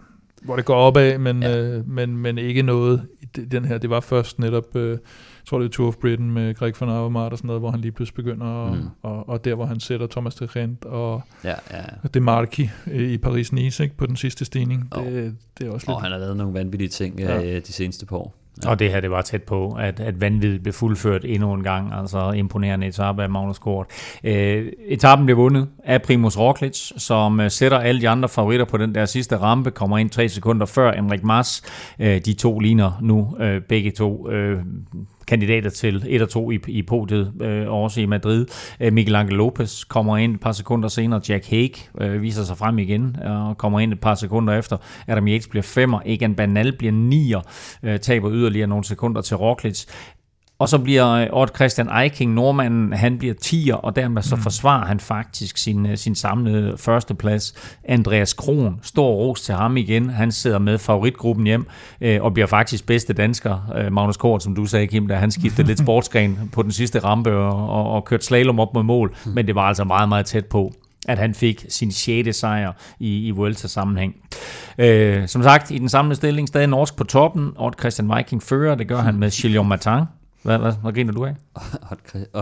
[0.40, 1.58] hvor det går opad, men, ja.
[1.58, 3.78] øh, men, men ikke noget i den her.
[3.78, 4.98] Det var først netop, øh, jeg
[5.46, 7.80] tror det er Tour of Britain med Greg van Avermaet og sådan noget, hvor han
[7.80, 8.80] lige pludselig begynder, mm.
[9.02, 11.82] og, og der hvor han sætter Thomas de Rent og ja, ja.
[12.14, 14.88] De Marchi i Paris-Nice på den sidste stigning.
[14.92, 15.04] Oh.
[15.04, 15.94] Det, det er også lidt...
[15.94, 17.42] Og han har lavet nogle vanvittige ting ja.
[17.42, 18.39] øh, de seneste par år.
[18.64, 18.70] Ja.
[18.70, 21.92] Og det her, det var tæt på, at, at vanvittigt blev fuldført endnu en gang.
[21.92, 23.86] Altså imponerende etape af Magnus Kort.
[24.24, 28.76] Øh, etappen blev vundet af Primus Roglic, som øh, sætter alle de andre favoritter på
[28.76, 31.62] den der sidste rampe, kommer ind tre sekunder før Enrik Mas.
[31.98, 34.58] Øh, de to ligner nu øh, begge to øh,
[35.30, 38.46] kandidater til 1 og 2 i, i podiet, øh, også i Madrid.
[38.80, 41.20] Øh, Miguel Angel Lopez kommer ind et par sekunder senere.
[41.28, 44.76] Jack Hague øh, viser sig frem igen øh, og kommer ind et par sekunder efter.
[45.06, 46.00] Adam Yates bliver femmer.
[46.06, 47.40] Egan Banal bliver nier.
[47.82, 49.84] Øh, taber yderligere nogle sekunder til Roglic.
[50.60, 54.42] Og så bliver øh, Odd Christian Eiking, nordmanden, han bliver 10'er, og dermed så mm.
[54.42, 57.54] forsvarer han faktisk sin, øh, sin samlede førsteplads.
[57.84, 60.10] Andreas Kron, stor ros til ham igen.
[60.10, 61.66] Han sidder med favoritgruppen hjem,
[62.00, 63.88] øh, og bliver faktisk bedste dansker.
[63.90, 67.36] Magnus Kort, som du sagde, Kim, da han skiftede lidt sportsgren på den sidste rampe
[67.36, 69.16] og, og, og kørte slalom op mod mål.
[69.26, 69.32] Mm.
[69.32, 70.72] Men det var altså meget, meget tæt på
[71.08, 72.36] at han fik sin 6.
[72.36, 74.16] sejr i, i Vuelta-sammenhæng.
[74.78, 77.52] Øh, som sagt, i den samlede stilling stadig norsk på toppen.
[77.56, 80.04] Odd Christian Viking fører, det gør han med Chilion Matin.
[80.42, 81.34] Hvad, hvad, hvad griner du af?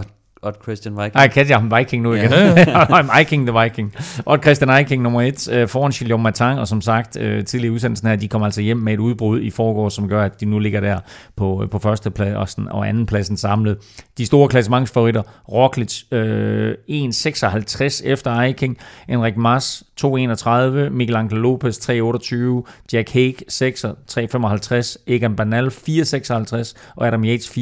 [0.43, 1.15] Odd Christian Viking.
[1.15, 2.33] Nej, kan jeg Viking nu igen.
[2.33, 3.19] Yeah.
[3.19, 3.95] Viking the Viking.
[4.27, 8.09] Odd Christian Viking nummer et, øh, foran Chilion Matin, og som sagt, øh, tidligere udsendelsen
[8.09, 10.59] her, de kommer altså hjem med et udbrud i forgårs, som gør, at de nu
[10.59, 11.01] ligger der
[11.37, 13.79] på, øh, på første plads og anden pladsen samlet.
[14.19, 15.23] De store klassementsfavoritter,
[15.53, 23.85] Roglic øh, 1.56 efter Viking, Enrik Mas 2.31, Miguel Angel Lopez 3.28, Jack Hague 6,
[23.85, 27.59] 3.55, Egan Bernal 4.56 og Adam Yates 4.57.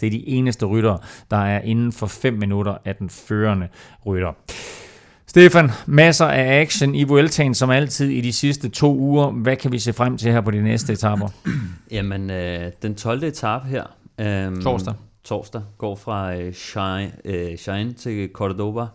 [0.00, 0.98] Det er de eneste ryttere,
[1.30, 3.68] der er inden for 5 minutter af den førende
[4.06, 4.32] rytter.
[5.26, 9.30] Stefan, masser af action i Vueltaen som altid i de sidste to uger.
[9.30, 11.28] Hvad kan vi se frem til her på de næste etaper?
[11.90, 13.22] Jamen, øh, den 12.
[13.24, 13.84] etape her.
[14.20, 14.94] Øh, torsdag.
[15.24, 18.86] Torsdag går fra øh, Shine, øh, Shine til Cordoba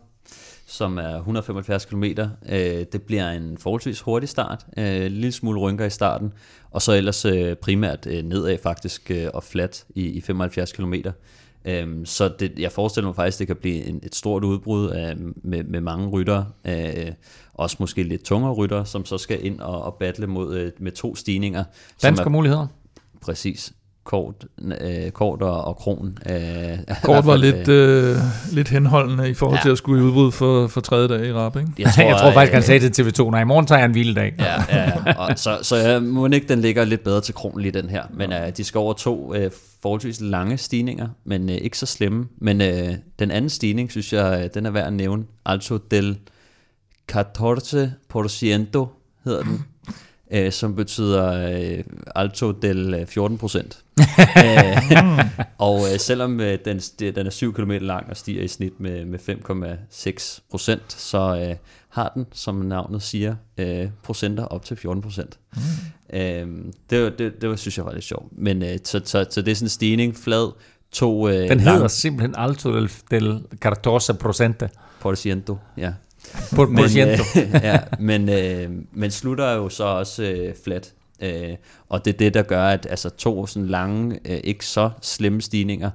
[0.74, 2.04] som er 175 km.
[2.04, 6.34] Øh, det bliver en forholdsvis hurtig start, øh, en lille smule rynker i starten,
[6.72, 10.94] og så ellers øh, primært nedad faktisk og flat i, i 75 km.
[11.66, 15.16] Øhm, så det, jeg forestiller mig faktisk, det kan blive en, et stort udbrud af,
[15.44, 17.12] med, med mange rytter, øh,
[17.54, 20.92] også måske lidt tungere rytter, som så skal ind og, og battle mod, øh, med
[20.92, 21.64] to stigninger.
[22.02, 22.68] Danske muligheder.
[23.22, 23.74] Præcis.
[24.04, 24.46] Kort,
[24.82, 26.18] øh, kort og, og kron.
[26.30, 28.16] Øh, Kort var lidt, øh,
[28.52, 29.62] lidt henholdende i forhold Ja.
[29.64, 31.70] til at skulle i udbrud for, for tredje dag i rap, ikke?
[31.80, 33.86] Jeg tror, jeg tror faktisk, han øh, sagde til TV2, nej, i morgen tager jeg
[33.86, 34.34] en vild dag.
[34.40, 35.14] Ja, ja, ja.
[35.18, 38.04] Og så, så jeg må ikke, den ligger lidt bedre til kronen lige den her.
[38.14, 39.38] Men uh, de skal over to uh,
[39.82, 42.26] forholdsvis lange stigninger, men uh, ikke så slemme.
[42.42, 42.68] Men uh,
[43.20, 45.24] den anden stigning, synes jeg, uh, den er værd at nævne.
[45.46, 46.18] Alto del
[47.12, 47.18] 14%
[49.26, 49.66] hedder den.
[50.34, 51.84] Uh, som betyder uh,
[52.16, 53.84] alto del uh, 14 procent.
[55.58, 59.06] og uh, selvom uh, den, den er 7 km lang og stiger i snit med,
[59.06, 61.56] med 5,6 procent, så uh,
[61.90, 65.40] har den, som navnet siger, uh, procenter op til 14 procent.
[65.56, 65.62] Mm.
[66.14, 66.20] Uh,
[66.90, 68.26] det, var- det, det synes jeg var lidt sjovt.
[68.32, 70.52] Men uh, så, så, så det er sådan en stigning, flad,
[70.92, 74.70] to uh, Den hedder simpelthen Alto del, del 14 procente.
[75.00, 75.94] Por ciento, ja.
[76.56, 77.20] Por, Men, øh,
[77.64, 80.94] ja, men, øh, men slutter jo så også øh, flat.
[81.22, 81.56] Øh,
[81.90, 85.42] og det er det, der gør, at altså, to sådan lange, øh, ikke så slemme
[85.42, 85.90] stigninger,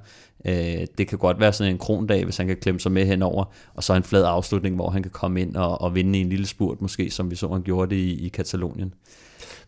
[0.45, 3.45] øh, det kan godt være sådan en krondag, hvis han kan klemme sig med henover,
[3.75, 6.29] og så en flad afslutning, hvor han kan komme ind og, og vinde i en
[6.29, 8.95] lille spurt, måske, som vi så, han gjorde det i, i Katalonien.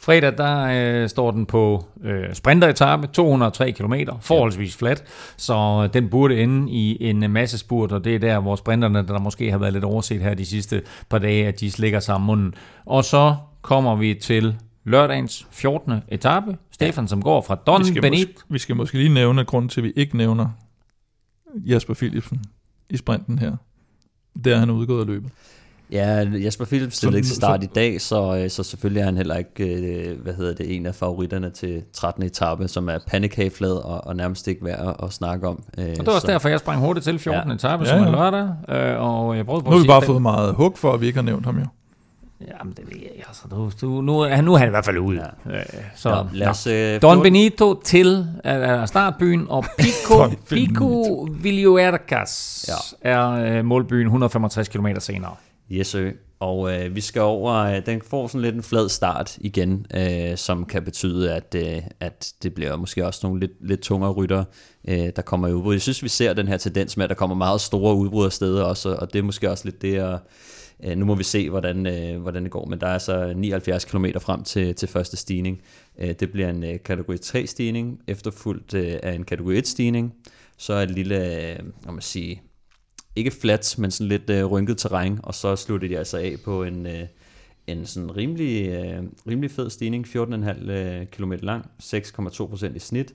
[0.02, 5.04] Fredag, der øh, står den på øh, sprinteretappe, 203 km, forholdsvis flat,
[5.36, 9.18] så den burde ende i en masse spurt, og det er der, hvor sprinterne, der
[9.18, 12.54] måske har været lidt overset her de sidste par dage, at de slikker sammen munden.
[12.86, 15.92] Og så kommer vi til lørdagens 14.
[16.08, 18.28] etape, Stefan, som går fra Don Vi skal, Benit.
[18.48, 20.48] vi skal måske lige nævne, at grunden til, at vi ikke nævner
[21.66, 22.44] Jasper Philipsen
[22.90, 23.56] i sprinten her,
[24.44, 25.30] det er, han udgået af løbet.
[25.92, 29.04] Ja, Jasper Philips stillede ikke til start så- i dag, så, øh, så selvfølgelig er
[29.04, 32.22] han heller ikke, øh, hvad hedder det, en af favoritterne til 13.
[32.22, 35.62] etape, som er pandekageflad og, og nærmest ikke værd at, at snakke om.
[35.78, 37.48] Øh, Og det var også så- derfor, jeg sprang hurtigt til 14.
[37.50, 37.54] Ja.
[37.54, 38.10] etape, Ja, som er ja.
[38.10, 38.48] lørdag,
[38.94, 41.00] øh, og jeg prøvede på Nu har vi bare den- fået meget hug for, at
[41.00, 41.66] vi ikke har nævnt ham jo.
[42.60, 43.24] Jamen, det ved jeg ikke.
[43.28, 45.20] Altså, nu, nu, nu, er- nu er han i hvert fald ude.
[45.46, 45.56] Ja.
[45.56, 45.62] Øh,
[45.96, 52.64] så, Nå, lad os, øh, Don Benito til uh, startbyen, og Pico, Pico Villuercas
[53.02, 53.10] ja.
[53.10, 55.34] er øh, målbyen 165 km senere.
[55.72, 56.10] Yes, sir.
[56.40, 60.36] Og øh, vi skal over, øh, den får sådan lidt en flad start igen, øh,
[60.36, 64.44] som kan betyde, at, øh, at det bliver måske også nogle lidt, lidt tungere rytter,
[64.88, 65.74] øh, der kommer i udbrud.
[65.74, 68.32] Jeg synes, vi ser den her tendens med, at der kommer meget store udbrud af
[68.32, 70.18] steder også, og det er måske også lidt det, at,
[70.84, 73.84] øh, nu må vi se, hvordan, øh, hvordan det går, men der er så 79
[73.84, 75.60] km frem til, til første stigning.
[75.98, 80.14] Øh, det bliver en øh, kategori 3 stigning, efterfulgt øh, af en kategori 1 stigning,
[80.58, 82.42] så er et lille, øh, om man sige,
[83.16, 86.64] ikke flat, men sådan lidt øh, rynket terræn, og så sluttede de altså af på
[86.64, 87.06] en, øh,
[87.66, 93.14] en sådan rimelig, øh, rimelig fed stigning, 14,5 øh, km lang, 6,2% i snit.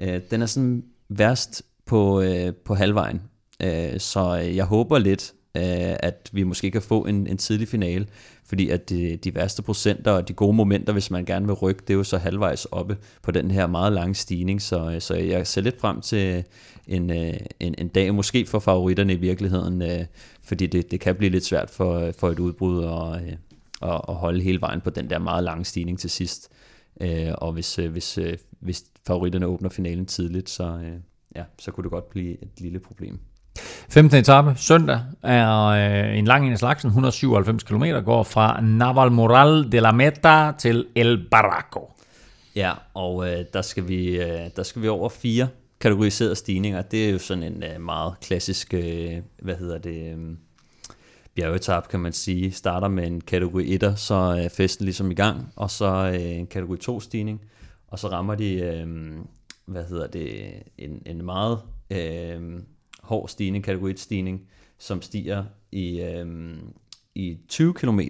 [0.00, 3.22] Øh, den er sådan værst på, øh, på halvvejen,
[3.62, 8.06] øh, så jeg håber lidt, øh, at vi måske kan få en, en tidlig finale,
[8.44, 11.80] fordi at de, de værste procenter og de gode momenter, hvis man gerne vil rykke,
[11.80, 15.14] det er jo så halvvejs oppe på den her meget lange stigning, så, øh, så
[15.14, 16.44] jeg ser lidt frem til
[16.86, 20.04] en, øh, en, en dag, måske for favoritterne i virkeligheden, øh,
[20.42, 23.32] fordi det, det kan blive lidt svært for, for et udbrud at, øh,
[23.82, 26.50] at, at holde hele vejen på den der meget lange stigning til sidst.
[27.00, 30.92] Øh, og hvis, øh, hvis, øh, hvis favoritterne åbner finalen tidligt, så, øh,
[31.36, 33.18] ja, så kunne det godt blive et lille problem.
[33.88, 34.18] 15.
[34.18, 39.80] etape, søndag, er øh, en lang en af slagsen, 197 km, går fra Navalmoral de
[39.80, 41.90] la Meta til El Barraco.
[42.56, 45.48] Ja, og øh, der, skal vi, øh, der skal vi over fire
[45.80, 46.82] kategoriserede stigninger.
[46.82, 49.12] Det er jo sådan en øh, meget klassisk, øh,
[49.42, 50.36] hvad hedder det, øh,
[51.34, 52.52] bjergetap, kan man sige.
[52.52, 56.46] Starter med en kategori 1'er, så er festen ligesom i gang, og så øh, en
[56.46, 57.40] kategori 2 stigning,
[57.88, 58.86] og så rammer de, øh,
[59.64, 61.58] hvad hedder det, en, en meget
[61.90, 62.60] øh,
[63.02, 64.48] hård stigning, kategori 1 stigning,
[64.78, 66.56] som stiger i, øh,
[67.14, 68.00] i 20 km,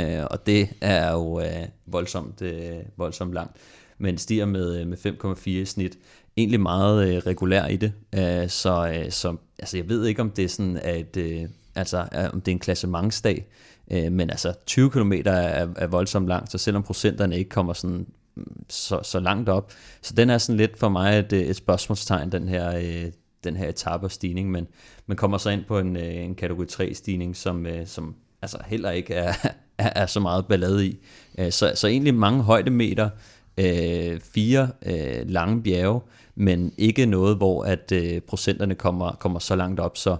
[0.00, 3.56] øh, og det er jo øh, voldsomt, øh, voldsomt langt,
[3.98, 5.98] men stiger med, øh, med 5,4 i snit.
[6.40, 10.30] Egentlig meget øh, regulær i det, øh, så, øh, så altså, jeg ved ikke, om
[10.30, 11.98] det er sådan, at øh, altså,
[12.32, 13.46] om det er en klassementsdag,
[13.90, 18.06] øh, men altså 20 km er, er voldsomt langt, så selvom procenterne ikke kommer sådan
[18.34, 19.72] mm, så, så langt op,
[20.02, 23.12] så den er sådan lidt for mig et, øh, et spørgsmålstegn, den her, øh,
[23.44, 24.66] den her etape og stigning, men
[25.06, 28.58] man kommer så ind på en, øh, en kategori 3 stigning, som, øh, som altså
[28.66, 29.32] heller ikke er,
[29.78, 30.98] er, er så meget ballade i.
[31.38, 33.10] Øh, så, så egentlig mange højdemeter,
[33.58, 36.00] øh, fire øh, lange bjerge,
[36.40, 40.16] men ikke noget, hvor at øh, procenterne kommer, kommer så langt op, så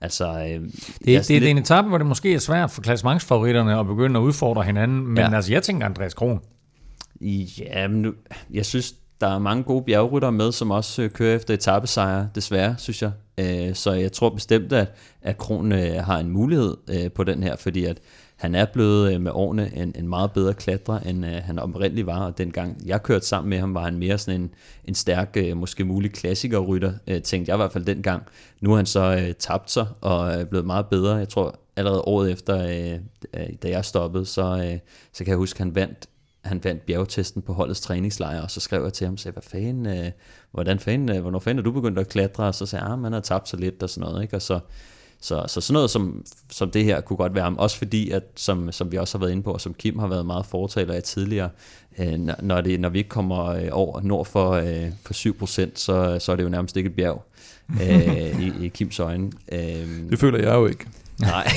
[0.00, 0.28] altså...
[0.28, 0.70] Øh, Det,
[1.06, 4.24] det, det er en etape, hvor det måske er svært for klassementsfavoritterne at begynde at
[4.24, 5.34] udfordre hinanden, men Ja.
[5.34, 6.40] altså, jeg tænker Andreas Kron.
[7.58, 8.12] Ja, men nu,
[8.52, 12.74] jeg synes, der er mange gode bjergryttere med, som også øh, kører efter etappesejre, desværre,
[12.78, 13.10] synes jeg.
[13.38, 17.42] Øh, så jeg tror bestemt, at, at Kron øh, har en mulighed øh, på den
[17.42, 17.98] her, fordi at
[18.42, 22.06] han er blevet øh, med årene en, en meget bedre klatrer, end øh, han oprindeligt
[22.06, 24.50] var, og dengang jeg kørte sammen med ham, var han mere sådan en,
[24.84, 28.22] en stærk, øh, måske mulig klassikerrytter, øh, tænkte jeg i hvert fald dengang.
[28.60, 31.16] Nu har han så øh, tabt sig og er blevet meget bedre.
[31.16, 32.98] Jeg tror allerede året efter, øh,
[33.34, 34.78] øh, da jeg stoppede, så, øh,
[35.12, 36.08] så kan jeg huske, at han vandt
[36.42, 39.42] han vandt bjergtesten på holdets træningslejr, og så skrev jeg til ham og sagde, hvad
[39.42, 40.10] fanden, øh,
[40.50, 42.44] hvordan fanden, øh, hvornår fanden er du begyndt at klatre?
[42.44, 44.36] Og så sagde jeg, ah, man har tabt sig lidt og sådan noget, ikke?
[44.36, 44.60] Og så,
[45.24, 48.72] så, så sådan noget som, som det her kunne godt være også fordi, at som,
[48.72, 51.02] som vi også har været inde på, og som Kim har været meget fortaler af
[51.02, 51.48] tidligere,
[51.98, 55.14] øh, når, det, når vi ikke kommer øh, over nord for, øh, for
[55.66, 57.24] 7%, så, så er det jo nærmest ikke et bjerg
[57.82, 59.32] øh, i, i Kims øjne.
[59.52, 59.60] Øh,
[60.10, 60.86] Det føler jeg jo ikke.
[61.20, 61.48] nej.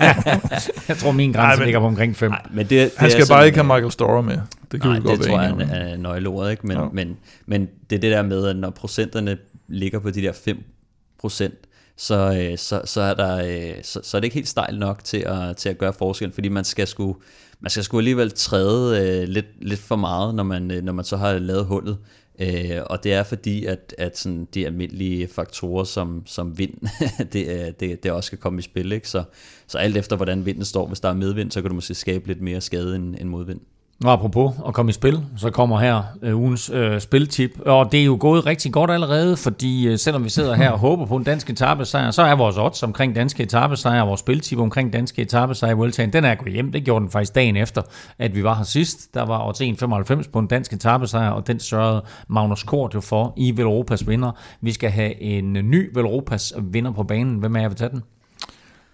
[0.88, 2.30] Jeg tror, min grænse Nej, men- ligger på omkring 5.
[2.30, 4.38] nej, men det, det Han er skal sådan, bare ikke have Michael Storer med.
[4.72, 6.66] Det kan Nej, vi godt det være tror jeg er, er nøgleordet, ikke?
[6.66, 6.82] Men, Ja.
[6.82, 6.88] ja.
[6.92, 9.38] men, men det er det der med, at når procenterne
[9.68, 10.62] ligger på de der 5
[11.20, 11.54] procent,
[12.00, 15.04] så, øh, så, så, er der, øh, så, så er det ikke helt stejl nok
[15.04, 17.16] til at, til at gøre forskel, fordi man skal sgu,
[17.60, 21.04] man skal sgu alligevel træde øh, lidt, lidt for meget, når man, øh, når man
[21.04, 21.98] så har lavet hullet.
[22.38, 26.74] Øh, og det er fordi, at, at sådan de almindelige faktorer som, som vind,
[27.32, 28.92] det, øh, det, det også skal komme i spil.
[28.92, 29.08] Ikke?
[29.08, 29.24] Så,
[29.66, 32.26] så alt efter, hvordan vinden står, hvis der er medvind, så kan du måske skabe
[32.26, 33.60] lidt mere skade end, end modvind.
[34.04, 37.60] Og apropos at komme i spil, så kommer her øh, ugens øh, spiltip.
[37.66, 40.78] Og det er jo gået rigtig godt allerede, fordi øh, selvom vi sidder her og
[40.88, 44.92] håber på en dansk etappesejr, så er vores odds omkring danske etappesejre, vores spiltip omkring
[44.92, 46.72] danske etappesejre i Vueltaen, den er gået hjem.
[46.72, 47.82] Det gjorde den faktisk dagen efter,
[48.18, 49.14] at vi var her sidst.
[49.14, 49.60] Der var odds
[50.22, 54.32] 1,95 på en dansk etappesejr, og den sørgede Magnus Kort jo for i Velropas vinder.
[54.60, 57.38] Vi skal have en ny Velropas vinder på banen.
[57.38, 58.02] Hvem er jeg vil tage den?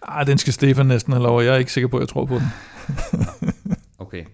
[0.02, 1.42] Ah, den skal Stefan næsten have lov.
[1.42, 2.46] Jeg er ikke sikker på, at jeg tror på den.
[3.98, 4.24] Okay.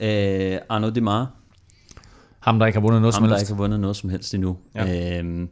[0.00, 1.30] Øh, Arnaud Demar,
[2.40, 3.42] Ham, der ikke har vundet noget ham som der helst.
[3.42, 4.56] ikke har vundet noget som helst endnu.
[4.74, 5.20] Ja.
[5.20, 5.48] Øh,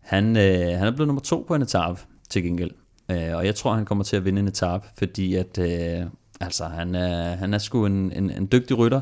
[0.00, 2.00] han, øh, han er blevet nummer to på en etape
[2.30, 2.70] til gengæld.
[3.10, 6.06] Øh, og jeg tror, han kommer til at vinde en etape, fordi at, øh,
[6.40, 9.00] altså, han, er, han er sgu en, en, en dygtig rytter.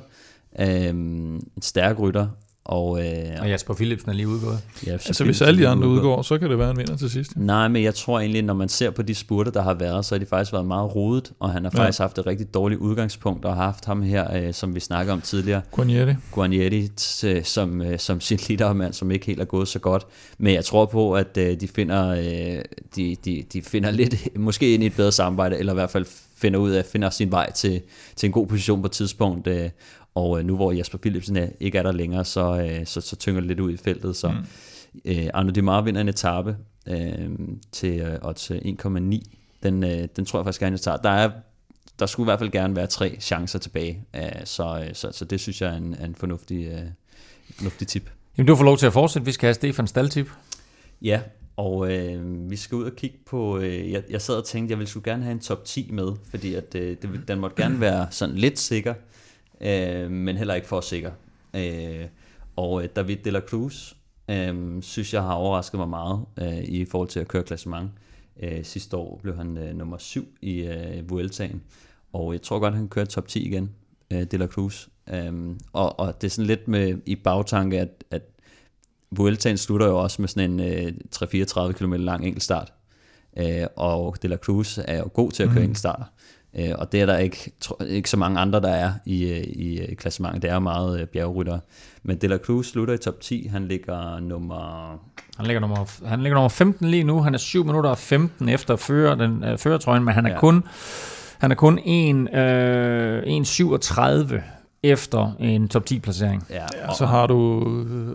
[0.58, 2.28] Øh, en stærk rytter.
[2.64, 4.58] Og, øh, Og Jasper Philipsen er lige udgået.
[4.86, 7.32] ja, Altså, hvis alle de andre udgår, så kan det være en vinder til sidst.
[7.36, 10.14] Nej, men jeg tror egentlig, når man ser på de spurter, der har været, så
[10.14, 11.80] har de faktisk været meget rodet, og han har Ja.
[11.82, 15.12] faktisk haft et rigtig dårligt udgangspunkt, og har haft ham her, øh, som vi snakker
[15.12, 16.14] om tidligere, Guarnieri.
[16.32, 20.06] Guarnieri, t- som, øh, som sin lidermand, som ikke helt er gået så godt.
[20.38, 22.62] Men jeg tror på, at øh, de finder, øh,
[22.96, 26.06] de, de, de finder lidt, måske ind i et bedre samarbejde, eller i hvert fald
[26.36, 27.80] finder ud af, finder sin vej til,
[28.16, 29.46] til en god position på et tidspunkt.
[29.46, 29.68] Øh,
[30.14, 33.16] og øh, nu hvor Jasper Philipsen er, ikke er der længere, så, øh, så, så
[33.16, 34.16] tynger det lidt ud i feltet.
[34.16, 34.36] Så mm.
[35.04, 36.56] øh, Arno Demar vinder en etape
[36.86, 37.30] øh,
[37.72, 39.20] til øh, odds 1,9.
[39.62, 40.96] Den, øh, den tror jeg faktisk gerne, jeg tager.
[40.96, 41.30] Der er
[42.00, 45.24] der skulle i hvert fald gerne være tre chancer tilbage, øh, så, øh, så, så
[45.24, 46.82] det synes jeg er en, er en fornuftig, øh,
[47.56, 48.10] fornuftig tip.
[48.38, 49.26] Jamen, du får lov til at fortsætte.
[49.26, 50.30] Vi skal have Stefan Staltip.
[51.02, 51.20] Ja,
[51.56, 54.78] og øh, vi skal ud og kigge på, øh, jeg, jeg sad og tænkte, jeg
[54.78, 57.80] ville skulle gerne have en top 10 med, fordi at, øh, det, den måtte gerne
[57.80, 58.94] være sådan lidt sikker,
[59.60, 61.10] øh, men heller ikke for sikker.
[61.56, 62.06] Øh,
[62.56, 63.94] og øh, David de la Cruz,
[64.30, 67.90] øh, synes jeg har overrasket mig meget øh, i forhold til at køre klassement.
[68.42, 71.62] Øh, sidste år blev han øh, nummer 7 i øh, Vueltaen,
[72.12, 73.70] og jeg tror godt, han kan køre top 10 igen,
[74.12, 74.88] øh, de la Cruz.
[75.12, 78.22] Øh, og, og det er sådan lidt med i bagtanke, at, at
[79.10, 82.72] Vueltaen slutter jo også med sådan en øh, 3-34 km lang enkeltstart.
[83.36, 85.64] Øh, og De La Cruz er jo god til at køre mm.
[85.64, 86.04] enkeltstarter.
[86.58, 89.36] Øh, og det er der ikke, tro, ikke så mange andre, der er i, øh,
[89.38, 90.42] i, i klassementet.
[90.42, 91.58] Det er meget øh, bjergrytter.
[92.02, 93.48] Men De La Cruz slutter i top 10.
[93.52, 94.90] Han ligger nummer...
[95.36, 97.20] Han ligger nummer, han ligger nummer 15 lige nu.
[97.22, 100.38] Han er 7 minutter og 15 efter fører, den, øh, førertrøjen, men han er Ja.
[100.38, 100.64] kun
[101.38, 104.42] han er kun 1, øh, 1,37
[104.82, 106.46] efter en top 10 placering.
[106.50, 107.64] Ja, Og så har du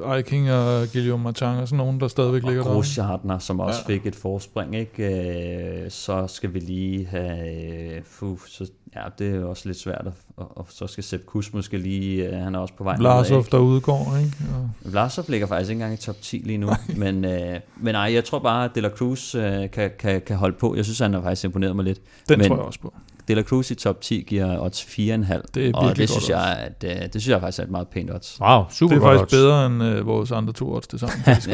[0.06, 2.74] øh, Eiking og Guillaume Martin og sådan nogen, der stadigvæk ligger og der.
[2.74, 3.94] Grosjeartner, som også Ja.
[3.94, 3.98] ja.
[3.98, 5.84] fik et forspring, ikke?
[5.84, 7.96] Øh, så skal vi lige have...
[7.96, 10.04] Øh, fuh, så, ja, det er jo også lidt svært.
[10.08, 12.26] At, og, og så skal Sepp Kuss måske lige...
[12.30, 14.38] Øh, han er også på vej Vlasov, nedad, der udgår, ikke?
[14.56, 18.14] Og, Vlasov ligger faktisk ikke engang i top 10 lige nu, men, øh, men nej,
[18.14, 20.76] jeg tror bare, at De La Cruz øh, kan, kan, kan holde på.
[20.76, 22.00] Jeg synes, han har faktisk imponeret mig lidt.
[22.30, 22.94] den Men- tror jeg også på.
[23.28, 26.58] De La Cruz i top 10 giver odds 4,5, Det er og det synes, jeg,
[26.82, 28.38] at, øh, det synes jeg faktisk er et meget pænt odds.
[28.42, 29.32] Wow, super Det er faktisk odds.
[29.32, 31.18] bedre end øh, vores andre to odds til sammen.
[31.26, 31.50] faktisk.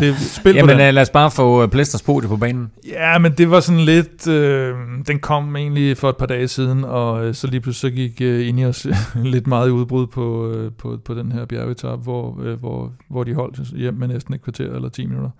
[0.00, 0.86] det er spil Jamen, den.
[0.86, 2.70] øh, lad os bare få øh, Plæsters podie på banen.
[2.88, 4.28] Ja, men det var sådan lidt...
[4.28, 4.74] Øh,
[5.06, 8.20] den kom egentlig for et par dage siden, og øh, så lige pludselig så gik
[8.20, 8.86] øh, ind i os
[9.24, 13.24] lidt meget i udbrud på, øh, på, på den her bjergetap, hvor, øh, hvor, hvor
[13.24, 15.30] de holdt hjem med næsten et kvarter eller 10 minutter.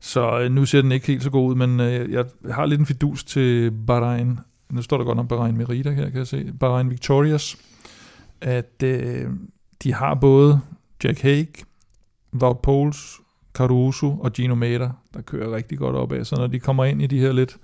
[0.00, 2.80] Så øh, nu ser den ikke helt så god ud, men øh, jeg har lidt
[2.80, 4.38] en fidus til Bahrain.
[4.70, 6.52] Nu står der godt om Bahrain Merida her, kan jeg se.
[6.60, 7.56] Bahrain Victorious.
[8.40, 9.26] At øh,
[9.82, 10.60] de har både
[11.04, 11.48] Jack Haig,
[12.34, 13.20] Wout Poels,
[13.54, 16.24] Caruso og Gino Mater, der kører rigtig godt opad.
[16.24, 17.56] Så når de kommer ind i de her lidt,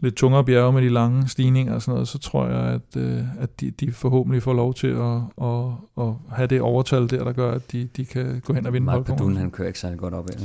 [0.00, 3.22] lidt tungere bjerge med de lange stigninger og sådan noget, så tror jeg, at, øh,
[3.38, 7.32] at de, de forhåbentlig får lov til at, at, at have det overtal der, der
[7.32, 9.04] gør, at de, de kan gå hen og vinde Mark.
[9.04, 10.36] Bedun, han kører ikke særlig godt op af.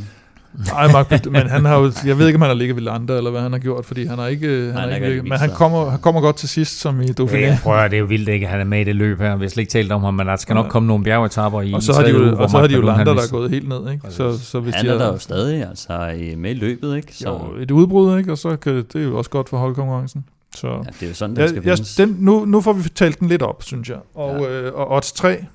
[0.73, 2.83] Nej, Mark Bedun, men han har jo, jeg ved ikke, om han har ligget ved
[2.83, 5.07] Landa, eller hvad han har gjort, fordi han har ikke, han han har har ikke
[5.07, 7.35] ligget, men han kommer, han kommer godt til sidst, som i Dauphiné.
[7.37, 9.19] Ja, prøv at, det er jo vildt ikke, at han er med i det løb
[9.19, 9.35] her.
[9.35, 10.69] Vi har slet ikke talt om ham, men der skal nok Ja.
[10.69, 13.03] komme nogle bjergetapper i Og så har de jo, og så har de jo Landa,
[13.05, 14.01] der er gået helt ned, ikke?
[14.09, 17.15] Så, så hvis Han de er der jo stadig altså, i- med i løbet, ikke?
[17.15, 18.31] Så jo, et udbrud, ikke?
[18.31, 20.25] Og så kan det, det er jo også godt for holdkonkurrencen.
[20.55, 23.19] Så ja, det er jo sådan, den skal jeg, den, nu, nu får vi talt
[23.19, 23.97] den lidt op, synes jeg.
[24.15, 24.49] Og, Ja.
[24.61, 25.45] øh, og odds 3,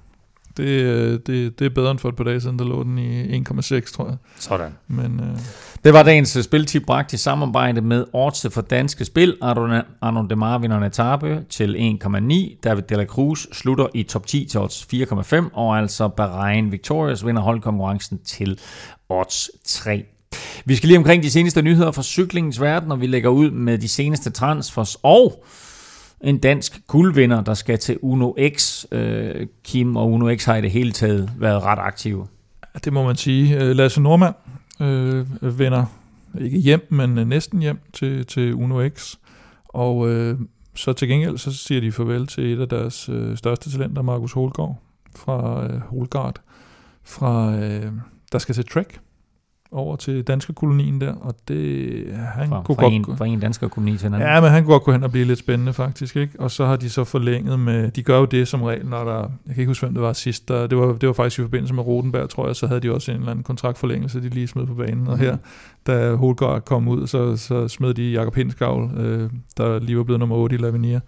[0.56, 2.98] det, øh, det, det er bedre end for et par dage siden, der lå den
[2.98, 4.16] i 1,6, tror jeg.
[4.38, 4.72] Sådan.
[4.88, 5.38] Men øh,
[5.84, 9.36] Det var dagens øh, spiltip bragt i samarbejde med Odds for Danske Spil.
[9.40, 12.60] Arnaud Arnaud Demar vinder en etape til 1,9.
[12.64, 15.50] David De La Cruz slutter i top 10 til odds 4,5.
[15.52, 18.58] Og altså Bahrain Victorious vinder holdkonkurrencen til
[19.08, 20.04] odds 3.
[20.64, 23.78] Vi skal lige omkring de seneste nyheder fra cyklingens verden, og vi lægger ud med
[23.78, 25.44] de seneste transfers og
[26.22, 28.84] en dansk guldvinder, der skal til Uno X.
[28.92, 32.26] Øh, Kim og Uno X har i det hele taget været ret aktive.
[32.84, 33.60] det må man sige.
[33.60, 34.34] Øh, Lasse Normand
[34.80, 35.26] øh,
[35.58, 35.84] vender
[36.40, 39.14] ikke hjem, men øh, næsten hjem til, til Uno X.
[39.68, 40.38] Og øh,
[40.74, 44.32] så til gengæld, så siger de farvel til et af deres øh, største talenter, Markus
[44.32, 44.82] Holgaard,
[45.16, 46.40] fra øh, Holgaard,
[47.04, 47.92] fra, øh,
[48.32, 49.00] der skal til Trek
[49.72, 52.94] over til danske kolonien der, og det, han Fra, kunne fra, godt...
[52.94, 54.28] en, fra en dansker kommune til en anden.
[54.28, 56.40] Ja, men han kunne godt gå hen og blive lidt spændende faktisk, ikke?
[56.40, 59.18] Og så har de så forlænget med, de gør jo det som regel, når der,
[59.18, 61.42] jeg kan ikke huske, hvem det var sidst, der, det, var, det var faktisk i
[61.42, 64.46] forbindelse med Rotenberg, tror jeg, så havde de også en eller anden kontraktforlængelse, de lige
[64.46, 65.36] smed på banen, og her,
[65.86, 70.20] da Holgaard kom ud, så, så smed de Jakob Hinskavl, øh, der lige var blevet
[70.20, 71.00] nummer 8 i Lavinia,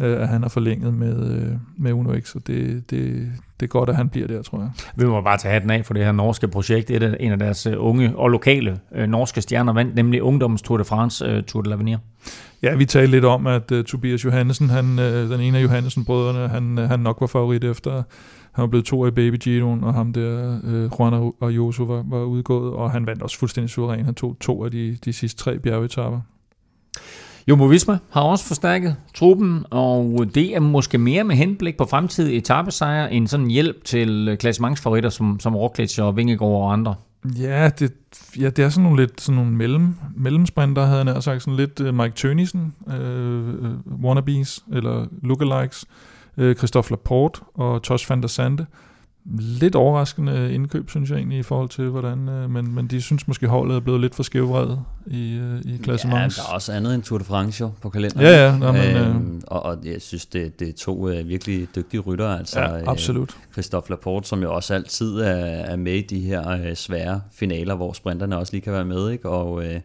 [0.00, 3.70] øh, at han har forlænget med, øh, med Uno X, og det, det, det er
[3.70, 4.70] godt, at han bliver der, tror jeg.
[4.96, 6.90] Vi må bare tage hatten af for det her norske projekt.
[6.90, 10.62] Et af, en af deres øh, unge og lokale øh, norske stjerner vandt, nemlig Ungdommens
[10.62, 11.98] Tour de France, øh, Tour de l'Avenir.
[12.62, 16.48] Ja, vi talte lidt om, at uh, Tobias Johannesen, han, uh, den ene af Johannesen-brødrene,
[16.48, 18.02] han, uh, han nok var favorit efter,
[18.52, 22.24] han var blevet to i Baby Giroen, og ham der, uh, Juan Ayuso, var, var
[22.24, 24.04] udgået, og han vandt også fuldstændig suveræn.
[24.04, 26.20] Han tog to af de, de sidste tre bjergetapper.
[27.48, 32.36] Jumbo Visma har også forstærket truppen, og det er måske mere med henblik på fremtidige
[32.36, 36.94] etappesejre end sådan hjælp til klassementsfavoritter som, som Roglic og Vingegaard og andre.
[37.38, 37.92] Ja, det,
[38.40, 41.56] ja, det er sådan nogle lidt sådan nogle mellem, mellemsprinter, havde jeg nær sagt, sådan
[41.56, 45.84] lidt uh, Mike Tønissen, uh, øh, øh, wannabes, eller lookalikes,
[46.36, 48.66] uh, Christophe Laporte og Tosh van der Sande.
[49.38, 52.28] Lidt overraskende indkøb, synes jeg egentlig, i forhold til, hvordan...
[52.28, 55.72] Uh, men, men de synes måske, holdet er blevet lidt for skævvredet i, uh, i
[55.72, 56.36] Ja, klassements.
[56.36, 58.26] der er også andet end Tour de France jo på kalenderen.
[58.26, 61.68] Ja, ja, nå, men, øhm, og, og jeg synes, det, det er to øh, virkelig
[61.76, 62.38] dygtige ryttere.
[62.38, 63.36] Altså, ja, absolut.
[63.48, 67.20] Øh, Christophe Laporte, som jo også altid er, er med i de her øh, svære
[67.32, 69.10] finaler, hvor sprinterne også lige kan være med.
[69.10, 69.28] Ikke?
[69.28, 69.80] Og, øh,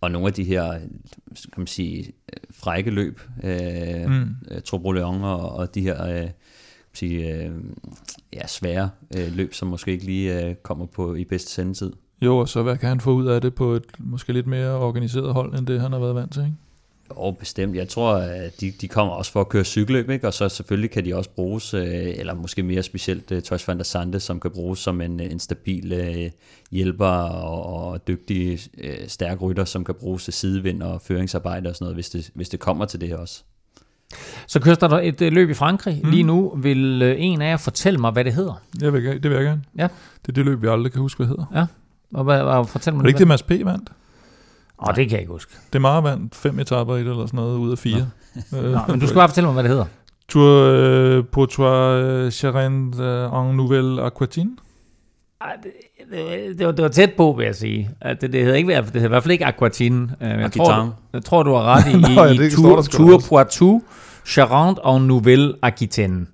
[0.00, 0.72] og nogle af de her
[1.32, 3.60] kan man sige, øh, frække løb, øh,
[4.06, 4.12] Mm.
[4.12, 4.36] mm.
[4.64, 6.28] Troboleon og, og de her øh,
[6.94, 7.50] sige, øh,
[8.32, 11.92] ja, svære øh, løb, som måske ikke lige øh, kommer på i bedste sendetid.
[12.22, 14.76] Jo, og så hvad kan han få ud af det på et måske lidt mere
[14.76, 16.54] organiseret hold, end det han har været vant til, ikke?
[17.10, 17.76] Jo, bestemt.
[17.76, 20.26] Jeg tror, at de, de kommer også for at køre cykelløb, ikke?
[20.26, 21.84] og så selvfølgelig kan de også bruges, øh,
[22.16, 25.38] eller måske mere specielt uh, Tosh van der Sande, som kan bruges som en, en
[25.38, 26.30] stabil øh,
[26.70, 31.76] hjælper og, og dygtig, øh, stærk rytter, som kan bruges til sidevind og føringsarbejde og
[31.76, 33.44] sådan noget, hvis det, hvis det kommer til det også.
[34.46, 36.10] Så kører der et øh, løb i Frankrig mm.
[36.10, 36.52] lige nu.
[36.56, 38.60] Vil øh, en af jer fortælle mig, hvad det hedder?
[38.80, 39.62] Jeg vil, det vil jeg gerne.
[39.78, 39.88] Ja.
[40.22, 41.44] Det er det løb, vi aldrig kan huske, hvad hedder.
[41.54, 41.66] Ja.
[42.14, 43.50] Og hvad, hvad, fortæl mig Var det ikke det, Mads P.
[43.50, 43.90] vandt?
[44.88, 45.52] Åh, det kan jeg ikke huske.
[45.72, 48.06] Det er meget vandt fem etaper i det, eller sådan noget, ud af fire.
[48.54, 49.84] Øh, Nå, men du skal bare fortælle mig, hvad det hedder.
[50.28, 52.98] Tour øh, pour toi øh, Charente
[53.50, 54.50] en nouvelle Aquatine.
[55.40, 55.72] Ej, det,
[56.10, 57.90] det, det, var, det var tæt på, vil jeg sige.
[58.00, 60.08] At det, det hedder ikke, det hedder i hvert fald ikke Aquatine.
[60.20, 60.92] Øh, Jeg tror, Aquitaine.
[61.12, 63.22] jeg tror, du har ret i, Nå, ja, i, Tour, Tour.
[63.28, 63.82] Poitou,
[64.26, 66.26] Charente og Nouvelle Aquitaine.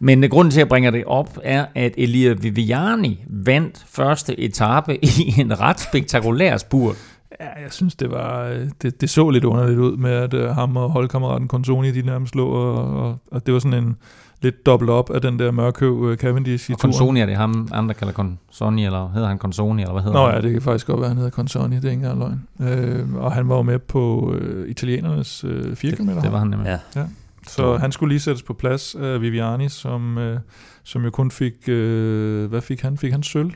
[0.00, 4.40] Men øh, grunden til, at jeg bringer det op, er, at Elia Viviani vandt første
[4.40, 6.96] etape i en ret spektakulær spurt.
[7.40, 10.44] Ja, jeg synes, det var øh, det, det så lidt underligt ud med, at uh,
[10.44, 13.96] ham og holdkammeraten Consoni, de nærmest lå, og, og, og det var sådan en
[14.42, 16.92] lidt dobbelt op af den der mørkøv uh, Cavendish i Og turen.
[16.92, 20.26] Consoni er det ham, andre kalder Consoni, eller hedder han Consoni, eller hvad hedder Nå
[20.26, 20.34] han?
[20.34, 22.42] ja, det kan faktisk godt være, han hedder Consoni, det er ikke engang løgn.
[22.60, 26.08] Øh, og han var jo med på øh, italienernes øh, 4 km.
[26.08, 26.78] Det var han nemlig.
[26.96, 27.02] Ja.
[27.46, 30.40] Så han skulle lige sættes på plads af Viviani, som, øh,
[30.84, 32.98] som jo kun fik, øh, hvad fik han?
[32.98, 33.50] Fik han sølv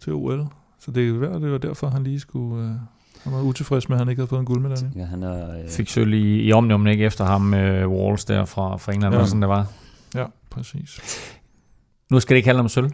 [0.00, 0.46] til OL?
[0.80, 2.64] Så det, er værd, det var derfor, han lige skulle...
[2.64, 2.70] Øh,
[3.24, 4.92] han var utilfreds med, at han ikke havde fået en guldmedalje.
[4.96, 8.44] Ja, han er, øh, Fik sølv i, i Omnium, ikke efter ham, øh, Walls der
[8.44, 9.20] fra, fra England, Ja.
[9.20, 9.26] ja.
[9.26, 9.66] sådan det var.
[10.14, 11.00] Ja, præcis.
[12.10, 12.90] Nu skal det ikke handle om sølv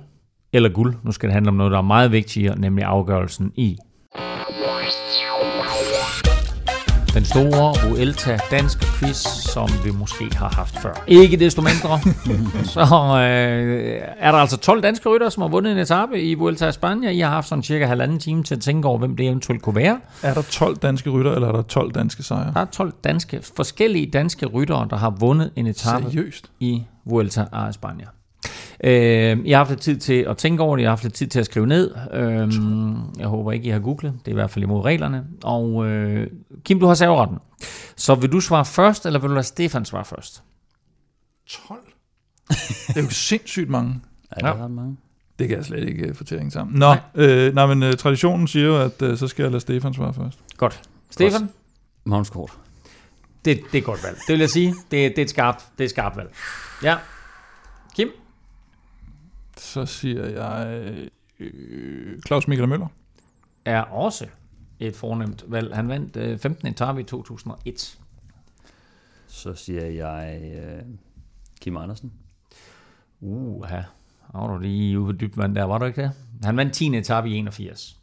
[0.52, 0.94] eller guld.
[1.02, 3.78] Nu skal det handle om noget, der er meget vigtigere, nemlig afgørelsen i
[7.18, 11.04] Den store Vuelta dansk quiz, som vi måske har haft før.
[11.06, 12.00] Ikke desto mindre,
[12.74, 16.68] så øh, er der altså 12 danske rytter, som har vundet en etape i Vuelta
[16.68, 17.14] i Spanien.
[17.14, 19.76] I har haft sådan cirka halvanden time til at tænke over, hvem det eventuelt kunne
[19.76, 20.00] være.
[20.22, 22.52] Er der 12 danske rytter, eller er der 12 danske sejre?
[22.54, 26.50] Der er 12 danske, forskellige danske ryttere, der har vundet en etape Seriøst?
[26.60, 28.17] i Vuelta a España.
[28.84, 31.14] Øh, I har haft lidt tid til at tænke over det, I har haft lidt
[31.14, 31.94] tid til at skrive ned.
[32.12, 32.52] Øh,
[33.18, 34.12] jeg håber ikke, I har googlet.
[34.18, 35.24] Det er i hvert fald imod reglerne.
[35.44, 36.26] Og øh,
[36.64, 37.38] Kim, du har serveretten.
[37.96, 40.42] Så vil du svare først, eller vil du lade Stefan svare først?
[41.46, 41.78] 12?
[42.48, 44.00] Det er jo sindssygt mange.
[44.36, 44.96] Ja, der er ret mange.
[45.38, 46.78] Det kan jeg slet ikke uh, få til at hænge sammen.
[46.78, 49.60] Nå, nej, øh, nej men uh, traditionen siger jo, at uh, så skal jeg lade
[49.60, 50.38] Stefan svare først.
[50.56, 50.82] Godt.
[51.10, 51.48] Stefan?
[52.05, 52.52] Magnus Kort.
[53.44, 54.16] Det, det er et godt valg.
[54.16, 54.68] Det vil jeg sige.
[54.68, 56.30] Det, det er et skarpt, det er et skarpt valg.
[56.82, 56.96] Ja.
[59.59, 60.82] Så siger jeg
[61.39, 62.86] øh, Claus Michael Møller.
[63.64, 64.26] Er også
[64.80, 65.74] et fornemt valg.
[65.74, 67.98] Han vandt øh, 15 etape i 2001.
[69.26, 70.82] Så siger jeg øh,
[71.60, 72.12] Kim Andersen.
[73.20, 73.85] Uh, ja.
[74.32, 76.12] var du lige ude på dybvand der, var du ikke det?
[76.43, 76.97] Han vandt 10.
[76.97, 77.98] etape i 81.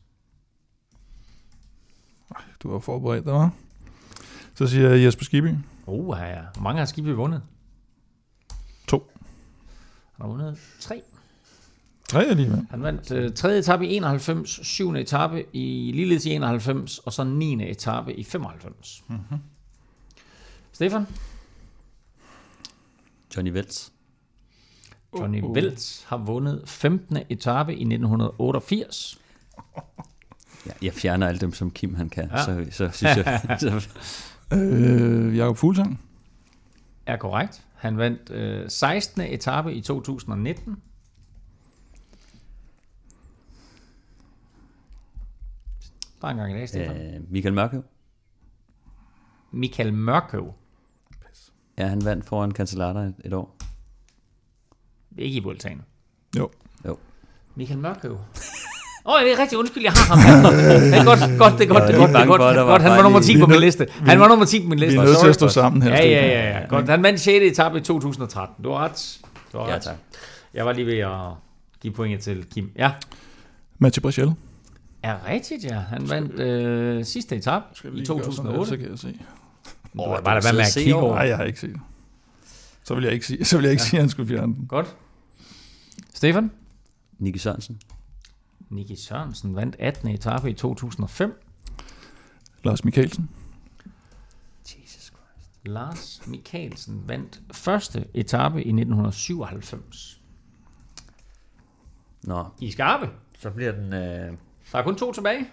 [2.64, 3.54] Du var forberedt, der var.
[4.56, 5.54] Så siger jeg Jesper Skibby.
[5.86, 6.42] Uh, ja.
[6.54, 7.44] Hvor mange har Skibby vundet?
[8.88, 9.12] To.
[10.16, 11.04] Han har vundet tre.
[12.10, 12.68] Tre alligevel.
[12.70, 17.24] Han vandt øh, tredje etape i 91, syvende etape i Lilledes i 91, og så
[17.24, 17.70] 9.
[17.72, 19.04] etape i 95.
[19.08, 19.38] Mm-hmm.
[20.72, 21.08] Stefan?
[23.36, 23.92] Johnny Velts.
[25.20, 25.56] Johnny Uh, uh.
[25.56, 27.18] Velts har vundet 15.
[27.30, 29.20] etape i 1988.
[30.66, 32.30] Ja, jeg fjerner alle dem, som Kim han kan.
[32.32, 32.38] Ja.
[32.38, 32.46] Ja.
[32.46, 33.58] Så, så synes jeg...
[33.60, 33.88] Så,
[34.54, 36.02] Øh, Jakob Fuglsang.
[37.06, 37.62] Er korrekt.
[37.76, 39.22] Han vandt øh, 16.
[39.22, 40.78] etape i 2019.
[46.22, 46.98] Bare en gang i dag, Stefan.
[46.98, 47.32] Øh.
[47.32, 47.84] Michael Mørkøv.
[49.52, 50.54] Michael Mørkøv.
[51.78, 53.56] Ja, han vandt foran Cancellata et, et år.
[55.18, 55.82] Ikke i Vueltaen.
[56.38, 56.50] Jo.
[56.86, 56.98] Jo.
[57.56, 58.12] Michael Mørkøv.
[58.12, 60.20] Åh, oh, det er rigtig undskyld, jeg har ham.
[60.60, 62.42] Det er godt, godt, det er godt, det er godt, det er godt.
[62.42, 62.82] det er godt.
[62.82, 63.88] Han var nummer i- 10 Vi på min liste.
[63.92, 64.92] Han var nummer 10 på min liste.
[64.94, 65.92] Vi er nødt til at stå sammen her.
[65.92, 66.66] Ja, ja, ja, ja.
[66.68, 66.90] Godt.
[66.90, 67.44] Han vandt 6.
[67.44, 68.64] etape i 2013.
[68.64, 69.20] Du har ret.
[69.54, 69.82] Du har Ja, ret.
[69.82, 69.96] tak.
[70.54, 71.20] Jeg var lige ved at
[71.82, 72.72] give pointet til Kim.
[72.76, 72.92] Ja.
[73.80, 74.34] Mathieu Brachel.
[75.06, 75.80] Er rigtigt, ja.
[75.80, 78.70] Han vandt øh, sidste etape i 2008.
[78.70, 79.08] Så kan jeg se.
[79.08, 79.14] Åh,
[79.94, 81.16] Hvor bare lad være med at kigge over.
[81.16, 81.76] Nej, jeg har ikke set.
[82.84, 83.88] Så vil jeg ikke sige, så vil jeg ikke ja.
[83.88, 84.66] sige, at han skulle fjerne den.
[84.68, 84.96] Godt.
[86.14, 86.52] Stefan?
[87.20, 87.82] Nicky Sørensen.
[88.70, 90.10] Nicky Sørensen vandt 18.
[90.10, 91.44] etape i 2005.
[92.64, 93.30] Lars Mikkelsen.
[94.66, 95.50] Jesus Christ.
[95.64, 100.22] Lars Mikkelsen vandt første etape i 1997.
[102.24, 103.10] Nå, I skarpe.
[103.40, 103.94] Så bliver den...
[103.94, 104.38] Øh...
[104.72, 105.52] Der er kun to tilbage.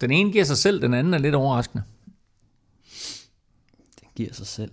[0.00, 1.84] Den ene giver sig selv, den anden er lidt overraskende.
[4.00, 4.72] den giver sig selv.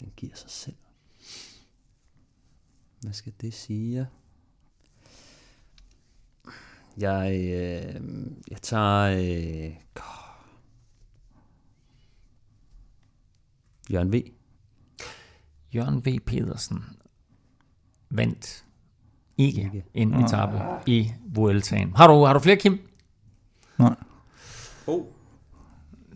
[0.00, 0.76] Den giver sig selv.
[3.00, 4.08] Hvad skal det sige?
[6.96, 8.02] Jeg, øh,
[8.50, 9.02] jeg tager...
[9.02, 9.76] Øh,
[13.90, 14.36] Jørgen V.
[15.74, 16.18] Jørgen V.
[16.26, 16.84] Pedersen
[18.10, 18.64] vandt
[19.38, 19.84] ikke, Ikke.
[19.94, 21.92] en etape i Vueltaen.
[21.96, 22.78] Har du, har du flere, Kim?
[23.78, 23.94] Nej.
[24.86, 25.04] Oh.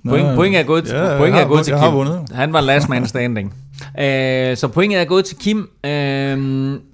[0.09, 1.78] Point, point er gået til, ja, point er har, gået til Kim.
[1.81, 2.31] har vundet.
[2.32, 3.48] Han var last man standing.
[3.48, 5.59] uh, så pointet er gået til Kim.
[5.59, 5.90] Uh,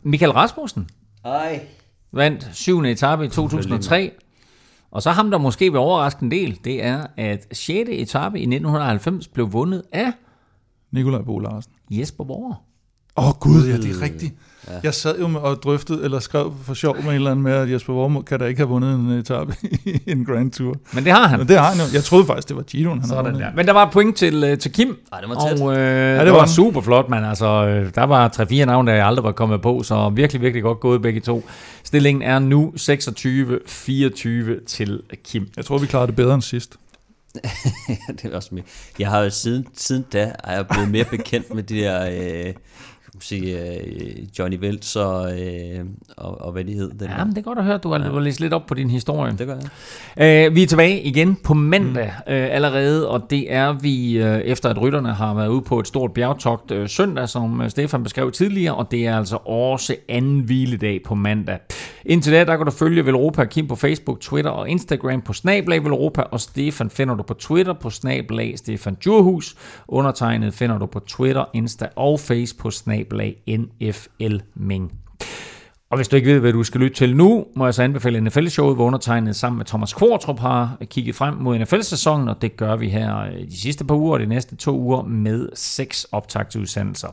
[0.02, 0.88] Michael Rasmussen
[1.24, 1.66] Ej.
[2.12, 4.12] vandt syvende etape i 2003.
[4.90, 7.90] Og så ham, der måske vil overraske en del, det er, at 6.
[7.92, 10.12] etape i 1990 blev vundet af
[10.92, 11.72] Nikolaj Bo Larsen.
[11.90, 12.54] Jesper Borger.
[13.18, 14.34] Åh oh, gud, ja, det er rigtigt.
[14.68, 14.72] Ja.
[14.82, 17.52] Jeg sad jo med og drøftede, eller skrev for sjov med en eller anden med,
[17.52, 19.54] at Jesper Vormod kan da ikke have vundet en etape
[19.84, 20.76] i en Grand Tour.
[20.92, 21.38] Men det har han.
[21.38, 21.84] Men det har han jo.
[21.94, 23.40] Jeg troede faktisk, det var Giroen, han havde Sådan vundet.
[23.48, 23.56] der.
[23.56, 24.96] Men der var et point til, øh, til Kim.
[25.12, 25.60] Ej, det var tæt.
[25.60, 28.90] Og øh, det det var, var super flot, men altså, øh, der var 3-4 navne,
[28.90, 31.44] der jeg aldrig var kommet på, så virkelig, virkelig godt gået begge to.
[31.84, 35.48] Stillingen er nu 26-24 til Kim.
[35.56, 36.76] Jeg tror, vi klarede det bedre end sidst.
[38.22, 38.64] det er også mere.
[38.98, 42.10] Jeg har jo siden, siden da er jeg blevet mere bekendt med de der
[42.46, 42.54] øh,
[43.20, 45.84] sige, øh, Johnny Velts og, øh,
[46.16, 46.90] og, og hvad de hed.
[46.90, 48.74] Den Ja, men det er godt at høre, du har, har læst lidt op på
[48.74, 49.34] din historie.
[49.38, 49.56] Det gør
[50.16, 50.46] jeg.
[50.48, 52.32] Øh, vi er tilbage igen på mandag mm.
[52.32, 55.86] øh, allerede, og det er vi øh, efter at rytterne har været ude på et
[55.86, 60.40] stort bjergtogt øh, søndag, som øh, Stefan beskrev tidligere, og det er altså også anden
[60.40, 61.58] hviledag på mandag.
[62.04, 65.32] Indtil da, der kan du følge Velropa og Kim på Facebook, Twitter og Instagram på
[65.32, 69.56] Snablag Velropa, og Stefan finder du på Twitter på Snablag Stefan Djurhus.
[69.88, 73.05] Undertegnet finder du på Twitter, Insta og Face på Snablag
[73.48, 74.92] NFL Ming.
[75.90, 78.20] Og hvis du ikke ved, hvad du skal lytte til nu, må jeg så anbefale
[78.20, 82.76] NFL-showet, hvor undertegnet sammen med Thomas Kvartrup har kigget frem mod NFL-sæsonen, og det gør
[82.76, 87.08] vi her øh, de sidste par uger og de næste to uger med seks optagtsudsendelser.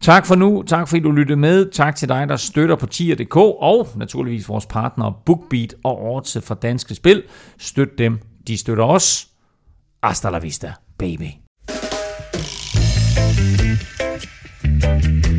[0.00, 3.36] Tak for nu, tak fordi du lyttede med, tak til dig, der støtter på tier.dk,
[3.36, 7.22] og naturligvis vores partnere BookBeat og Odds for Danske Spil.
[7.58, 9.28] Støt dem, de støtter os.
[10.02, 11.43] Hasta la vista, baby.
[14.80, 15.33] Thank you.